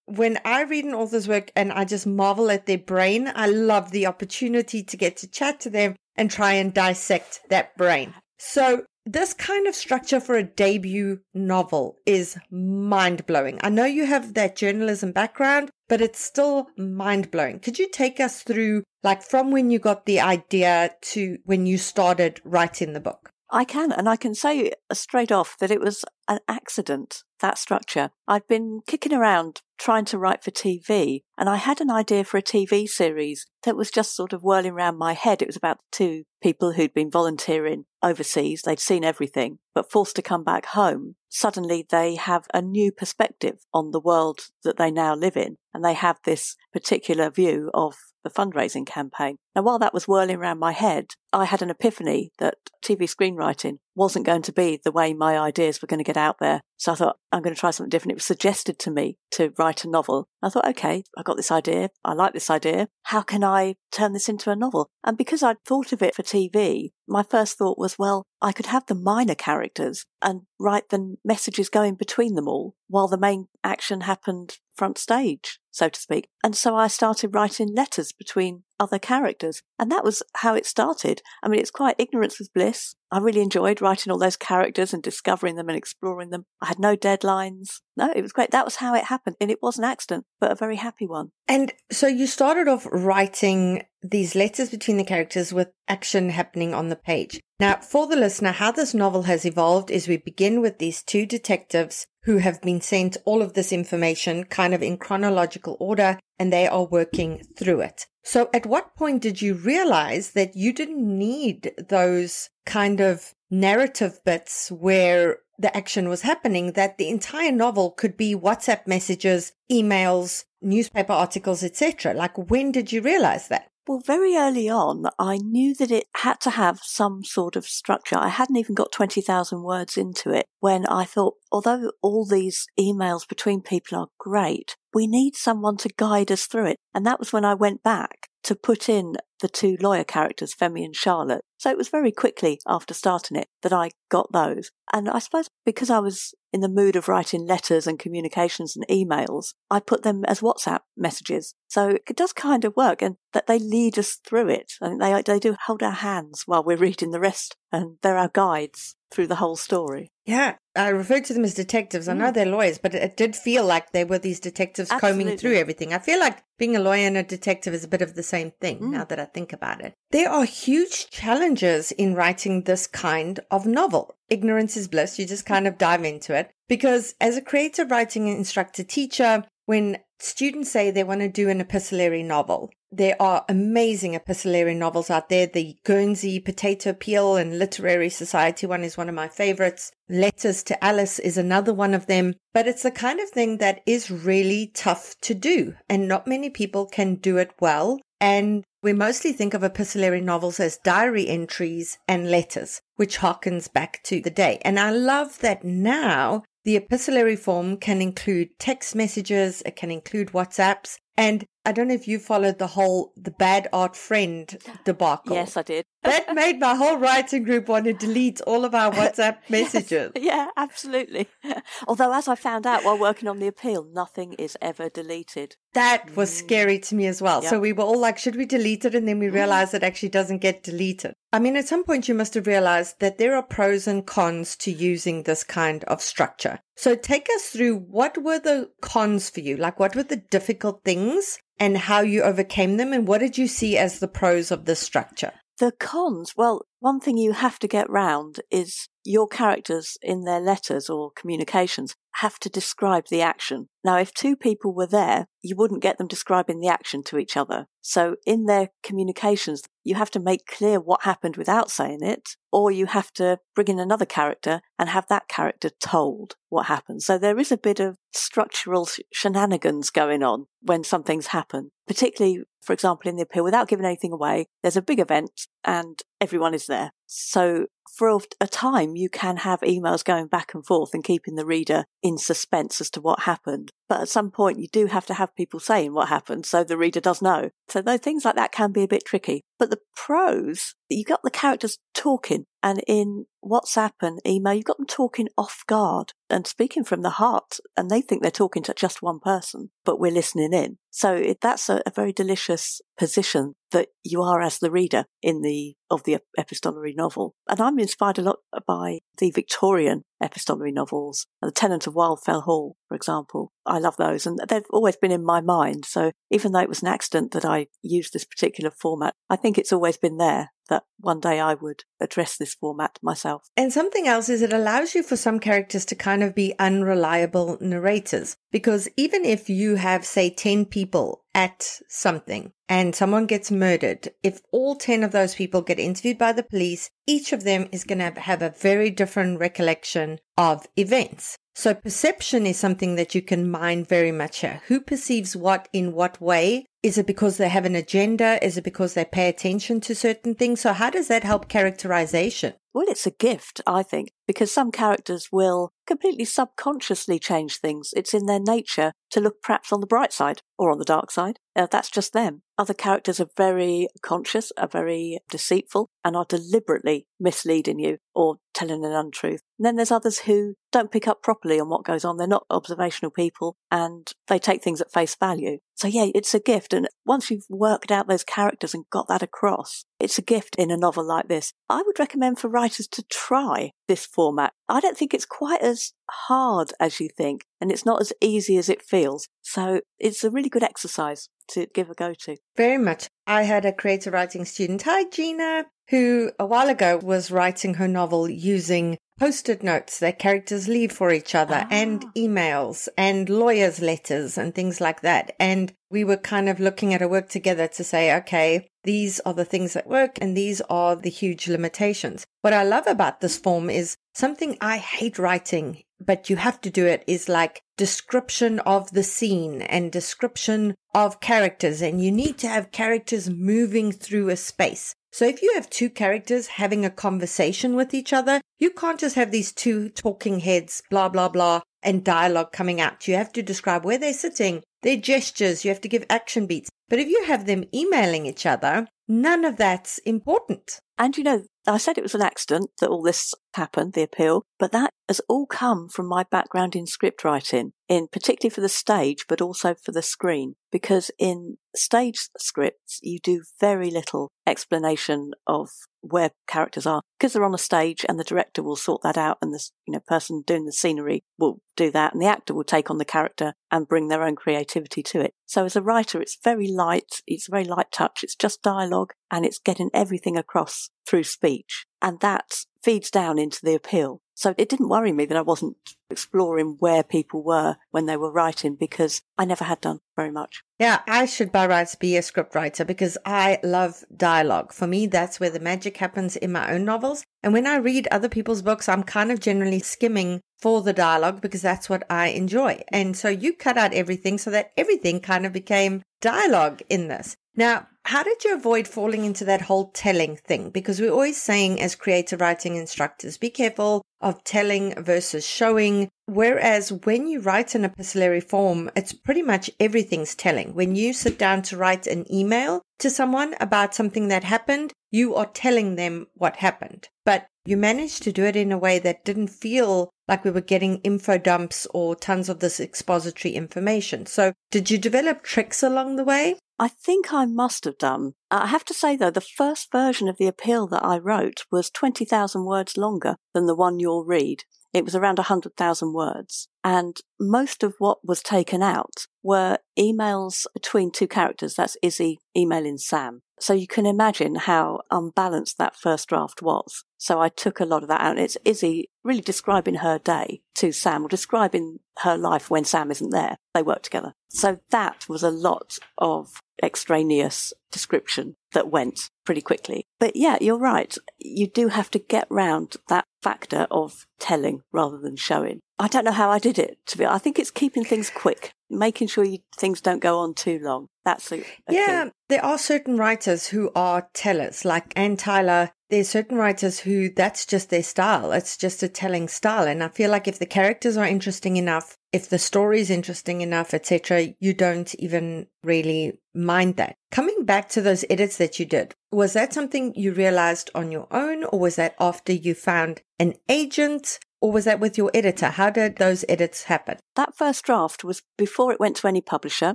when 0.09 0.39
I 0.45 0.63
read 0.63 0.85
an 0.85 0.95
author's 0.95 1.29
work 1.29 1.51
and 1.55 1.73
I 1.73 1.85
just 1.85 2.07
marvel 2.07 2.51
at 2.51 2.67
their 2.67 2.79
brain, 2.79 3.31
I 3.35 3.47
love 3.47 3.91
the 3.91 4.07
opportunity 4.07 4.83
to 4.83 4.97
get 4.97 5.17
to 5.19 5.27
chat 5.29 5.61
to 5.61 5.71
them 5.71 5.97
and 6.17 6.31
try 6.31 6.53
and 6.55 6.75
dissect 6.75 7.41
that 7.49 7.77
brain. 7.77 8.15
So 8.39 8.85
this 9.05 9.33
kind 9.33 9.67
of 9.67 9.75
structure 9.75 10.21
for 10.21 10.37
a 10.37 10.43
debut 10.43 11.21
novel 11.33 11.97
is 12.05 12.37
mind 12.51 13.27
blowing. 13.27 13.59
I 13.63 13.71
know 13.71 13.87
you 13.87 14.07
have 14.07 14.35
that 14.35 14.57
journalism 14.57 15.13
background, 15.13 15.71
but 15.89 16.01
it's 16.01 16.21
still 16.21 16.69
mind 16.77 17.31
blowing. 17.31 17.61
Could 17.61 17.79
you 17.79 17.89
take 17.89 18.21
us 18.21 18.43
through, 18.43 18.83
like, 19.03 19.23
from 19.23 19.51
when 19.51 19.71
you 19.71 19.79
got 19.79 20.05
the 20.05 20.21
idea 20.21 20.91
to 21.01 21.39
when 21.45 21.65
you 21.65 21.79
started 21.79 22.41
writing 22.45 22.93
the 22.93 23.01
book? 23.01 23.31
I 23.51 23.65
can, 23.65 23.93
and 23.93 24.09
I 24.11 24.17
can 24.17 24.35
say 24.35 24.73
straight 24.93 25.33
off 25.33 25.57
that 25.59 25.71
it 25.71 25.81
was 25.81 26.05
an 26.29 26.41
accident, 26.47 27.23
that 27.41 27.57
structure. 27.57 28.11
I've 28.27 28.47
been 28.47 28.81
kicking 28.87 29.15
around 29.15 29.63
trying 29.79 30.05
to 30.07 30.19
write 30.19 30.43
for 30.43 30.51
TV, 30.51 31.23
and 31.37 31.49
I 31.49 31.57
had 31.57 31.81
an 31.81 31.91
idea 31.91 32.25
for 32.25 32.37
a 32.37 32.43
TV 32.43 32.89
series 32.89 33.47
that 33.65 33.77
was 33.77 33.91
just 33.91 34.15
sort 34.15 34.33
of 34.33 34.43
whirling 34.43 34.73
around 34.73 34.99
my 34.99 35.13
head. 35.13 35.41
It 35.41 35.49
was 35.49 35.57
about 35.57 35.79
two 35.91 36.25
people 36.43 36.73
who'd 36.73 36.93
been 36.93 37.11
volunteering 37.11 37.85
overseas. 38.03 38.63
They'd 38.63 38.81
seen 38.81 39.05
everything, 39.05 39.59
but 39.75 39.91
forced 39.91 40.17
to 40.17 40.23
come 40.23 40.45
back 40.45 40.67
home. 40.67 41.15
Suddenly 41.29 41.87
they 41.89 42.17
have 42.17 42.47
a 42.53 42.63
new 42.63 42.93
perspective 42.93 43.59
on 43.73 43.91
the 43.91 44.01
world 44.01 44.49
that 44.65 44.77
they 44.77 44.91
now 44.91 45.15
live 45.15 45.37
in. 45.37 45.57
And 45.75 45.85
they 45.85 45.95
have 45.95 46.19
this 46.25 46.57
particular 46.73 47.31
view 47.31 47.71
of 47.75 47.95
the 48.25 48.31
fundraising 48.31 48.87
campaign. 48.87 49.39
Now, 49.59 49.63
while 49.63 49.81
that 49.81 49.93
was 49.93 50.07
whirling 50.07 50.37
around 50.37 50.61
my 50.61 50.71
head, 50.71 51.15
I 51.33 51.45
had 51.45 51.63
an 51.63 51.71
epiphany 51.71 52.31
that 52.39 52.59
TV 52.81 53.13
screenwriting 53.13 53.79
wasn't 53.97 54.25
going 54.25 54.43
to 54.43 54.53
be 54.53 54.81
the 54.85 54.93
way 54.93 55.13
my 55.13 55.37
ideas 55.37 55.83
were 55.83 55.89
going 55.89 55.99
to 55.99 56.05
get 56.05 56.17
out 56.17 56.37
there. 56.39 56.61
So 56.77 56.93
I 56.93 56.95
thought, 56.95 57.19
I'm 57.33 57.43
going 57.43 57.57
to 57.57 57.59
try 57.59 57.73
something 57.73 57.91
different. 57.91 58.13
It 58.13 58.19
was 58.19 58.25
suggested 58.25 58.79
to 58.79 58.93
me 58.93 59.19
to 59.33 59.53
write 59.59 59.85
a 59.85 59.91
novel. 59.91 60.29
I 60.41 60.49
thought, 60.49 60.69
okay, 60.69 61.03
I 61.17 61.23
got 61.25 61.37
this 61.37 61.51
idea. 61.51 61.91
I 62.05 62.13
like 62.13 62.35
this 62.35 62.51
idea. 62.51 62.87
How 63.03 63.21
can 63.21 63.43
I 63.43 63.75
turn 63.91 64.13
this 64.13 64.29
into 64.29 64.53
a 64.53 64.55
novel? 64.55 64.91
And 65.03 65.19
because 65.19 65.43
I'd 65.43 65.65
thought 65.65 65.93
of 65.93 66.03
it 66.03 66.15
for 66.15 66.23
TV, 66.23 66.93
my 67.09 67.25
first 67.25 67.59
thought 67.59 67.81
was, 67.81 67.99
well, 67.99 68.27
I 68.41 68.53
could 68.53 68.67
have 68.67 68.87
the 68.87 68.95
minor 68.95 69.35
characters 69.35 70.07
and 70.23 70.43
write 70.61 70.91
the 70.91 71.17
messages 71.25 71.69
going 71.69 71.97
between 71.97 72.37
them 72.37 72.47
all 72.47 72.77
while 72.87 73.09
the 73.09 73.19
main 73.19 73.49
action 73.65 74.03
happened 74.03 74.59
front 74.77 74.99
stage, 74.99 75.59
so 75.73 75.89
to 75.89 76.01
speak. 76.01 76.29
And 76.45 76.55
so 76.55 76.77
I 76.77 76.87
started 76.87 77.35
writing 77.35 77.75
letters 77.75 78.13
between 78.13 78.63
other 78.81 78.99
characters. 78.99 79.63
And 79.79 79.91
that 79.93 80.05
was 80.05 80.23
how 80.37 80.55
it 80.55 80.67
started. 80.67 81.23
I 81.43 81.49
mean, 81.49 81.61
it's 81.61 81.71
quite 81.71 81.97
ignorance 81.99 82.39
was 82.39 82.49
bliss. 82.49 82.95
I 83.11 83.19
really 83.19 83.41
enjoyed 83.41 83.81
writing 83.81 84.13
all 84.13 84.19
those 84.19 84.37
characters 84.37 84.93
and 84.93 85.03
discovering 85.03 85.57
them 85.57 85.69
and 85.69 85.79
exploring 85.79 86.31
them. 86.31 86.45
I 86.61 86.67
had 86.67 86.79
no 86.79 86.97
deadlines. 86.97 87.81
No, 87.97 88.13
it 88.15 88.23
was 88.23 88.33
great. 88.33 88.51
That 88.51 88.65
was 88.65 88.77
how 88.77 88.95
it 88.95 89.05
happened. 89.05 89.37
And 89.41 89.51
it 89.51 89.63
was 89.63 89.79
an 89.79 89.85
accident, 89.85 90.27
but 90.41 90.53
a 90.53 90.57
very 90.57 90.77
happy 90.77 91.07
one. 91.07 91.31
And 91.47 91.73
so 91.91 92.07
you 92.07 92.27
started 92.27 92.69
off 92.69 92.87
writing 92.93 93.83
these 94.03 94.35
letters 94.35 94.71
between 94.71 94.99
the 94.99 95.05
characters 95.05 95.53
with 95.53 95.69
action 95.89 96.29
happening 96.31 96.75
on 96.75 96.89
the 96.89 96.97
page. 96.97 97.41
Now, 97.61 97.81
for 97.81 98.07
the 98.07 98.15
listener, 98.15 98.53
how 98.53 98.71
this 98.71 98.95
novel 98.95 99.23
has 99.23 99.45
evolved 99.45 99.91
is 99.91 100.07
we 100.07 100.17
begin 100.17 100.61
with 100.61 100.79
these 100.79 101.03
two 101.03 101.27
detectives 101.27 102.07
who 102.23 102.37
have 102.37 102.63
been 102.63 102.81
sent 102.81 103.17
all 103.25 103.43
of 103.43 103.55
this 103.55 103.73
information 103.73 104.45
kind 104.45 104.75
of 104.75 104.83
in 104.83 104.97
chronological 104.97 105.77
order 105.81 106.21
and 106.39 106.53
they 106.53 106.69
are 106.69 106.85
working 106.85 107.43
through 107.57 107.81
it. 107.81 108.07
So 108.23 108.49
at 108.55 108.67
what 108.67 108.95
point 108.95 109.23
did 109.23 109.43
you 109.43 109.55
realize 109.55 110.33
that 110.33 110.55
you 110.55 110.73
didn't 110.73 111.19
need 111.19 111.73
those 111.89 112.51
kind 112.65 113.01
of 113.01 113.35
narrative 113.51 114.21
bits 114.25 114.71
where 114.71 115.39
the 115.59 115.77
action 115.77 116.09
was 116.09 116.23
happening, 116.23 116.73
that 116.73 116.97
the 116.97 117.09
entire 117.09 117.51
novel 117.51 117.91
could 117.91 118.17
be 118.17 118.37
WhatsApp 118.37 118.87
messages, 118.87 119.53
emails, 119.73 120.45
newspaper 120.63 121.13
articles, 121.13 121.65
etc. 121.65 122.15
Like 122.15 122.39
when 122.39 122.71
did 122.71 122.93
you 122.93 123.01
realize 123.01 123.49
that? 123.49 123.69
Well, 123.89 124.03
very 124.05 124.37
early 124.37 124.69
on, 124.69 125.07
I 125.19 125.39
knew 125.39 125.75
that 125.77 125.91
it 125.91 126.09
had 126.17 126.43
to 126.43 126.51
have 126.51 126.81
some 126.83 127.25
sort 127.25 127.57
of 127.57 127.65
structure. 127.65 128.19
I 128.19 128.29
hadn't 128.29 128.59
even 128.59 128.75
got 128.75 128.93
20,000 128.93 129.63
words 129.63 129.97
into 129.97 130.31
it 130.31 130.45
when 130.61 130.85
I 130.85 131.05
thought, 131.05 131.37
although 131.51 131.93
all 132.03 132.27
these 132.27 132.67
emails 132.79 133.27
between 133.27 133.63
people 133.63 133.99
are 133.99 134.09
great, 134.19 134.77
we 134.93 135.07
need 135.07 135.37
someone 135.37 135.79
to 135.79 135.91
guide 135.97 136.31
us 136.31 136.45
through 136.45 136.67
it. 136.67 136.77
And 136.95 137.07
that 137.07 137.19
was 137.19 137.33
when 137.33 137.47
I 137.47 137.55
went 137.55 137.83
back 137.83 138.29
to 138.45 138.55
put 138.55 138.91
in 138.91 139.17
the 139.41 139.49
two 139.49 139.77
lawyer 139.81 140.05
characters, 140.05 140.55
Femi 140.55 140.85
and 140.85 140.95
Charlotte. 140.95 141.43
So 141.59 141.71
it 141.71 141.77
was 141.77 141.89
very 141.89 142.13
quickly 142.13 142.61
after 142.67 142.95
starting 142.95 143.37
it 143.37 143.49
that 143.63 143.73
I 143.73 143.91
got 144.11 144.33
those. 144.33 144.71
And 144.93 145.09
I 145.09 145.19
suppose 145.19 145.49
because 145.65 145.91
I 145.91 145.99
was 145.99 146.35
in 146.53 146.61
the 146.61 146.69
mood 146.69 146.97
of 146.97 147.09
writing 147.09 147.47
letters 147.47 147.87
and 147.87 147.99
communications 147.99 148.77
and 148.77 148.87
emails, 148.89 149.55
I 149.71 149.81
put 149.81 150.03
them 150.03 150.25
as 150.25 150.41
WhatsApp 150.41 150.81
messages. 150.97 151.55
So 151.69 151.99
it 152.07 152.17
does 152.17 152.33
kind 152.33 152.65
of 152.65 152.77
work 152.77 153.03
and 153.03 153.17
that 153.33 153.47
they 153.47 153.59
lead 153.59 153.99
us 153.99 154.19
through 154.25 154.49
it. 154.49 154.73
and 154.81 155.01
they, 155.01 155.23
they 155.23 155.39
do 155.39 155.57
hold 155.67 155.83
our 155.83 155.91
hands 155.91 156.43
while 156.47 156.65
we're 156.65 156.77
reading 156.77 157.11
the 157.11 157.21
rest 157.21 157.57
and 157.71 157.97
they're 158.03 158.17
our 158.17 158.31
guides 158.33 158.97
through 159.11 159.27
the 159.27 159.37
whole 159.37 159.57
story. 159.57 160.11
Yeah, 160.27 160.57
I 160.77 160.89
referred 160.89 161.25
to 161.27 161.35
them 161.35 161.45
as 161.45 161.55
detectives. 161.55 162.09
I 162.09 162.13
know 162.13 162.31
mm. 162.31 162.35
they're 162.35 162.47
lawyers, 162.47 162.79
but 162.79 162.95
it 162.95 163.17
did 163.17 163.35
feel 163.35 163.65
like 163.65 163.93
they 163.93 164.05
were 164.05 164.19
these 164.19 164.41
detectives 164.41 164.91
Absolutely. 164.91 165.25
combing 165.25 165.39
through 165.39 165.57
everything. 165.57 165.95
I 165.95 165.99
feel 165.99 166.21
like 166.21 166.43
being 166.59 166.77
a 166.77 166.81
lawyer 166.81 167.07
and 167.07 167.17
a 167.17 167.23
detective 167.23 167.73
is 167.73 167.85
a 167.85 167.89
bit 167.89 168.03
of 168.03 168.15
the 168.15 168.23
same 168.23 168.53
thing 168.61 168.81
mm. 168.81 168.91
now 168.91 169.05
that 169.05 169.21
I 169.21 169.25
think 169.25 169.53
about 169.53 169.83
it. 169.83 169.95
There 170.11 170.29
are 170.29 170.45
huge 170.45 171.09
challenges 171.11 171.93
in 171.93 172.15
writing 172.15 172.65
this 172.65 172.87
kind 172.87 173.41
of 173.51 173.67
novel. 173.67 174.15
Ignorance 174.29 174.77
is 174.77 174.89
bliss. 174.89 175.19
You 175.19 175.27
just 175.27 175.47
kind 175.47 175.67
of 175.67 175.79
dive 175.79 176.05
into 176.05 176.35
it 176.35 176.51
because 176.69 177.15
as 177.21 177.37
a 177.37 177.43
creative 177.43 177.91
writing 177.91 178.29
instructor 178.29 178.85
teacher, 178.85 179.45
when 179.65 179.99
students 180.19 180.71
say 180.71 180.91
they 180.91 181.05
want 181.05 181.21
to 181.21 181.29
do 181.29 181.49
an 181.49 181.61
epistolary 181.61 182.23
novel, 182.23 182.71
there 182.91 183.21
are 183.21 183.45
amazing 183.49 184.15
epistolary 184.15 184.75
novels 184.75 185.11
out 185.11 185.29
there. 185.29 185.47
The 185.47 185.77
Guernsey 185.85 186.41
Potato 186.41 186.95
Peel 186.95 187.37
and 187.37 187.59
Literary 187.59 188.09
Society 188.09 188.67
one 188.67 188.83
is 188.83 188.97
one 188.97 189.11
of 189.11 189.15
my 189.15 189.29
favorites. 189.29 189.93
Letters 190.09 190.63
to 190.65 190.83
Alice 190.83 191.19
is 191.19 191.37
another 191.37 191.75
one 191.75 191.93
of 191.93 192.07
them. 192.07 192.35
But 192.55 192.67
it's 192.67 192.83
the 192.83 192.91
kind 192.91 193.21
of 193.21 193.29
thing 193.29 193.59
that 193.59 193.83
is 193.85 194.11
really 194.11 194.69
tough 194.75 195.15
to 195.23 195.35
do, 195.35 195.75
and 195.89 196.09
not 196.09 196.27
many 196.27 196.49
people 196.49 196.87
can 196.87 197.17
do 197.17 197.37
it 197.37 197.53
well. 197.61 198.01
And 198.21 198.65
we 198.83 198.93
mostly 198.93 199.33
think 199.33 199.55
of 199.55 199.63
epistolary 199.63 200.21
novels 200.21 200.59
as 200.59 200.79
diary 200.79 201.29
entries 201.29 201.99
and 202.09 202.31
letters, 202.31 202.81
which 202.97 203.19
harkens 203.19 203.71
back 203.73 204.03
to 204.05 204.21
the 204.21 204.31
day. 204.31 204.61
And 204.63 204.81
I 204.81 204.91
love 204.91 205.41
that 205.41 205.63
now 205.63 206.43
the 206.69 206.77
epistolary 206.77 207.35
form 207.35 207.79
can 207.79 208.03
include 208.03 208.51
text 208.59 208.95
messages, 208.95 209.63
it 209.65 209.75
can 209.75 209.91
include 209.91 210.29
WhatsApps, 210.33 210.99
and 211.17 211.47
I 211.65 211.73
don't 211.73 211.89
know 211.89 211.95
if 211.95 212.07
you 212.07 212.19
followed 212.19 212.59
the 212.59 212.67
whole 212.67 213.15
the 213.17 213.31
bad 213.31 213.69
art 213.73 213.97
friend 213.97 214.55
debacle. 214.85 215.35
Yes, 215.35 215.57
I 215.57 215.63
did. 215.63 215.87
That 216.03 216.35
made 216.35 216.61
my 216.61 216.75
whole 216.75 216.97
writing 216.97 217.43
group 217.43 217.69
want 217.69 217.87
to 217.87 217.93
delete 217.93 218.41
all 218.43 218.65
of 218.65 218.75
our 218.75 218.93
WhatsApp 218.93 219.39
messages. 219.49 220.13
Yes, 220.15 220.25
yeah, 220.25 220.49
absolutely. 220.57 221.29
Although, 221.89 222.13
as 222.13 222.29
I 222.29 222.35
found 222.35 222.67
out 222.67 222.85
while 222.85 222.99
working 222.99 223.29
on 223.29 223.39
the 223.39 223.49
appeal, 223.49 223.85
nothing 223.93 224.35
is 224.35 224.57
ever 224.63 224.89
deleted. 224.89 225.57
That 225.75 226.15
was 226.17 226.31
mm. 226.31 226.39
scary 226.39 226.79
to 226.81 226.95
me 226.95 227.07
as 227.07 227.21
well. 227.21 227.43
Yep. 227.43 227.51
So 227.51 227.61
we 227.61 227.73
were 227.73 227.85
all 227.85 227.99
like, 227.99 228.19
should 228.19 228.37
we 228.37 228.47
delete 228.47 228.85
it? 228.85 228.95
And 228.95 229.09
then 229.09 229.19
we 229.19 229.27
mm. 229.27 229.35
realized 229.35 229.75
it 229.75 229.83
actually 229.83 230.11
doesn't 230.11 230.39
get 230.39 230.63
deleted. 230.63 231.15
I 231.33 231.41
mean, 231.41 231.57
at 231.57 231.69
some 231.69 231.85
point 231.85 232.09
you 232.09 232.15
must 232.15 232.35
have 232.35 232.47
realized 232.47 233.01
that 233.01 233.19
there 233.19 233.37
are 233.37 233.43
pros 233.43 233.87
and 233.87 234.07
cons 234.07 234.57
to 234.59 234.71
using 234.71 235.23
this 235.25 235.45
kind 235.45 235.85
of 235.85 236.01
structure. 236.01 236.61
So 236.77 236.95
take 236.95 237.29
us 237.35 237.49
through 237.51 237.77
what 237.77 238.23
were 238.23 238.39
the 238.39 238.71
cons 238.81 239.29
for 239.29 239.41
you? 239.41 239.57
Like, 239.57 239.79
what 239.81 239.97
were 239.97 240.05
the 240.05 240.17
difficult 240.31 240.85
things 240.85 241.39
and 241.59 241.77
how 241.77 242.01
you 242.01 242.23
overcame 242.23 242.77
them? 242.77 242.93
And 242.93 243.07
what 243.07 243.19
did 243.19 243.37
you 243.37 243.49
see 243.49 243.77
as 243.77 243.99
the 243.99 244.09
pros 244.09 244.51
of 244.51 244.65
this 244.65 244.81
structure? 244.81 245.33
The 245.59 245.73
cons, 245.73 246.35
well, 246.37 246.67
one 246.79 247.01
thing 247.01 247.17
you 247.17 247.33
have 247.33 247.59
to 247.59 247.67
get 247.67 247.91
round 247.91 248.41
is 248.49 248.89
your 249.05 249.27
characters 249.27 249.97
in 250.01 250.23
their 250.23 250.39
letters 250.39 250.89
or 250.89 251.11
communications 251.17 251.97
have 252.17 252.39
to 252.41 252.49
describe 252.49 253.05
the 253.11 253.23
action. 253.23 253.69
Now, 253.85 253.99
if 253.99 254.13
two 254.13 254.37
people 254.37 254.75
were 254.75 254.87
there, 254.87 255.27
you 255.43 255.55
wouldn't 255.57 255.83
get 255.83 255.99
them 255.99 256.09
describing 256.09 256.61
the 256.61 256.69
action 256.69 257.03
to 257.05 257.19
each 257.19 257.37
other. 257.37 257.67
So 257.81 258.17
in 258.27 258.47
their 258.47 258.71
communications, 258.83 259.63
you 259.85 259.95
have 259.95 260.11
to 260.11 260.21
make 260.21 260.47
clear 260.47 260.81
what 260.81 261.05
happened 261.05 261.37
without 261.37 261.71
saying 261.71 262.01
it, 262.03 262.37
or 262.53 262.71
you 262.71 262.87
have 262.87 263.13
to 263.15 263.39
bring 263.55 263.69
in 263.69 263.79
another 263.79 264.05
character 264.05 264.61
and 264.79 264.89
have 264.89 265.07
that 265.09 265.29
character 265.29 265.71
told 265.81 266.35
what 266.49 266.67
happened. 266.67 267.03
So 267.03 267.19
there 267.19 267.39
is 267.39 267.53
a 267.53 267.57
bit 267.57 267.81
of 267.81 267.97
structural 268.13 268.89
shenanigans 269.13 269.91
going 269.91 270.23
on 270.23 270.47
when 270.61 270.85
something's 270.85 271.29
happened, 271.29 271.71
particularly, 271.87 272.43
for 272.61 272.73
example, 272.73 273.09
in 273.09 273.17
the 273.17 273.23
appeal, 273.23 273.45
without 273.45 273.69
giving 273.69 273.87
anything 273.87 274.13
away, 274.13 274.47
there's 274.63 274.77
a 274.77 274.83
big 274.83 274.99
event 274.99 275.47
and 275.65 276.03
everyone 276.21 276.53
is 276.53 276.67
there. 276.67 276.93
So 277.07 277.67
for 277.97 278.21
a 278.41 278.47
time, 278.47 278.97
you 278.97 279.09
can 279.09 279.39
have 279.39 279.61
emails 279.61 280.05
going 280.05 280.27
back 280.27 280.55
and 280.55 280.65
forth 280.65 280.91
and 280.95 281.03
keeping 281.03 281.35
the 281.35 281.47
reader 281.47 281.85
in 282.03 282.19
suspense 282.19 282.81
as 282.81 282.91
to 282.91 283.01
what 283.01 283.21
happened. 283.21 283.73
But 283.89 284.03
at 284.03 284.09
some 284.09 284.31
point, 284.31 284.59
you 284.59 284.69
do 284.71 284.87
have 284.87 285.07
to 285.07 285.15
have 285.15 285.35
people 285.35 285.61
saying 285.61 285.95
what 285.95 286.09
happened 286.09 286.47
so 286.47 286.63
the 286.63 286.77
reader 286.77 287.01
does 287.01 287.23
know. 287.23 287.51
So 287.69 287.81
though 287.81 287.97
things 287.97 288.25
like 288.25 288.37
that 288.37 288.53
can 288.53 288.73
be 288.73 288.83
a 288.83 288.89
bit 288.89 289.05
tricky. 289.05 289.45
But 289.59 289.71
the 289.71 289.81
pros 289.97 290.75
you've 290.89 291.07
got 291.07 291.23
the 291.23 291.31
characters 291.31 291.79
talking 291.95 292.47
and 292.63 292.83
in 292.87 293.27
WhatsApp 293.45 293.93
and 294.03 294.19
email, 294.27 294.55
you've 294.55 294.65
got 294.65 294.79
them 294.79 294.87
talking 294.87 295.29
off 295.39 295.63
guard 295.67 296.13
and 296.29 296.47
speaking 296.47 296.83
from 296.85 297.03
the 297.03 297.11
heart. 297.11 297.59
And 297.77 297.89
they 297.89 298.01
think 298.01 298.23
they're 298.23 298.31
talking 298.31 298.63
to 298.65 298.75
just 298.75 299.03
one 299.03 299.21
person, 299.21 299.71
but 299.85 300.01
we're 300.01 300.13
listening 300.13 300.53
in. 300.53 300.79
So 300.91 301.15
it, 301.15 301.39
that's 301.41 301.69
a, 301.69 301.83
a 301.87 301.91
very 301.91 302.13
delicious 302.13 302.81
position 302.99 303.55
that 303.71 303.89
you 304.03 304.23
are 304.23 304.41
as 304.41 304.59
the 304.59 304.71
reader 304.71 305.05
in 305.23 305.43
the 305.43 305.75
of 305.91 306.05
the 306.05 306.19
epistolary 306.37 306.95
novel. 306.97 307.35
And 307.49 307.61
I'm 307.61 307.79
inspired 307.79 308.19
a 308.19 308.23
lot 308.23 308.39
by 308.67 308.99
the 309.19 309.31
Victorian 309.31 310.03
epistolary 310.23 310.73
novels, 310.73 311.27
and 311.41 311.49
The 311.49 311.55
Tenant 311.55 311.87
of 311.87 311.95
Wildfell 311.95 312.43
Hall, 312.43 312.77
for 312.89 312.95
example. 312.95 313.53
I 313.67 313.79
love 313.79 313.97
those 313.97 314.27
and 314.27 314.39
they've 314.49 314.63
always 314.71 314.97
been 314.97 315.13
in 315.13 315.25
my 315.25 315.41
mind. 315.41 315.85
So 315.85 316.13
even 316.31 316.53
though 316.53 316.61
it 316.61 316.69
was 316.69 316.83
an 316.83 316.89
accident 316.89 317.33
that 317.33 317.45
I 317.45 317.67
used 317.83 318.13
this 318.13 318.25
particular 318.25 318.71
format, 318.71 319.15
I 319.29 319.37
think 319.37 319.59
it's 319.59 319.73
always 319.73 319.97
been 319.97 320.17
there 320.17 320.51
that 320.69 320.85
one 320.99 321.21
day 321.21 321.41
I 321.41 321.55
would 321.55 321.85
address 322.01 322.37
this 322.37 322.55
format 322.55 322.99
myself. 323.03 323.49
And 323.57 323.73
something 323.73 324.07
else 324.07 324.29
is 324.29 324.43
it 324.43 324.53
allows 324.53 324.95
you 324.95 325.03
for 325.03 325.17
some 325.17 325.41
characters 325.41 325.85
to 325.87 325.95
kind 325.95 326.23
of 326.23 326.35
be 326.35 326.55
unreliable 326.59 327.59
narrators. 327.61 328.37
Because 328.51 328.89
even 328.97 329.25
if 329.25 329.49
you 329.49 329.77
have, 329.77 330.05
say, 330.05 330.31
10 330.31 330.67
people 330.67 331.25
at 331.35 331.81
something 331.89 332.53
and 332.69 332.95
someone 332.95 333.27
gets 333.27 333.51
murdered, 333.51 334.09
if 334.23 334.41
all 334.53 334.77
10 334.77 335.03
of 335.03 335.13
those 335.13 335.35
people 335.35 335.63
get 335.63 335.79
interviewed 335.79 336.19
by 336.19 336.33
the 336.33 336.43
police, 336.43 336.91
each 337.07 337.33
of 337.33 337.45
them 337.45 337.69
is 337.73 337.85
going 337.85 337.99
to 337.99 338.21
have 338.21 338.43
a 338.43 338.51
very 338.51 338.91
different 338.91 339.41
recollection 339.41 340.19
of 340.37 340.67
events. 340.77 341.39
So 341.59 341.75
perception 341.75 342.47
is 342.47 342.57
something 342.57 342.95
that 342.95 343.17
you 343.17 343.21
can 343.21 343.51
mind 343.51 343.89
very 343.89 344.13
much 344.13 344.43
here. 344.43 344.63
Who 344.69 344.81
perceives 344.81 345.35
what 345.35 345.69
in 345.73 345.93
what 345.93 346.21
way? 346.21 346.67
Is 346.83 346.97
it 346.97 347.07
because 347.07 347.39
they 347.39 347.49
have 347.49 347.65
an 347.65 347.75
agenda? 347.75 348.45
Is 348.45 348.57
it 348.57 348.63
because 348.63 348.95
they 348.95 349.05
pay 349.05 349.29
attention 349.29 349.81
to 349.81 349.97
certain 349.97 350.37
things? 350.37 350.61
So 350.61 350.73
how 350.73 350.91
does 350.91 351.09
that 351.09 351.25
help 351.25 351.49
characterization? 351.49 352.55
Well, 352.73 352.87
it's 352.89 353.07
a 353.07 353.11
gift, 353.11 353.61
I 353.67 353.83
think, 353.83 354.13
because 354.29 354.53
some 354.53 354.71
characters 354.71 355.31
will 355.33 355.73
completely 355.89 356.25
subconsciously 356.25 357.19
change 357.19 357.59
things. 357.59 357.91
It's 357.97 358.15
in 358.15 358.27
their 358.27 358.39
nature 358.39 358.93
to 359.11 359.21
look 359.21 359.43
perhaps 359.43 359.73
on 359.73 359.81
the 359.81 359.87
bright 359.89 360.13
side 360.13 360.43
or 360.57 360.71
on 360.71 360.79
the 360.79 360.85
dark 360.85 361.11
side. 361.11 361.41
Uh, 361.57 361.67
that's 361.69 361.91
just 361.91 362.13
them. 362.13 362.43
Other 362.57 362.75
characters 362.75 363.19
are 363.19 363.31
very 363.37 363.89
conscious, 364.03 364.53
are 364.57 364.69
very 364.69 365.19
deceitful, 365.29 365.89
and 366.05 366.17
are 366.17 366.27
deliberately 366.29 367.09
misleading 367.19 367.81
you 367.81 367.99
or 368.15 368.37
telling 368.55 368.85
an 368.85 368.93
untruth. 368.93 369.41
And 369.59 369.67
then 369.67 369.75
there's 369.75 369.91
others 369.91 370.21
who 370.21 370.55
don't 370.71 370.93
pick 370.93 371.09
up 371.09 371.23
properly 371.23 371.59
on 371.59 371.69
what 371.69 371.85
goes 371.85 372.05
on. 372.05 372.17
They're 372.17 372.29
not 372.29 372.47
observational 372.51 373.11
people 373.11 373.57
and 373.73 374.13
they 374.29 374.39
take 374.39 374.63
things 374.63 374.81
at 374.81 374.93
face 374.93 375.17
value. 375.17 375.59
So 375.79 375.87
yeah, 375.87 376.07
it's 376.13 376.35
a 376.35 376.41
gift. 376.41 376.73
And 376.73 376.89
once 377.07 377.31
you've 377.31 377.47
worked 377.49 377.93
out 377.93 378.09
those 378.09 378.25
characters 378.25 378.75
and 378.75 378.85
got 378.91 379.07
that 379.07 379.23
across, 379.23 379.85
it's 380.01 380.19
a 380.19 380.23
gift 380.23 380.57
in 380.57 380.73
a 380.73 380.77
novel 380.77 381.05
like 381.07 381.29
this. 381.29 381.53
I 381.71 381.83
would 381.83 382.01
recommend 382.01 382.41
for 382.41 382.49
writers 382.49 382.89
to 382.89 383.05
try 383.05 383.71
this 383.87 384.05
format. 384.05 384.55
I 384.69 384.81
don't 384.81 384.99
think 384.99 385.15
it's 385.15 385.25
quite 385.25 385.63
as 385.63 385.93
hard 386.11 386.73
as 386.81 386.99
you 386.99 387.09
think, 387.17 387.45
and 387.61 387.71
it's 387.71 387.87
not 387.87 388.01
as 388.01 388.13
easy 388.21 388.57
as 388.57 388.69
it 388.69 388.83
feels. 388.83 389.29
So 389.41 389.81
it's 390.01 390.25
a 390.25 390.31
really 390.31 390.49
good 390.49 390.65
exercise 390.65 391.29
to 391.51 391.69
give 391.73 391.89
a 391.91 391.95
go 391.95 392.13
to. 392.13 392.37
Very 392.57 392.79
much. 392.79 393.09
I 393.29 393.45
had 393.45 393.65
a 393.65 393.73
creative 393.73 394.13
writing 394.13 394.45
student, 394.47 394.83
hi 394.83 395.05
Gina, 395.05 395.67
who 395.89 396.31
a 396.39 396.47
while 396.47 396.69
ago 396.69 396.99
was 397.03 397.31
writing 397.31 397.75
her 397.75 397.89
novel 397.89 398.29
using 398.29 398.99
post-it 399.19 399.63
notes 399.63 399.99
that 399.99 400.19
characters 400.19 400.69
leave 400.69 400.93
for 400.93 401.11
each 401.11 401.35
other 401.35 401.63
ah. 401.65 401.69
and 401.71 402.05
emails 402.15 402.89
and 402.97 403.29
lawyers 403.29 403.81
letters 403.81 404.39
and 404.39 404.55
things 404.55 404.81
like 404.81 405.01
that. 405.01 405.35
And 405.41 405.73
we 405.91 406.05
were 406.05 406.17
kind 406.17 406.49
of 406.49 406.61
looking 406.61 406.95
at 406.95 407.03
a 407.03 407.09
work 407.09 407.29
together 407.29 407.67
to 407.69 407.85
say, 407.85 408.15
okay, 408.17 408.69
these 408.85 409.19
are 409.21 409.35
the 409.35 409.45
things 409.45 409.73
that 409.73 409.89
work 409.89 410.19
and 410.21 410.37
these 410.37 410.61
are 410.71 410.95
the 410.95 411.11
huge 411.11 411.49
limitations. 411.49 412.27
What 412.43 412.53
I 412.53 412.63
love 412.63 412.87
about 412.87 413.21
this 413.21 413.39
form 413.39 413.69
is 413.69 413.97
something 414.15 414.57
I 414.61 414.77
hate 414.77 415.19
writing, 415.19 415.83
but 416.01 416.31
you 416.31 416.37
have 416.37 416.61
to 416.61 416.71
do 416.71 416.87
it 416.87 417.03
is 417.07 417.29
like 417.29 417.63
description 417.77 418.61
of 418.61 418.93
the 418.93 419.03
scene 419.03 419.63
and 419.63 419.91
description 419.91 420.75
of 420.95 421.21
characters. 421.21 421.83
And 421.83 422.03
you 422.03 422.13
need 422.13 422.39
to 422.39 422.49
have 422.49 422.73
characters 422.73 423.29
moving 423.29 423.91
through 423.91 424.29
a 424.29 424.37
space. 424.37 424.95
So 425.11 425.25
if 425.27 425.43
you 425.43 425.53
have 425.55 425.71
two 425.71 425.91
characters 425.91 426.47
having 426.47 426.85
a 426.85 426.91
conversation 426.91 427.75
with 427.75 427.95
each 427.95 428.13
other, 428.13 428.41
you 428.59 428.71
can't 428.71 429.01
just 429.01 429.17
have 429.17 429.31
these 429.31 429.53
two 429.53 429.89
talking 429.89 430.41
heads, 430.41 430.83
blah, 430.91 431.09
blah, 431.09 431.29
blah, 431.29 431.63
and 431.83 432.05
dialogue 432.05 432.53
coming 432.53 432.81
out. 432.81 433.09
You 433.09 433.15
have 433.15 433.33
to 433.33 433.43
describe 433.43 433.85
where 433.85 433.99
they're 433.99 434.13
sitting, 434.13 434.63
their 434.83 434.97
gestures. 434.97 435.65
You 435.65 435.71
have 435.71 435.81
to 435.83 435.89
give 435.89 436.05
action 436.11 436.47
beats. 436.47 436.71
But 436.89 436.99
if 436.99 437.09
you 437.09 437.25
have 437.25 437.47
them 437.47 437.65
emailing 437.75 438.27
each 438.27 438.47
other, 438.47 438.87
none 439.07 439.45
of 439.45 439.57
that's 439.57 439.99
important. 439.99 440.81
And 440.99 441.17
you 441.17 441.25
know, 441.25 441.45
I 441.67 441.79
said 441.79 441.97
it 441.97 442.03
was 442.03 442.15
an 442.15 442.23
accident 442.23 442.71
that 442.81 442.89
all 442.89 443.03
this 443.03 443.35
happened, 443.55 443.93
the 443.93 444.03
appeal, 444.03 444.43
but 444.59 444.73
that 444.73 444.93
has 445.09 445.21
all 445.29 445.47
come 445.47 445.89
from 445.89 446.07
my 446.07 446.25
background 446.31 446.75
in 446.75 446.87
script 446.87 447.25
writing, 447.25 447.73
in 447.89 448.09
particularly 448.11 448.53
for 448.53 448.61
the 448.61 448.69
stage, 448.69 449.27
but 449.29 449.41
also 449.41 449.75
for 449.75 449.93
the 449.93 450.03
screen. 450.03 450.57
Because 450.73 451.11
in 451.19 451.59
stage 451.79 452.29
scripts, 452.39 452.99
you 453.03 453.19
do 453.19 453.43
very 453.61 453.91
little 453.91 454.31
explanation 454.47 455.33
of 455.47 455.69
where 456.01 456.31
characters 456.47 456.87
are 456.87 457.03
because 457.19 457.33
they're 457.33 457.45
on 457.45 457.55
a 457.55 457.59
stage 457.59 458.05
and 458.09 458.19
the 458.19 458.25
director 458.25 458.63
will 458.63 458.77
sort 458.77 459.03
that 459.03 459.19
out 459.19 459.37
and 459.43 459.53
the 459.53 459.71
you 459.87 459.93
know 459.93 460.01
person 460.07 460.43
doing 460.47 460.65
the 460.65 460.73
scenery 460.73 461.23
will 461.39 461.61
do 461.77 461.91
that 461.91 462.13
and 462.13 462.23
the 462.23 462.27
actor 462.27 462.55
will 462.55 462.65
take 462.65 462.91
on 462.91 462.99
the 462.99 463.05
character 463.05 463.55
and 463.71 463.89
bring 463.89 464.09
their 464.09 464.23
own 464.23 464.37
creativity 464.37 465.03
to 465.03 465.21
it. 465.21 465.35
So 465.47 465.65
as 465.65 465.77
a 465.77 465.83
writer, 465.83 466.21
it's 466.21 466.39
very 466.43 466.69
light. 466.69 467.23
It's 467.27 467.49
very 467.49 467.65
light 467.65 467.91
touch. 467.93 468.21
It's 468.23 468.37
just 468.37 468.63
dialogue 468.63 469.13
and 469.31 469.45
it's 469.45 469.59
getting 469.59 469.91
everything 469.93 470.37
across 470.37 470.91
through 471.07 471.25
speech. 471.25 471.87
And 472.01 472.21
that 472.21 472.65
feeds 472.83 473.11
down 473.11 473.39
into 473.39 473.61
the 473.63 473.75
appeal. 473.75 474.21
So 474.39 474.55
it 474.57 474.69
didn't 474.69 474.89
worry 474.89 475.11
me 475.11 475.25
that 475.25 475.37
I 475.37 475.43
wasn't 475.43 475.97
exploring 476.09 476.77
where 476.79 477.03
people 477.03 477.43
were 477.43 477.77
when 477.91 478.07
they 478.07 478.17
were 478.17 478.31
writing 478.31 478.77
because 478.77 479.21
I 479.37 479.45
never 479.45 479.65
had 479.65 479.81
done 479.81 479.99
very 480.15 480.31
much. 480.31 480.63
Yeah, 480.79 481.01
I 481.09 481.27
should 481.27 481.51
by 481.51 481.67
rights 481.67 481.97
be 481.97 482.17
a 482.17 482.21
scriptwriter 482.21 482.87
because 482.87 483.19
I 483.27 483.59
love 483.65 484.05
dialogue. 484.17 484.73
For 484.73 484.87
me, 484.87 485.09
that's 485.09 485.41
where 485.41 485.51
the 485.51 485.59
magic 485.59 485.97
happens 485.97 486.37
in 486.37 486.53
my 486.53 486.71
own 486.73 486.85
novels. 486.85 487.25
And 487.43 487.53
when 487.53 487.67
I 487.67 487.79
read 487.79 488.07
other 488.13 488.29
people's 488.29 488.63
books, 488.63 488.89
I'm 488.89 489.03
kind 489.03 489.33
of 489.33 489.41
generally 489.41 489.81
skimming 489.81 490.41
for 490.61 490.83
the 490.83 490.93
dialogue 490.93 491.41
because 491.41 491.63
that's 491.63 491.91
what 491.91 492.05
I 492.09 492.29
enjoy. 492.29 492.83
And 492.93 493.17
so 493.17 493.29
you 493.29 493.53
cut 493.53 493.77
out 493.77 493.93
everything 493.93 494.39
so 494.39 494.53
that 494.53 494.71
everything 494.77 495.19
kind 495.19 495.47
of 495.47 495.53
became 495.53 496.03
dialogue 496.21 496.81
in 496.89 497.09
this. 497.09 497.37
Now, 497.57 497.89
how 498.09 498.23
did 498.23 498.43
you 498.43 498.55
avoid 498.55 498.89
falling 498.89 499.27
into 499.27 499.45
that 499.45 499.61
whole 499.61 499.91
telling 499.91 500.35
thing? 500.35 500.71
Because 500.71 500.99
we're 500.99 501.13
always 501.13 501.37
saying 501.37 501.79
as 501.79 501.95
creative 501.95 502.41
writing 502.41 502.75
instructors, 502.75 503.37
be 503.37 503.51
careful 503.51 504.01
of 504.23 504.43
telling 504.45 504.95
versus 505.05 505.47
showing. 505.47 506.09
Whereas 506.25 506.91
when 506.91 507.29
you 507.29 507.41
write 507.41 507.75
an 507.75 507.85
epistolary 507.85 508.41
form, 508.41 508.91
it's 508.97 509.13
pretty 509.13 509.43
much 509.43 509.69
everything's 509.79 510.35
telling. 510.35 510.73
When 510.73 510.97
you 510.97 511.13
sit 511.13 511.39
down 511.39 511.61
to 511.65 511.77
write 511.77 512.07
an 512.07 512.25
email 512.33 512.81
to 513.01 513.11
someone 513.11 513.55
about 513.61 513.95
something 513.95 514.29
that 514.29 514.43
happened, 514.43 514.95
you 515.11 515.35
are 515.35 515.45
telling 515.45 515.97
them 515.97 516.29
what 516.33 516.57
happened. 516.57 517.11
But 517.27 517.47
you 517.67 517.77
managed 517.77 518.23
to 518.23 518.33
do 518.33 518.45
it 518.45 518.57
in 518.57 518.73
a 518.73 518.79
way 518.79 518.99
that 519.01 519.27
didn't 519.27 519.49
feel 519.49 520.09
like 520.27 520.45
we 520.47 520.51
were 520.51 520.63
getting 520.63 520.97
info 521.05 521.37
dumps 521.37 521.87
or 521.93 522.17
tons 522.17 522.49
of 522.49 522.61
this 522.61 522.81
expository 522.81 523.53
information. 523.53 524.25
So 524.25 524.55
did 524.71 524.91
you 524.91 524.97
develop 524.97 525.43
tricks 525.43 525.83
along 525.83 526.17
the 526.17 526.25
way? 526.25 526.57
I 526.79 526.89
think 526.89 527.33
I 527.33 527.45
must 527.45 527.85
have 527.85 527.99
done. 527.99 528.35
Uh, 528.51 528.61
I 528.63 528.67
have 528.69 528.85
to 528.87 528.95
say 528.95 529.17
though, 529.17 529.31
the 529.31 529.41
first 529.41 529.91
version 529.91 530.29
of 530.29 530.37
the 530.39 530.47
appeal 530.47 530.87
that 530.89 531.05
I 531.05 531.19
wrote 531.19 531.65
was 531.73 531.91
20,000 531.91 532.65
words 532.65 532.97
longer 532.97 533.37
than 533.53 533.67
the 533.67 533.75
one 533.75 533.99
you'll 533.99 534.25
read. 534.25 534.65
It 534.95 535.05
was 535.05 535.15
around 535.15 535.39
100,000 535.39 536.13
words. 536.13 536.69
And 536.83 537.17
most 537.39 537.83
of 537.83 537.95
what 537.99 538.25
was 538.25 538.43
taken 538.43 538.83
out 538.83 539.27
were 539.43 539.79
emails 539.99 540.67
between 540.73 541.11
two 541.11 541.29
characters. 541.29 541.75
That's 541.75 541.97
Izzy 542.03 542.39
emailing 542.57 542.99
Sam. 542.99 543.43
So 543.61 543.75
you 543.75 543.87
can 543.87 544.07
imagine 544.07 544.55
how 544.55 545.01
unbalanced 545.11 545.79
that 545.79 545.97
first 545.97 546.29
draft 546.29 546.63
was. 546.63 547.05
So 547.19 547.41
I 547.41 547.49
took 547.49 547.81
a 547.81 547.85
lot 547.85 548.03
of 548.03 548.09
that 548.09 548.21
out. 548.21 548.37
And 548.37 548.41
it's 548.41 548.57
Izzy 548.65 549.11
really 549.25 549.41
describing 549.41 549.97
her 549.97 550.19
day 550.19 550.63
to 550.77 550.93
Sam 550.93 551.25
or 551.25 551.29
describing 551.29 551.99
her 552.21 552.39
life 552.39 552.71
when 552.71 552.85
Sam 552.85 553.11
isn't 553.11 553.31
there. 553.31 553.57
They 553.75 553.83
work 553.83 554.03
together. 554.03 554.33
So 554.49 554.81
that 554.91 555.29
was 555.29 555.43
a 555.43 555.51
lot 555.51 555.99
of 556.17 556.53
extraneous 556.83 557.73
description 557.91 558.55
that 558.73 558.91
went 558.91 559.31
pretty 559.45 559.61
quickly. 559.61 560.07
But 560.21 560.37
yeah, 560.37 560.59
you're 560.61 560.79
right. 560.79 561.17
You 561.39 561.67
do 561.67 561.89
have 561.89 562.11
to 562.13 562.19
get 562.19 562.47
round 562.51 562.97
that 563.09 563.25
factor 563.43 563.87
of 563.91 564.27
telling 564.39 564.83
rather 564.93 565.19
than 565.19 565.37
showing. 565.37 565.81
I 565.99 566.09
don't 566.09 566.25
know 566.25 566.33
how 566.33 566.51
I 566.51 566.59
did 566.59 566.79
it 566.79 566.99
to 567.07 567.19
be. 567.19 567.27
I 567.27 567.39
think 567.39 567.59
it's 567.59 567.71
keeping 567.71 568.05
things 568.05 568.31
quick, 568.31 568.73
making 568.89 569.29
sure 569.29 569.45
you, 569.45 569.59
things 569.77 570.01
don't 570.01 570.21
go 570.21 570.39
on 570.39 570.55
too 570.55 570.79
long. 570.81 571.09
That's 571.25 571.51
a, 571.51 571.61
a 571.61 571.65
yeah, 571.91 572.31
there 572.49 572.65
are 572.65 572.79
certain 572.79 573.17
writers 573.17 573.69
who 573.69 573.91
are 573.95 574.29
tellers, 574.33 574.85
like 574.85 575.13
Anne 575.17 575.37
Tyler. 575.37 575.91
There's 576.11 576.29
certain 576.29 576.57
writers 576.57 577.01
who 577.01 577.29
that's 577.29 577.67
just 577.67 577.91
their 577.91 578.03
style. 578.03 578.53
It's 578.53 578.77
just 578.77 579.03
a 579.03 579.09
telling 579.09 579.49
style. 579.49 579.87
And 579.87 580.03
I 580.03 580.09
feel 580.09 580.31
like 580.31 580.49
if 580.49 580.59
the 580.59 580.67
characters 580.67 581.17
are 581.17 581.27
interesting 581.27 581.77
enough, 581.77 582.17
if 582.33 582.49
the 582.49 582.59
story 582.59 583.01
is 583.01 583.11
interesting 583.11 583.61
enough, 583.61 583.93
etc., 583.93 584.55
you 584.59 584.73
don't 584.73 585.15
even 585.17 585.67
really 585.83 586.39
mind 586.55 586.97
that. 586.97 587.17
Coming 587.31 587.65
back 587.65 587.89
to 587.91 588.01
those 588.01 588.25
edits 588.31 588.57
that 588.57 588.79
you 588.79 588.87
did, 588.87 589.15
was 589.31 589.53
that 589.53 589.73
something 589.73 590.15
you 590.15 590.33
realized 590.33 590.91
on 590.95 591.13
your 591.13 591.27
own, 591.31 591.65
or 591.65 591.79
was 591.79 591.97
that 591.97 592.15
after 592.19 592.53
you 592.53 592.75
found 592.75 593.21
an 593.39 593.55
agent? 593.69 594.39
Or 594.61 594.73
was 594.73 594.87
that 594.87 594.99
with 594.99 595.17
your 595.17 595.31
editor? 595.35 595.69
How 595.69 595.89
did 595.89 596.17
those 596.17 596.45
edits 596.49 596.85
happen? 596.85 597.19
That 597.39 597.57
first 597.57 597.85
draft 597.85 598.25
was 598.25 598.43
before 598.57 598.91
it 598.91 598.99
went 598.99 599.15
to 599.19 599.29
any 599.29 599.41
publisher. 599.41 599.95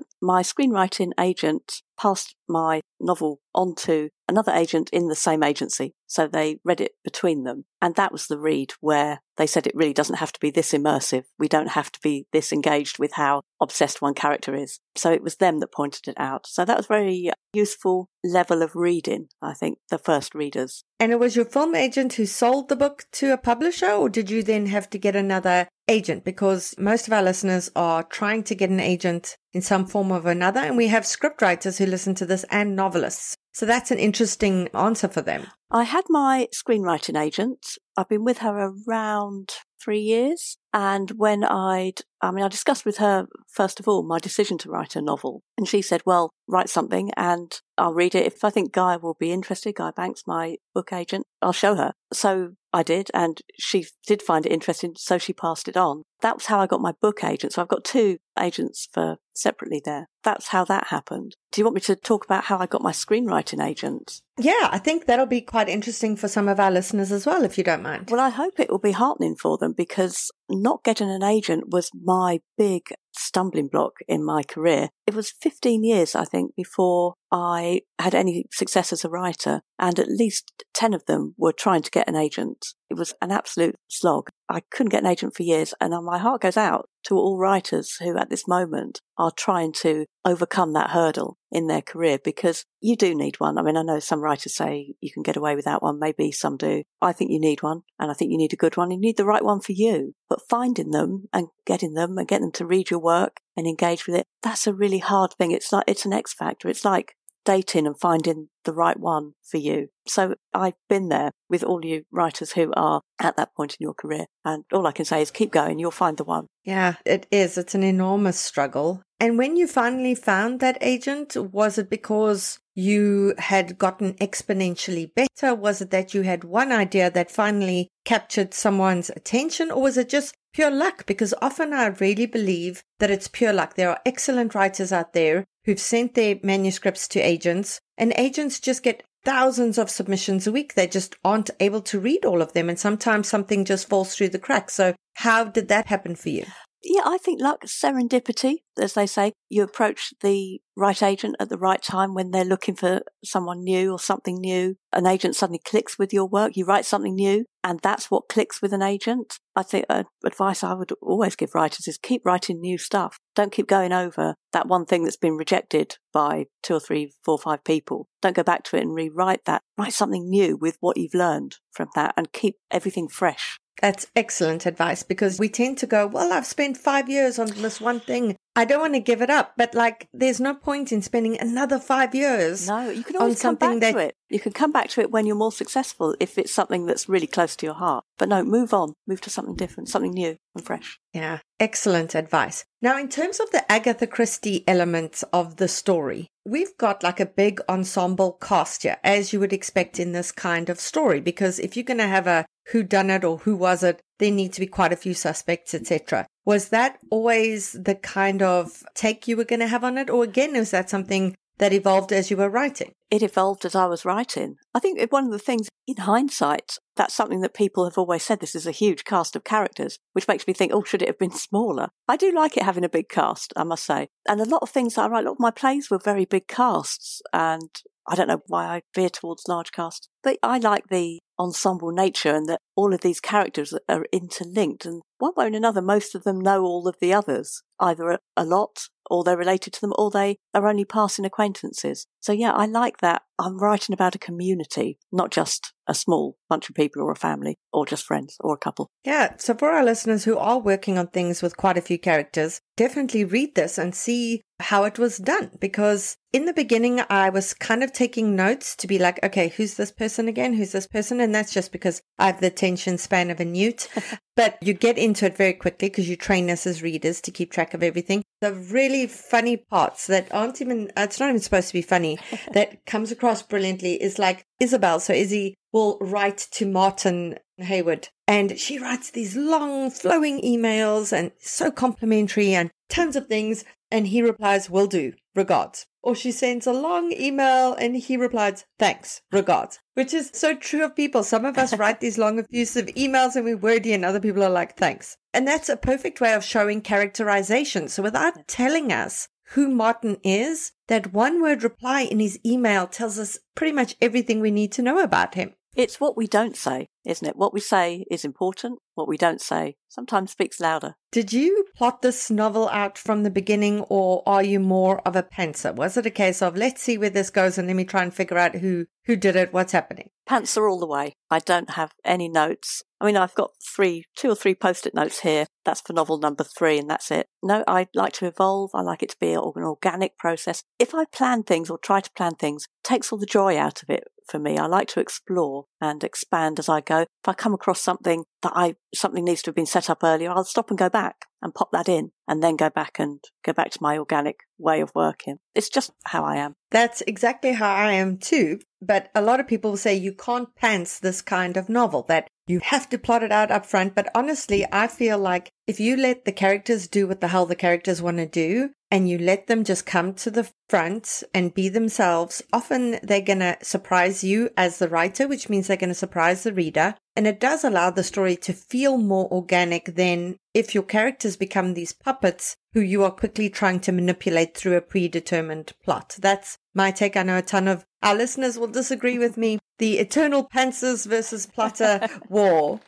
My 0.22 0.44
screenwriting 0.44 1.12
agent 1.20 1.82
passed 2.00 2.36
my 2.48 2.80
novel 3.02 3.41
on 3.54 3.76
to 3.76 4.10
another 4.30 4.54
agent 4.54 4.89
in 4.91 5.10
the 5.10 5.16
same 5.16 5.44
agency. 5.44 5.94
So 6.08 6.26
they 6.26 6.60
read 6.64 6.80
it 6.80 6.94
between 7.04 7.44
them. 7.44 7.66
And 7.82 7.96
that 7.96 8.14
was 8.14 8.28
the 8.28 8.39
read 8.39 8.72
where 8.80 9.20
they 9.36 9.46
said 9.46 9.68
it 9.68 9.76
really 9.76 9.94
doesn't 9.94 10.20
have 10.20 10.32
to 10.32 10.39
be 10.39 10.52
this 10.52 10.72
immersive. 10.72 11.26
We 11.38 11.50
don't 11.50 11.72
have 11.72 11.91
to 11.91 12.00
be 12.02 12.28
this 12.32 12.54
engaged 12.54 12.98
with 12.98 13.14
how 13.14 13.41
obsessed 13.62 14.02
one 14.02 14.14
character 14.14 14.56
is. 14.56 14.80
So 14.96 15.12
it 15.12 15.22
was 15.22 15.36
them 15.36 15.60
that 15.60 15.74
pointed 15.74 16.08
it 16.08 16.16
out. 16.18 16.48
So 16.48 16.64
that 16.64 16.78
was 16.78 16.86
very 16.86 17.30
useful 17.54 18.10
level 18.24 18.62
of 18.62 18.76
reading, 18.76 19.28
I 19.41 19.54
think, 19.54 19.80
the 19.89 19.98
first 19.98 20.34
readers. 20.34 20.84
And 20.98 21.12
it 21.12 21.20
was 21.20 21.36
your 21.36 21.46
film 21.46 21.76
agent 21.76 22.14
who 22.14 22.26
sold 22.26 22.70
the 22.70 22.78
book 22.78 23.06
to 23.14 23.34
a 23.34 23.38
publisher, 23.38 23.91
or 23.91 24.08
did 24.08 24.30
you 24.30 24.44
then 24.44 24.68
have 24.68 24.89
to 24.91 24.98
get 24.98 25.16
another 25.16 25.68
agent? 25.88 26.24
Because 26.24 26.76
most 26.78 27.08
of 27.08 27.14
our 27.14 27.24
listeners 27.24 27.70
are 27.76 28.04
trying 28.04 28.44
to 28.44 28.56
get 28.56 28.70
an 28.70 28.80
agent 28.80 29.38
in 29.54 29.62
some 29.62 29.86
form 29.86 30.12
or 30.12 30.28
another. 30.30 30.60
And 30.60 30.78
we 30.78 30.88
have 30.88 31.04
scriptwriters 31.04 31.78
who 31.78 31.86
listen 31.86 32.16
to 32.16 32.26
this 32.26 32.46
and 32.50 32.76
novelists. 32.76 33.36
So 33.54 33.66
that's 33.66 33.92
an 33.92 34.00
interesting 34.00 34.70
answer 34.74 35.08
for 35.08 35.22
them. 35.22 35.48
I 35.76 35.84
had 35.86 36.04
my 36.08 36.48
screenwriting 36.54 37.20
agent. 37.20 37.80
I've 37.98 38.08
been 38.08 38.24
with 38.24 38.38
her 38.40 38.72
around 38.88 39.54
three 39.84 40.00
years. 40.00 40.58
And 40.72 41.12
when 41.12 41.44
I'd, 41.44 42.02
I 42.22 42.30
mean, 42.30 42.46
I 42.46 42.48
discussed 42.48 42.86
with 42.86 42.98
her, 42.98 43.26
first 43.50 43.80
of 43.80 43.88
all, 43.88 44.04
my 44.04 44.20
decision 44.20 44.60
to 44.60 44.70
write 44.70 44.96
a 44.96 45.02
novel. 45.02 45.42
And 45.58 45.68
she 45.68 45.82
said, 45.82 46.02
well, 46.06 46.32
write 46.48 46.70
something 46.70 47.12
and 47.18 47.60
I'll 47.78 47.94
read 47.94 48.14
it. 48.14 48.26
If 48.26 48.44
I 48.44 48.52
think 48.52 48.72
Guy 48.72 48.98
will 48.98 49.16
be 49.20 49.32
interested, 49.32 49.76
Guy 49.76 49.92
Banks, 49.92 50.24
my 50.28 50.58
book 50.76 50.94
agent, 50.94 51.26
I'll 51.42 51.54
show 51.54 51.76
her. 51.76 51.94
So 52.12 52.52
I 52.72 52.82
did, 52.82 53.10
and 53.14 53.40
she 53.60 53.86
did 54.08 54.24
find 54.24 54.46
it 54.46 54.52
interesting, 54.52 54.94
so 54.98 55.20
she 55.20 55.32
passed 55.32 55.68
it 55.68 55.78
on. 55.78 56.04
That 56.22 56.36
was 56.36 56.48
how 56.48 56.60
I 56.60 56.66
got 56.66 56.82
my 56.82 56.94
book 57.00 57.24
agent. 57.24 57.54
So 57.54 57.62
I've 57.62 57.68
got 57.68 57.84
two 57.84 58.18
agents 58.40 58.90
for 58.92 59.18
separately 59.36 59.82
there. 59.84 60.08
That's 60.24 60.48
how 60.48 60.66
that 60.66 60.88
happened. 60.88 61.36
Do 61.52 61.62
you 61.62 61.66
want 61.66 61.76
me 61.76 61.82
to 61.82 61.96
talk 61.96 62.26
about 62.26 62.46
how 62.46 62.58
I 62.58 62.66
got 62.66 62.82
my 62.82 62.92
screenwriting 62.92 63.64
agent? 63.64 64.22
Yeah, 64.40 64.70
I 64.72 64.80
think 64.80 65.06
that'll 65.06 65.28
be 65.28 65.42
quite 65.42 65.70
interesting 65.70 66.16
for 66.16 66.28
some 66.28 66.48
of 66.48 66.60
our 66.60 66.72
listeners 66.72 67.12
as 67.12 67.26
well, 67.26 67.44
if 67.44 67.58
you 67.58 67.64
don't 67.64 67.84
mind. 67.84 68.10
Well, 68.10 68.20
I 68.20 68.30
hope 68.30 68.60
it 68.60 68.72
will 68.72 68.80
be 68.80 68.92
heartening 68.92 69.36
for 69.36 69.60
them 69.60 69.74
because 69.78 70.32
not 70.50 70.84
getting 70.84 71.10
an 71.10 71.22
agent 71.22 71.66
was 71.70 71.92
my 71.94 72.40
big 72.58 72.82
stumbling 73.12 73.68
block 73.68 73.94
in 74.08 74.26
my 74.26 74.42
career. 74.42 74.90
It 75.06 75.14
was 75.14 75.34
15 75.42 75.84
years, 75.84 76.16
I 76.16 76.26
think, 76.26 76.56
before 76.56 77.14
I 77.32 77.82
had 78.00 78.16
any 78.16 78.46
success 78.52 78.92
as 78.92 79.06
a 79.06 79.10
writer, 79.10 79.62
and 79.78 80.00
at 80.00 80.08
least 80.08 80.64
10 80.74 80.96
of 80.96 81.06
them 81.06 81.36
were 81.38 81.54
trying 81.54 81.84
to 81.84 81.92
get 81.92 82.10
an 82.10 82.16
agent. 82.16 82.66
It 82.90 82.98
was 82.98 83.14
an 83.22 83.32
absolute 83.32 83.76
slog. 83.88 84.30
I 84.54 84.62
couldn't 84.70 84.91
get 84.91 85.01
an 85.01 85.10
agent 85.10 85.36
for 85.36 85.41
years, 85.41 85.74
and 85.82 85.93
my 86.06 86.20
heart 86.20 86.41
goes 86.41 86.58
out 86.58 86.88
to 87.06 87.16
all 87.16 87.39
writers 87.39 87.97
who 87.99 88.16
at 88.20 88.30
this 88.30 88.47
moment 88.47 89.01
are 89.18 89.32
trying 89.32 89.74
to 89.74 90.06
overcome 90.24 90.74
that 90.74 90.91
hurdle 90.91 91.38
in 91.51 91.66
their 91.66 91.82
career 91.82 92.20
because 92.24 92.64
you 92.80 92.95
do 92.95 93.16
need 93.16 93.39
one. 93.39 93.58
I 93.58 93.64
mean, 93.64 93.78
I 93.78 93.82
know 93.82 93.99
some 93.99 94.22
writers 94.22 94.56
say 94.56 94.93
you 95.01 95.12
can 95.12 95.24
get 95.24 95.38
away 95.38 95.56
without 95.56 95.82
one. 95.82 95.99
Maybe 95.99 96.32
some 96.32 96.56
do. 96.56 96.84
I 97.01 97.14
think 97.14 97.32
you 97.32 97.39
need 97.39 97.64
one 97.64 97.82
and 97.99 98.12
I 98.12 98.14
think 98.14 98.32
you 98.32 98.38
need 98.38 98.54
a 98.54 98.58
good 98.58 98.78
one. 98.78 98.91
You 98.91 98.99
need 98.99 99.18
the 99.18 99.26
right 99.26 99.43
one 99.43 99.60
for 99.60 99.72
you, 99.72 100.14
but 100.30 100.47
finding 100.47 100.91
them 100.91 101.30
and 101.34 101.47
getting 101.66 101.93
them 101.93 102.18
and 102.18 102.28
getting 102.28 102.45
them 102.45 102.51
to 102.54 102.66
read 102.66 102.91
your 102.91 102.99
work 102.99 103.38
and 103.58 103.68
engage 103.68 104.06
with 104.06 104.16
it. 104.16 104.28
That's 104.43 104.68
a 104.68 104.74
really 104.74 104.99
hard 104.99 105.34
thing. 105.34 105.51
It's 105.51 105.72
like, 105.74 105.86
it's 105.88 106.06
an 106.06 106.14
X 106.14 106.34
factor. 106.34 106.70
It's 106.70 106.86
like 106.86 107.16
dating 107.46 107.88
and 107.88 108.00
finding 108.00 108.50
the 108.64 108.74
right 108.74 109.00
one 109.00 109.34
for 109.41 109.58
you. 109.58 109.89
So 110.08 110.36
I've 110.54 110.76
been 110.89 111.10
there 111.10 111.32
with 111.50 111.64
all 111.64 111.86
you 111.86 112.04
writers 112.12 112.54
who 112.54 112.74
are 112.76 113.02
at 113.20 113.38
that 113.38 113.56
point 113.56 113.78
in 113.80 113.84
your 113.84 113.94
career. 113.94 114.26
And 114.46 114.64
all 114.72 114.88
I 114.88 114.91
can 114.91 115.06
say 115.06 115.22
is 115.22 115.32
keep 115.32 115.52
going. 115.52 115.80
You'll 115.80 115.91
find 115.91 116.18
the 116.18 116.24
one. 116.24 116.48
Yeah, 116.64 116.96
it 117.06 117.28
is. 117.32 117.58
It's 117.58 117.76
an 117.76 117.84
enormous 117.84 118.39
struggle. 118.39 119.02
And 119.20 119.38
when 119.38 119.56
you 119.56 119.68
finally 119.68 120.16
found 120.16 120.60
that 120.60 120.78
agent, 120.82 121.36
was 121.38 121.78
it 121.78 121.89
because 121.89 122.60
you 122.76 123.34
had 123.38 123.78
gotten 123.78 124.14
exponentially 124.16 125.10
better? 125.14 125.54
Was 125.54 125.82
it 125.82 125.92
that 125.92 126.14
you 126.14 126.24
had 126.24 126.44
one 126.44 126.72
idea 126.72 127.10
that 127.12 127.32
finally 127.32 127.90
captured 128.06 128.54
someone's 128.54 129.10
attention? 129.10 129.72
Or 129.72 129.82
was 129.82 129.98
it 129.98 130.10
just 130.10 130.36
pure 130.54 130.72
luck? 130.72 131.06
Because 131.06 131.34
often 131.42 131.74
I 131.74 131.88
really 131.88 132.26
believe 132.26 132.84
that 133.00 133.12
it's 133.12 133.28
pure 133.28 133.54
luck. 133.54 133.76
There 133.76 133.90
are 133.90 134.02
excellent 134.06 134.56
writers 134.56 134.92
out 134.92 135.14
there 135.14 135.46
who've 135.66 135.80
sent 135.80 136.16
their 136.16 136.40
manuscripts 136.44 137.08
to 137.10 137.20
agents 137.20 137.80
and 137.98 138.14
agents 138.18 138.60
just 138.60 138.84
get 138.84 139.04
thousands 139.24 139.78
of 139.78 139.90
submissions 139.90 140.48
a 140.48 140.52
week. 140.52 140.74
They 140.74 140.88
just 140.88 141.16
aren't 141.24 141.50
able 141.60 141.82
to 141.82 142.00
read 142.00 142.26
all 142.26 142.42
of 142.42 142.54
them. 142.54 142.70
And 142.70 142.78
sometimes 142.78 143.28
something 143.28 143.66
just 143.66 143.88
falls 143.88 144.16
through 144.16 144.30
the 144.30 144.40
cracks. 144.40 144.74
So 144.74 144.96
how 145.16 145.46
did 145.46 145.68
that 145.70 145.88
happen 145.88 146.16
for 146.16 146.30
you? 146.30 146.46
Yeah, 146.86 147.04
I 147.06 147.18
think 147.18 147.42
luck, 147.42 147.64
serendipity, 147.66 148.58
as 148.78 148.94
they 148.94 149.06
say. 149.06 149.32
You 149.50 149.64
approach 149.64 150.14
the 150.20 150.60
right 150.76 151.02
agent 151.02 151.38
at 151.40 151.48
the 151.48 151.58
right 151.58 151.82
time 151.82 152.14
when 152.14 152.32
they're 152.32 152.44
looking 152.44 152.76
for 152.76 153.02
someone 153.24 153.64
new 153.64 153.92
or 153.92 154.00
something 154.00 154.36
new. 154.36 154.76
An 154.92 155.08
agent 155.08 155.38
suddenly 155.38 155.62
clicks 155.64 155.98
with 155.98 156.12
your 156.12 156.26
work. 156.26 156.58
You 156.58 156.66
write 156.66 156.86
something 156.86 157.16
new, 157.16 157.46
and 157.64 157.80
that's 157.82 158.12
what 158.12 158.28
clicks 158.28 158.62
with 158.62 158.74
an 158.74 158.82
agent. 158.82 159.40
I 159.56 159.64
think 159.64 159.86
uh, 159.88 160.04
advice 160.26 160.62
I 160.62 160.74
would 160.74 160.92
always 161.02 161.38
give 161.38 161.56
writers 161.56 161.88
is 161.88 161.98
keep 161.98 162.22
writing 162.26 162.60
new 162.60 162.78
stuff. 162.78 163.18
Don't 163.34 163.54
keep 163.54 163.68
going 163.68 163.94
over 163.94 164.36
that 164.52 164.68
one 164.68 164.86
thing 164.86 165.04
that's 165.04 165.16
been 165.16 165.38
rejected 165.38 165.96
by 166.12 166.48
two 166.64 166.76
or 166.76 166.80
three, 166.82 167.14
four, 167.24 167.38
five 167.38 167.64
people. 167.64 168.10
Don't 168.22 168.36
go 168.36 168.44
back 168.44 168.64
to 168.66 168.76
it 168.76 168.82
and 168.82 168.94
rewrite 168.94 169.46
that. 169.46 169.62
Write 169.78 169.94
something 169.94 170.30
new 170.30 170.58
with 170.58 170.78
what 170.82 170.98
you've 170.98 171.14
learned 171.14 171.58
from 171.72 171.88
that 171.96 172.14
and 172.18 172.34
keep 172.34 172.58
everything 172.70 173.08
fresh. 173.08 173.60
That's 173.82 174.08
excellent 174.16 174.66
advice 174.66 175.04
because 175.04 175.40
we 175.40 175.50
tend 175.50 175.78
to 175.80 175.88
go, 175.88 176.08
well, 176.08 176.32
I've 176.32 176.46
spent 176.46 176.78
five 176.78 177.10
years 177.10 177.40
on 177.40 177.48
this 177.48 177.82
one 177.82 178.00
thing. 178.00 178.36
I 178.56 178.66
don't 178.66 178.80
want 178.80 178.94
to 178.94 179.00
give 179.00 179.22
it 179.22 179.32
up, 179.32 179.54
but 179.58 179.74
like, 179.74 180.08
there's 180.14 180.40
no 180.40 180.54
point 180.54 180.92
in 180.92 181.02
spending 181.02 181.40
another 181.40 181.80
five 181.80 182.14
years. 182.14 182.68
No, 182.68 182.90
you 182.90 183.04
can 183.04 183.16
always 183.18 183.42
come 183.42 183.56
back 183.56 183.80
that... 183.80 183.94
to 183.94 183.98
it. 183.98 184.16
You 184.30 184.40
can 184.40 184.52
come 184.52 184.72
back 184.72 184.90
to 184.90 185.02
it 185.02 185.12
when 185.12 185.26
you're 185.26 185.36
more 185.36 185.52
successful 185.52 186.16
if 186.20 186.38
it's 186.38 186.54
something 186.54 186.86
that's 186.86 187.10
really 187.10 187.28
close 187.28 187.56
to 187.58 187.66
your 187.66 187.76
heart. 187.76 188.06
But 188.20 188.30
no, 188.30 188.44
move 188.44 188.74
on, 188.74 188.94
move 189.08 189.22
to 189.22 189.32
something 189.32 189.56
different, 189.56 189.90
something 189.90 190.14
new 190.14 190.38
and 190.56 190.64
fresh. 190.64 191.00
Yeah, 191.14 191.40
excellent 191.60 192.14
advice. 192.14 192.64
Now, 192.82 193.00
in 193.00 193.10
terms 193.10 193.40
of 193.40 193.50
the 193.52 193.70
Agatha 193.72 194.06
Christie 194.06 194.64
elements 194.68 195.24
of 195.34 195.58
the 195.58 195.68
story, 195.68 196.30
we've 196.46 196.78
got 196.78 197.02
like 197.02 197.20
a 197.20 197.26
big 197.26 197.60
ensemble 197.68 198.34
cast 198.34 198.84
here, 198.84 198.98
as 199.04 199.34
you 199.34 199.40
would 199.40 199.54
expect 199.54 200.00
in 200.00 200.12
this 200.12 200.32
kind 200.32 200.70
of 200.70 200.80
story, 200.80 201.20
because 201.22 201.60
if 201.60 201.76
you're 201.76 201.84
going 201.84 201.98
to 201.98 202.08
have 202.08 202.28
a 202.28 202.46
who 202.72 202.84
done 202.84 203.09
it 203.09 203.24
or 203.24 203.39
who 203.39 203.55
was 203.55 203.84
it, 203.84 204.01
there 204.20 204.32
need 204.32 204.53
to 204.53 204.61
be 204.61 204.68
quite 204.68 204.93
a 204.93 204.97
few 204.97 205.14
suspects, 205.14 205.74
etc. 205.74 206.26
Was 206.45 206.70
that 206.70 206.99
always 207.09 207.74
the 207.74 207.95
kind 207.95 208.41
of 208.41 208.84
take 208.95 209.28
you 209.28 209.38
were 209.38 209.43
going 209.43 209.59
to 209.59 209.68
have 209.68 209.84
on 209.84 209.97
it? 209.97 210.09
Or 210.09 210.24
again, 210.24 210.55
is 210.55 210.72
that 210.72 210.89
something 210.89 211.36
that 211.57 211.74
evolved 211.74 212.11
as 212.11 212.32
you 212.32 212.38
were 212.38 212.49
writing? 212.49 212.91
It 213.11 213.22
evolved 213.22 213.66
as 213.66 213.76
I 213.76 213.86
was 213.86 214.05
writing. 214.05 214.55
I 214.74 214.80
think 214.80 214.99
one 215.11 215.26
of 215.26 215.32
the 215.32 215.39
things 215.39 215.70
in 215.86 215.97
hindsight, 215.97 216.78
that's 216.95 217.14
something 217.14 217.41
that 217.41 217.53
people 217.53 217.84
have 217.84 217.97
always 217.97 218.24
said 218.24 218.39
this 218.39 218.55
is 218.55 218.66
a 218.66 218.72
huge 218.72 219.03
cast 219.03 219.36
of 219.36 219.43
characters, 219.43 219.99
which 220.14 220.28
makes 220.28 220.47
me 220.47 220.53
think, 220.53 220.72
oh, 220.74 220.84
should 220.84 221.01
it 221.01 221.09
have 221.09 221.20
been 221.20 221.32
smaller? 221.32 221.89
I 222.07 222.18
do 222.18 222.32
like 222.32 222.57
it 222.57 222.64
having 222.64 222.84
a 222.84 222.89
big 222.89 223.09
cast, 223.09 223.53
I 223.55 223.64
must 223.64 223.86
say. 223.86 224.07
And 224.28 224.41
a 224.41 224.45
lot 224.45 224.64
of 224.64 224.70
things 224.70 224.95
that 224.95 225.03
I 225.03 225.07
write, 225.09 225.26
a 225.26 225.28
lot 225.28 225.34
of 225.34 225.39
my 225.39 225.51
plays 225.51 225.89
were 225.89 225.99
very 225.99 226.26
big 226.26 226.47
casts. 226.47 227.22
And 227.32 227.70
I 228.07 228.16
don't 228.16 228.28
know 228.28 228.41
why 228.47 228.66
I 228.66 228.82
veer 228.95 229.09
towards 229.09 229.47
large 229.47 229.72
casts, 229.72 230.09
but 230.24 230.38
I 230.41 230.57
like 230.57 230.88
the 230.89 231.20
ensemble 231.40 231.92
nature 231.92 232.36
and 232.36 232.48
that 232.48 232.62
all 232.76 232.94
of 232.94 233.02
these 233.02 233.20
characters 233.20 233.74
are 233.90 234.06
interlinked. 234.12 234.86
And 234.86 235.02
one 235.18 235.34
way 235.36 235.46
or 235.46 235.48
another, 235.48 235.82
most 235.82 236.16
of 236.16 236.24
them 236.24 236.40
know 236.40 236.64
all 236.64 236.88
of 236.88 236.98
the 237.00 237.14
others, 237.14 237.64
either 237.80 238.20
a 238.38 238.46
lot 238.46 238.88
or 239.10 239.24
they're 239.24 239.38
related 239.38 239.74
to 239.74 239.82
them, 239.82 239.94
or 239.98 240.10
they 240.10 240.38
are 240.54 240.68
only 240.68 240.86
passing 240.86 241.26
acquaintances. 241.26 242.08
So 242.20 242.32
yeah, 242.32 242.54
I 242.54 242.66
like 242.66 243.00
that. 243.00 243.24
I'm 243.40 243.58
writing 243.58 243.94
about 243.94 244.16
a 244.16 244.20
community, 244.20 244.98
not 245.12 245.32
just 245.32 245.74
a 245.88 245.94
small 245.94 246.38
bunch 246.50 246.70
of 246.70 246.76
people 246.76 247.02
or 247.02 247.12
a 247.12 247.16
family 247.16 247.58
or 247.72 247.86
just 247.86 248.06
friends 248.06 248.38
or 248.40 248.54
a 248.54 248.58
couple. 248.58 248.90
Yeah. 249.04 249.36
So 249.38 249.54
for 249.54 249.70
our 249.70 249.84
listeners 249.84 250.24
who 250.24 250.38
are 250.38 250.60
working 250.60 250.98
on 250.98 251.08
things 251.08 251.42
with 251.42 251.58
quite 251.58 251.78
a 251.78 251.82
few 251.82 251.98
characters, 251.98 252.62
definitely 252.78 253.26
read 253.26 253.56
this 253.56 253.78
and 253.78 253.94
see 253.94 254.42
how 254.60 254.86
it 254.86 254.98
was 254.98 255.18
done. 255.18 255.52
Because 255.60 256.16
in 256.32 256.46
the 256.46 256.54
beginning, 256.54 257.02
I 257.10 257.30
was 257.30 257.54
kind 257.54 257.84
of 257.84 257.92
taking 257.92 258.36
notes 258.36 258.76
to 258.78 258.88
be 258.88 258.98
like, 258.98 259.24
okay, 259.24 259.50
who's 259.50 259.76
this 259.76 259.92
person 259.92 260.28
again? 260.28 260.54
Who's 260.54 260.72
this 260.72 260.88
person? 260.88 261.20
And 261.20 261.34
that's 261.36 261.54
just 261.54 261.72
because 261.72 262.02
I 262.18 262.28
have 262.28 262.40
the 262.40 262.48
attention 262.48 262.98
span 262.98 263.30
of 263.30 263.40
a 263.40 263.46
newt. 263.46 263.90
but 264.36 264.58
you 264.62 264.74
get 264.74 264.98
into 264.98 265.26
it 265.26 265.38
very 265.38 265.54
quickly 265.54 265.90
because 265.90 266.10
you 266.10 266.16
train 266.16 266.50
us 266.50 266.66
as 266.66 266.82
readers 266.82 267.22
to 267.22 267.32
keep 267.32 267.52
track 267.52 267.74
of 267.74 267.84
everything. 267.84 268.24
The 268.42 268.54
really 268.54 269.08
funny 269.08 269.58
parts 269.58 270.08
that 270.08 270.34
aren't 270.34 270.62
even, 270.62 270.92
it's 270.98 271.20
not 271.20 271.30
even 271.30 271.42
supposed 271.42 271.68
to 271.68 271.74
be 271.74 271.82
funny, 271.82 272.18
that 272.54 272.86
comes 272.86 273.12
across 273.12 273.23
brilliantly 273.50 274.02
is 274.02 274.20
like 274.20 274.46
Isabel. 274.60 275.00
So 275.00 275.14
Izzy 275.14 275.56
will 275.72 275.98
write 276.00 276.48
to 276.52 276.66
Martin 276.66 277.38
Hayward 277.58 278.10
and 278.28 278.58
she 278.60 278.80
writes 278.80 279.12
these 279.12 279.36
long 279.36 279.92
flowing 279.92 280.42
emails 280.42 281.12
and 281.12 281.32
so 281.40 281.72
complimentary 281.72 282.54
and 282.54 282.72
tons 282.90 283.16
of 283.16 283.28
things. 283.28 283.66
And 283.92 284.08
he 284.08 284.24
replies, 284.24 284.72
will 284.72 284.88
do, 284.88 285.14
regards. 285.36 285.86
Or 286.02 286.16
she 286.16 286.32
sends 286.32 286.66
a 286.66 286.74
long 286.74 287.12
email 287.12 287.74
and 287.76 287.96
he 287.96 288.18
replies, 288.18 288.66
thanks, 288.80 289.22
regards, 289.32 289.80
which 289.94 290.14
is 290.14 290.32
so 290.34 290.56
true 290.56 290.84
of 290.84 290.96
people. 290.96 291.24
Some 291.24 291.46
of 291.46 291.58
us 291.58 291.78
write 291.78 292.02
these 292.02 292.18
long, 292.18 292.40
effusive 292.40 292.88
emails 292.88 293.36
and 293.36 293.46
we're 293.46 293.56
wordy 293.56 293.94
and 293.94 294.04
other 294.04 294.20
people 294.20 294.44
are 294.44 294.50
like, 294.50 294.76
thanks. 294.76 295.18
And 295.34 295.48
that's 295.48 295.70
a 295.70 295.78
perfect 295.78 296.20
way 296.20 296.34
of 296.34 296.44
showing 296.44 296.82
characterization. 296.82 297.88
So 297.88 298.02
without 298.04 298.48
telling 298.48 298.92
us 298.92 299.28
who 299.50 299.70
Martin 299.70 300.18
is, 300.24 300.72
that 300.88 301.14
one 301.14 301.42
word 301.42 301.64
reply 301.64 302.02
in 302.02 302.20
his 302.20 302.40
email 302.46 302.88
tells 302.88 303.18
us 303.18 303.38
pretty 303.56 303.72
much 303.72 303.96
everything 304.02 304.40
we 304.40 304.52
need 304.52 304.72
to 304.74 304.82
know 304.82 305.00
about 305.00 305.36
him. 305.36 305.54
It's 305.76 306.00
what 306.00 306.16
we 306.16 306.28
don't 306.28 306.56
say, 306.56 306.88
isn't 307.04 307.28
it? 307.28 307.36
What 307.36 307.54
we 307.54 307.60
say 307.60 308.06
is 308.12 308.24
important. 308.24 308.78
What 308.94 309.08
we 309.08 309.18
don't 309.18 309.42
say 309.42 309.76
sometimes 309.90 310.32
speaks 310.32 310.60
louder. 310.60 310.94
Did 311.12 311.34
you 311.34 311.66
plot 311.76 312.04
this 312.04 312.30
novel 312.30 312.70
out 312.70 312.96
from 312.96 313.24
the 313.24 313.32
beginning, 313.32 313.82
or 313.90 314.22
are 314.28 314.44
you 314.44 314.60
more 314.60 315.00
of 315.00 315.16
a 315.16 315.24
pantser? 315.24 315.76
Was 315.76 315.98
it 315.98 316.06
a 316.06 316.12
case 316.12 316.44
of 316.44 316.56
let's 316.56 316.84
see 316.84 317.00
where 317.00 317.10
this 317.10 317.32
goes 317.32 317.58
and 317.58 317.68
let 317.68 317.76
me 317.76 317.86
try 317.86 318.04
and 318.04 318.14
figure 318.14 318.38
out 318.38 318.56
who 318.56 318.86
who 319.06 319.16
did 319.16 319.36
it, 319.36 319.52
what's 319.52 319.72
happening? 319.72 320.12
Pantser 320.30 320.70
all 320.70 320.80
the 320.80 320.88
way. 320.88 321.14
I 321.30 321.40
don't 321.40 321.72
have 321.72 321.94
any 322.06 322.30
notes. 322.30 322.84
I 323.02 323.06
mean, 323.06 323.18
I've 323.18 323.36
got 323.36 323.52
three, 323.76 324.06
two 324.16 324.30
or 324.30 324.36
three 324.36 324.56
post-it 324.56 324.94
notes 324.94 325.20
here. 325.20 325.46
That's 325.66 325.82
for 325.82 325.94
novel 325.94 326.18
number 326.18 326.46
three, 326.46 326.80
and 326.80 326.90
that's 326.90 327.12
it. 327.12 327.28
No, 327.42 327.64
I 327.68 327.88
like 327.94 328.14
to 328.14 328.28
evolve. 328.28 328.72
I 328.74 328.82
like 328.82 329.04
it 329.04 329.10
to 329.10 329.18
be 329.20 329.34
an 329.34 329.40
organic 329.40 330.18
process. 330.18 330.64
If 330.80 330.96
I 330.96 331.06
plan 331.06 331.44
things 331.44 331.70
or 331.70 331.78
try 331.78 332.00
to 332.00 332.12
plan 332.16 332.36
things, 332.36 332.68
takes 332.84 333.12
all 333.12 333.20
the 333.20 333.26
joy 333.26 333.58
out 333.58 333.84
of 333.84 333.90
it 333.90 334.06
for 334.28 334.40
me. 334.40 334.58
I 334.58 334.66
like 334.68 334.88
to 334.90 335.00
explore 335.00 335.66
and 335.82 336.04
expand 336.04 336.60
as 336.60 336.70
I 336.70 336.82
go. 336.82 337.02
If 337.02 337.28
I 337.28 337.34
come 337.34 337.54
across 337.54 337.82
something 337.82 338.24
that 338.42 338.54
I 338.56 338.76
something 338.94 339.24
needs 339.24 339.42
to 339.44 339.50
have 339.50 339.56
been 339.56 339.66
set 339.66 339.90
up 339.90 340.04
earlier, 340.04 340.32
I'll 340.32 340.44
stop 340.44 340.70
and 340.70 340.80
go 340.80 340.90
back 340.90 341.26
and 341.42 341.54
pop 341.54 341.72
that 341.72 341.90
in 341.90 342.12
and 342.28 342.42
then 342.42 342.56
go 342.56 342.70
back 342.70 343.00
and 343.00 343.20
go 343.44 343.54
back 343.54 343.72
to 343.72 343.80
my 343.82 343.98
organic 343.98 344.38
way 344.58 344.82
of 344.82 344.92
working. 344.96 345.40
It's 345.54 345.70
just 345.70 345.92
how 346.06 346.24
I 346.24 346.38
am. 346.38 346.56
That's 346.72 347.02
exactly 347.02 347.54
how 347.54 347.74
I 347.74 347.94
am 347.94 348.18
too. 348.18 348.60
But 348.86 349.10
a 349.16 349.22
lot 349.22 349.40
of 349.40 349.48
people 349.48 349.78
say 349.78 349.96
you 349.96 350.14
can't 350.14 350.54
pants 350.56 351.00
this 351.00 351.22
kind 351.22 351.56
of 351.56 351.70
novel, 351.70 352.04
that 352.10 352.28
you 352.48 352.60
have 352.60 352.90
to 352.90 352.98
plot 352.98 353.24
it 353.24 353.32
out 353.32 353.52
up 353.52 353.66
front. 353.66 353.96
But 353.96 354.10
honestly, 354.14 354.66
I 354.72 354.88
feel 354.88 355.18
like 355.18 355.52
if 355.68 355.80
you 355.80 355.96
let 355.96 356.26
the 356.26 356.34
characters 356.34 356.88
do 356.88 357.08
what 357.08 357.22
the 357.22 357.30
hell 357.30 357.46
the 357.46 357.56
characters 357.56 358.02
want 358.02 358.18
to 358.18 358.26
do 358.26 358.72
and 358.92 359.10
you 359.10 359.18
let 359.18 359.48
them 359.48 359.64
just 359.64 359.86
come 359.86 360.14
to 360.16 360.30
the 360.30 360.50
front 360.70 361.24
and 361.34 361.54
be 361.54 361.70
themselves, 361.70 362.44
often 362.52 363.00
they're 363.02 363.22
going 363.22 363.40
to 363.40 363.58
surprise 363.62 364.24
you 364.24 364.50
as 364.58 364.80
the 364.80 364.90
writer, 364.90 365.28
which 365.28 365.48
means 365.48 365.68
they're 365.68 365.78
going 365.78 365.90
to 365.90 365.96
surprise 365.96 366.44
the 366.44 366.54
reader. 366.54 366.96
And 367.16 367.28
it 367.28 367.39
does 367.39 367.64
allow 367.64 367.91
the 367.91 368.03
story 368.03 368.36
to 368.38 368.53
feel 368.53 368.97
more 368.97 369.32
organic 369.32 369.95
than 369.95 370.38
if 370.53 370.74
your 370.74 370.84
characters 370.84 371.38
become 371.38 371.74
these 371.74 371.93
puppets 371.93 372.55
who 372.74 372.82
you 372.82 373.03
are 373.03 373.11
quickly 373.11 373.49
trying 373.49 373.80
to 373.82 373.91
manipulate 373.91 374.57
through 374.57 374.76
a 374.76 374.82
predetermined 374.82 375.74
plot. 375.84 376.16
That's 376.20 376.57
my 376.74 376.89
take. 376.91 377.16
I 377.16 377.24
know 377.24 377.38
a 377.38 377.43
ton 377.43 377.68
of 377.68 377.86
our 378.01 378.16
listeners 378.16 378.57
will 378.57 378.68
disagree 378.68 379.20
with 379.20 379.38
me. 379.38 379.59
The 379.84 380.00
eternal 380.00 380.48
pantsers 380.48 381.06
versus 381.06 381.46
plotter 381.46 382.08
war. 382.30 382.80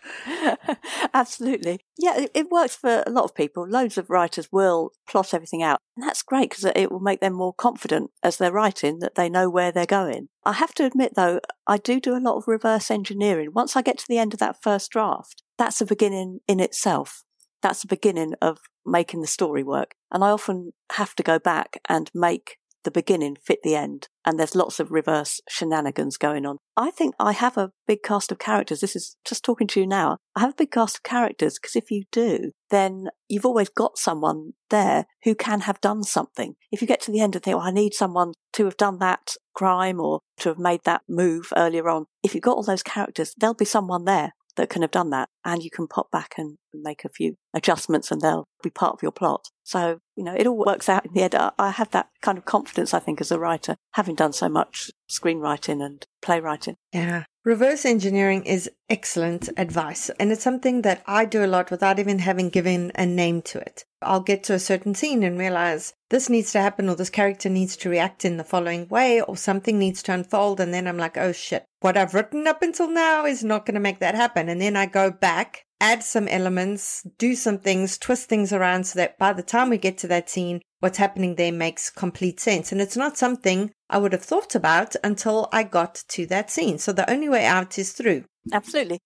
Absolutely. 1.13 1.81
Yeah, 1.97 2.19
it, 2.19 2.31
it, 2.33 2.49
works 2.49 2.77
for 2.77 3.03
a 3.05 3.09
lot 3.09 3.25
of 3.25 3.35
people. 3.35 3.67
Loads 3.67 3.97
of 3.97 4.09
writers 4.09 4.47
will 4.49 4.91
plot 5.05 5.33
everything 5.33 5.61
out. 5.61 5.81
And 5.97 6.07
that's 6.07 6.23
great 6.23 6.51
because 6.51 6.63
it 6.63 6.89
will 6.89 7.01
make 7.01 7.19
them 7.19 7.33
more 7.33 7.53
confident 7.53 8.11
as 8.23 8.37
they're 8.37 8.49
writing 8.49 8.99
that 8.99 9.15
they 9.15 9.27
know 9.27 9.49
where 9.49 9.73
they're 9.73 9.85
going. 9.85 10.29
I 10.45 10.53
have 10.53 10.73
to 10.75 10.85
admit, 10.85 11.15
though, 11.17 11.41
I 11.67 11.75
do 11.75 11.99
do 11.99 12.15
a 12.15 12.23
lot 12.23 12.37
of 12.37 12.47
reverse 12.47 12.89
engineering. 12.89 13.49
Once 13.53 13.75
I 13.75 13.81
get 13.81 13.97
to 13.97 14.05
the 14.07 14.17
end 14.17 14.33
of 14.33 14.39
that 14.39 14.63
first 14.63 14.89
draft, 14.89 15.43
that's 15.57 15.81
a 15.81 15.85
beginning 15.85 16.39
in 16.47 16.61
itself. 16.61 17.25
That's 17.61 17.81
the 17.81 17.89
beginning 17.89 18.35
of 18.41 18.59
making 18.85 19.19
the 19.19 19.27
story 19.27 19.63
work. 19.63 19.95
And 20.13 20.23
I 20.23 20.29
often 20.29 20.71
have 20.93 21.13
to 21.15 21.23
go 21.23 21.39
back 21.39 21.81
and 21.89 22.09
make 22.15 22.55
the 22.85 22.91
beginning 22.91 23.35
fit 23.43 23.59
the 23.63 23.75
end. 23.75 24.07
And 24.25 24.39
there's 24.39 24.55
lots 24.55 24.79
of 24.79 24.91
reverse 24.91 25.41
shenanigans 25.49 26.17
going 26.17 26.45
on. 26.45 26.57
I 26.77 26.91
think 26.91 27.13
I 27.19 27.33
have 27.33 27.57
a 27.57 27.71
big 27.85 28.01
cast 28.01 28.31
of 28.31 28.39
characters. 28.39 28.79
This 28.79 28.95
is 28.95 29.17
just 29.25 29.43
talking 29.43 29.67
to 29.67 29.81
you 29.81 29.87
now. 29.87 30.17
I 30.35 30.39
have 30.39 30.51
a 30.51 30.55
big 30.57 30.71
cast 30.71 30.97
of 30.97 31.03
characters 31.03 31.59
because 31.59 31.75
if 31.75 31.91
you 31.91 32.03
do, 32.11 32.51
then 32.69 33.09
you've 33.27 33.45
always 33.45 33.69
got 33.69 33.97
someone 33.97 34.53
there 34.69 35.05
who 35.23 35.35
can 35.35 35.61
have 35.61 35.81
done 35.81 36.03
something. 36.03 36.55
If 36.71 36.81
you 36.81 36.87
get 36.87 37.01
to 37.01 37.11
the 37.11 37.19
end 37.19 37.35
and 37.35 37.43
think, 37.43 37.57
well, 37.57 37.67
I 37.67 37.71
need 37.71 37.93
someone 37.93 38.33
to 38.53 38.65
have 38.65 38.77
done 38.77 38.99
that 38.99 39.35
crime 39.53 39.99
or 39.99 40.21
to 40.39 40.49
have 40.49 40.59
made 40.59 40.81
that 40.85 41.01
move 41.09 41.51
earlier 41.55 41.89
on. 41.89 42.05
If 42.23 42.33
you've 42.33 42.43
got 42.43 42.55
all 42.55 42.63
those 42.63 42.83
characters, 42.83 43.33
there'll 43.37 43.53
be 43.53 43.65
someone 43.65 44.05
there 44.05 44.33
that 44.55 44.69
can 44.69 44.81
have 44.81 44.91
done 44.91 45.09
that 45.11 45.29
and 45.43 45.63
you 45.63 45.69
can 45.69 45.87
pop 45.87 46.11
back 46.11 46.35
and 46.37 46.57
make 46.73 47.05
a 47.05 47.09
few 47.09 47.35
adjustments 47.53 48.11
and 48.11 48.21
they'll 48.21 48.47
be 48.63 48.69
part 48.69 48.93
of 48.93 49.01
your 49.01 49.11
plot. 49.11 49.49
So, 49.63 49.99
you 50.15 50.23
know, 50.23 50.35
it 50.35 50.47
all 50.47 50.57
works 50.57 50.89
out 50.89 51.05
in 51.05 51.13
the 51.13 51.23
end. 51.23 51.35
I 51.35 51.71
have 51.71 51.91
that 51.91 52.09
kind 52.21 52.37
of 52.37 52.45
confidence, 52.45 52.93
I 52.93 52.99
think, 52.99 53.21
as 53.21 53.31
a 53.31 53.39
writer, 53.39 53.75
having 53.93 54.15
done 54.15 54.33
so 54.33 54.49
much 54.49 54.91
screenwriting 55.09 55.83
and 55.83 56.05
playwriting. 56.21 56.77
Yeah. 56.93 57.23
Reverse 57.43 57.85
engineering 57.85 58.43
is 58.45 58.69
excellent 58.89 59.49
advice, 59.55 60.09
and 60.19 60.31
it's 60.31 60.43
something 60.43 60.81
that 60.81 61.03
I 61.05 61.25
do 61.25 61.45
a 61.45 61.47
lot 61.47 61.69
without 61.69 61.99
even 61.99 62.19
having 62.19 62.49
given 62.49 62.91
a 62.95 63.05
name 63.05 63.43
to 63.43 63.59
it. 63.59 63.85
I'll 64.05 64.21
get 64.21 64.43
to 64.45 64.53
a 64.53 64.59
certain 64.59 64.95
scene 64.95 65.23
and 65.23 65.37
realize 65.37 65.93
this 66.09 66.29
needs 66.29 66.51
to 66.51 66.61
happen, 66.61 66.87
or 66.89 66.95
this 66.95 67.09
character 67.09 67.49
needs 67.49 67.75
to 67.77 67.89
react 67.89 68.25
in 68.25 68.37
the 68.37 68.43
following 68.43 68.87
way, 68.87 69.21
or 69.21 69.35
something 69.35 69.77
needs 69.79 70.03
to 70.03 70.13
unfold, 70.13 70.59
and 70.59 70.73
then 70.73 70.87
I'm 70.87 70.97
like, 70.97 71.17
oh 71.17 71.31
shit, 71.31 71.65
what 71.79 71.97
I've 71.97 72.13
written 72.13 72.47
up 72.47 72.61
until 72.61 72.89
now 72.89 73.25
is 73.25 73.43
not 73.43 73.65
going 73.65 73.75
to 73.75 73.79
make 73.79 73.99
that 73.99 74.15
happen. 74.15 74.49
And 74.49 74.61
then 74.61 74.75
I 74.75 74.85
go 74.85 75.11
back, 75.11 75.63
add 75.81 76.03
some 76.03 76.27
elements, 76.27 77.05
do 77.17 77.35
some 77.35 77.57
things, 77.57 77.97
twist 77.97 78.29
things 78.29 78.53
around 78.53 78.85
so 78.85 78.99
that 78.99 79.17
by 79.17 79.33
the 79.33 79.43
time 79.43 79.69
we 79.69 79.77
get 79.77 79.97
to 79.99 80.07
that 80.07 80.29
scene, 80.29 80.61
what's 80.79 80.97
happening 80.97 81.35
there 81.35 81.51
makes 81.51 81.89
complete 81.89 82.39
sense. 82.39 82.71
And 82.71 82.79
it's 82.79 82.97
not 82.97 83.17
something 83.17 83.71
I 83.89 83.97
would 83.97 84.13
have 84.13 84.23
thought 84.23 84.55
about 84.55 84.95
until 85.03 85.49
I 85.51 85.63
got 85.63 86.03
to 86.09 86.25
that 86.27 86.49
scene. 86.49 86.77
So 86.77 86.91
the 86.91 87.09
only 87.09 87.29
way 87.29 87.45
out 87.45 87.77
is 87.77 87.91
through. 87.91 88.25
Absolutely. 88.53 88.99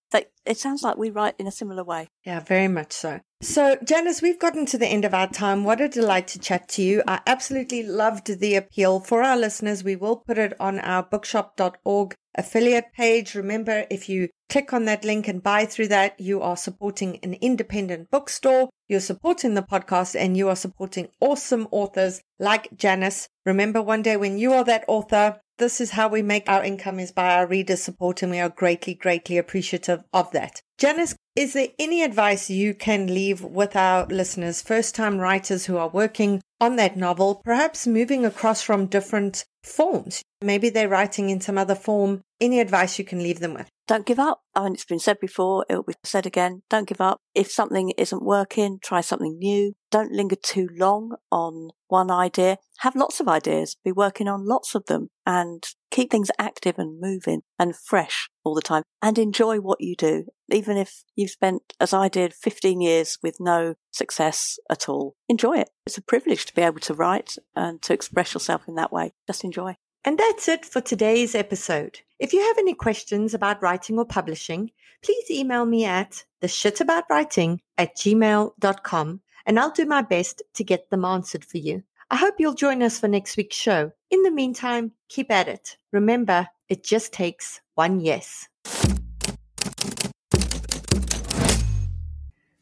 It 0.46 0.58
sounds 0.58 0.84
like 0.84 0.98
we 0.98 1.10
write 1.10 1.36
in 1.40 1.48
a 1.48 1.52
similar 1.52 1.84
way. 1.84 2.08
Yeah, 2.26 2.40
very 2.40 2.68
much 2.68 2.92
so. 2.92 3.22
So, 3.42 3.78
Janice, 3.82 4.22
we've 4.22 4.38
gotten 4.38 4.66
to 4.66 4.78
the 4.78 4.88
end 4.88 5.06
of 5.06 5.14
our 5.14 5.30
time. 5.30 5.64
What 5.64 5.80
a 5.80 5.88
delight 5.88 6.28
to 6.30 6.40
chat 6.40 6.68
to 6.70 6.82
you. 6.82 7.02
I 7.08 7.22
absolutely 7.26 7.84
loved 7.84 8.40
the 8.40 8.56
appeal. 8.56 9.00
For 9.00 9.24
our 9.24 9.38
listeners, 9.38 9.82
we 9.82 9.96
will 9.96 10.18
put 10.18 10.38
it 10.38 10.60
on 10.60 10.78
our 10.80 11.04
bookshop.org 11.04 12.16
affiliate 12.36 12.92
page. 12.94 13.36
Remember, 13.36 13.86
if 13.90 14.10
you 14.10 14.28
click 14.50 14.74
on 14.74 14.84
that 14.86 15.06
link 15.06 15.30
and 15.30 15.42
buy 15.42 15.66
through 15.66 15.88
that, 15.88 16.20
you 16.20 16.42
are 16.42 16.58
supporting 16.58 17.18
an 17.24 17.36
independent 17.36 18.12
bookstore. 18.12 18.70
You're 18.90 19.00
supporting 19.00 19.54
the 19.54 19.62
podcast 19.62 20.20
and 20.20 20.36
you 20.36 20.50
are 20.50 20.56
supporting 20.58 21.08
awesome 21.22 21.70
authors 21.72 22.22
like 22.40 22.76
Janice. 22.76 23.30
Remember 23.46 23.82
one 23.82 24.02
day 24.02 24.18
when 24.18 24.38
you 24.38 24.52
are 24.52 24.66
that 24.66 24.84
author, 24.90 25.40
this 25.60 25.80
is 25.80 25.92
how 25.92 26.08
we 26.08 26.22
make 26.22 26.50
our 26.50 26.64
income 26.64 27.00
is 27.00 27.12
by 27.12 27.36
our 27.36 27.46
readers 27.46 27.84
support 27.84 28.24
and 28.24 28.32
we 28.32 28.40
are 28.40 28.50
greatly, 28.50 28.94
greatly 28.96 29.38
appreciative 29.38 30.04
of 30.12 30.32
that. 30.32 30.62
Janice, 30.78 31.16
is 31.36 31.54
there 31.54 31.68
any 31.78 32.04
advice 32.04 32.50
you 32.50 32.74
can 32.74 33.14
leave 33.14 33.44
with 33.44 33.76
our 33.76 34.06
listeners, 34.08 34.62
first 34.62 34.96
time 34.96 35.20
writers 35.20 35.66
who 35.66 35.78
are 35.78 35.90
working 35.90 36.42
on 36.60 36.78
that 36.78 36.98
novel, 36.98 37.42
perhaps 37.46 37.86
moving 37.86 38.26
across 38.26 38.62
from 38.62 38.88
different 38.88 39.46
forms? 39.64 40.24
Maybe 40.42 40.70
they're 40.70 40.90
writing 40.90 41.30
in 41.30 41.42
some 41.42 41.58
other 41.58 41.76
form. 41.76 42.22
Any 42.42 42.60
advice 42.60 42.98
you 42.98 43.06
can 43.06 43.22
leave 43.22 43.40
them 43.40 43.54
with? 43.54 43.70
Don't 43.90 44.06
give 44.06 44.20
up. 44.20 44.42
I 44.56 44.66
mean, 44.66 44.74
it's 44.74 44.86
been 44.86 45.00
said 45.00 45.20
before, 45.20 45.66
it 45.68 45.74
will 45.74 45.82
be 45.82 45.96
said 46.04 46.28
again. 46.28 46.62
Don't 46.70 46.88
give 46.88 47.02
up. 47.02 47.22
If 47.34 47.50
something 47.50 47.90
isn't 47.98 48.22
working, 48.22 48.78
try 48.84 49.02
something 49.02 49.40
new. 49.40 49.74
Don't 49.90 50.12
linger 50.12 50.36
too 50.36 50.70
long 50.78 51.16
on 51.32 51.72
one 51.88 52.12
idea. 52.12 52.60
Have 52.82 52.96
lots 52.96 53.20
of 53.20 53.28
ideas. 53.28 53.78
Be 53.84 53.92
working 53.92 54.28
on 54.28 54.46
lots 54.46 54.76
of 54.76 54.86
them 54.86 55.08
and 55.26 55.64
keep 55.90 56.12
things 56.12 56.30
active 56.38 56.76
and 56.78 57.02
moving 57.02 57.42
and 57.58 57.76
fresh 57.76 58.30
all 58.44 58.54
the 58.54 58.62
time 58.62 58.84
and 59.02 59.18
enjoy 59.18 59.58
what 59.58 59.82
you 59.82 59.96
do. 59.96 60.26
even 60.52 60.78
if 60.78 61.04
you've 61.16 61.32
spent, 61.32 61.74
as 61.80 61.92
I 61.92 62.10
did, 62.10 62.36
15 62.36 62.82
years 62.82 63.18
with 63.24 63.38
no 63.40 63.74
success 63.90 64.60
at 64.70 64.88
all. 64.88 65.16
Enjoy 65.28 65.58
it. 65.58 65.72
It's 65.88 65.98
a 65.98 66.04
privilege 66.04 66.46
to 66.46 66.54
be 66.54 66.62
able 66.62 66.80
to 66.82 66.94
write 66.94 67.38
and 67.56 67.82
to 67.82 67.94
express 67.94 68.36
yourself 68.36 68.68
in 68.68 68.76
that 68.76 68.92
way. 68.92 69.14
Just 69.26 69.44
enjoy. 69.44 69.78
And 70.06 70.18
that's 70.18 70.48
it 70.48 70.66
for 70.66 70.82
today's 70.82 71.36
episode. 71.36 72.00
If 72.20 72.34
you 72.34 72.40
have 72.42 72.58
any 72.58 72.74
questions 72.74 73.34
about 73.34 73.62
writing 73.62 73.98
or 74.00 74.06
publishing, 74.06 74.72
please 75.04 75.30
email 75.30 75.66
me 75.66 75.86
at 75.86 76.24
theshitaboutwriting 76.42 77.60
at 77.78 77.96
gmail.com 77.98 79.22
and 79.46 79.60
I'll 79.60 79.72
do 79.72 79.86
my 79.86 80.02
best 80.02 80.42
to 80.54 80.64
get 80.64 80.90
them 80.90 81.06
answered 81.06 81.44
for 81.44 81.58
you. 81.58 81.84
I 82.12 82.16
hope 82.16 82.36
you'll 82.40 82.54
join 82.54 82.82
us 82.82 83.00
for 83.00 83.08
next 83.08 83.38
week's 83.38 83.56
show. 83.56 83.92
In 84.10 84.24
the 84.24 84.32
meantime, 84.32 84.92
keep 85.10 85.32
at 85.32 85.48
it. 85.48 85.78
Remember, 85.92 86.48
it 86.70 86.84
just 86.84 87.14
takes 87.14 87.62
one 87.76 88.00
yes. 88.00 88.48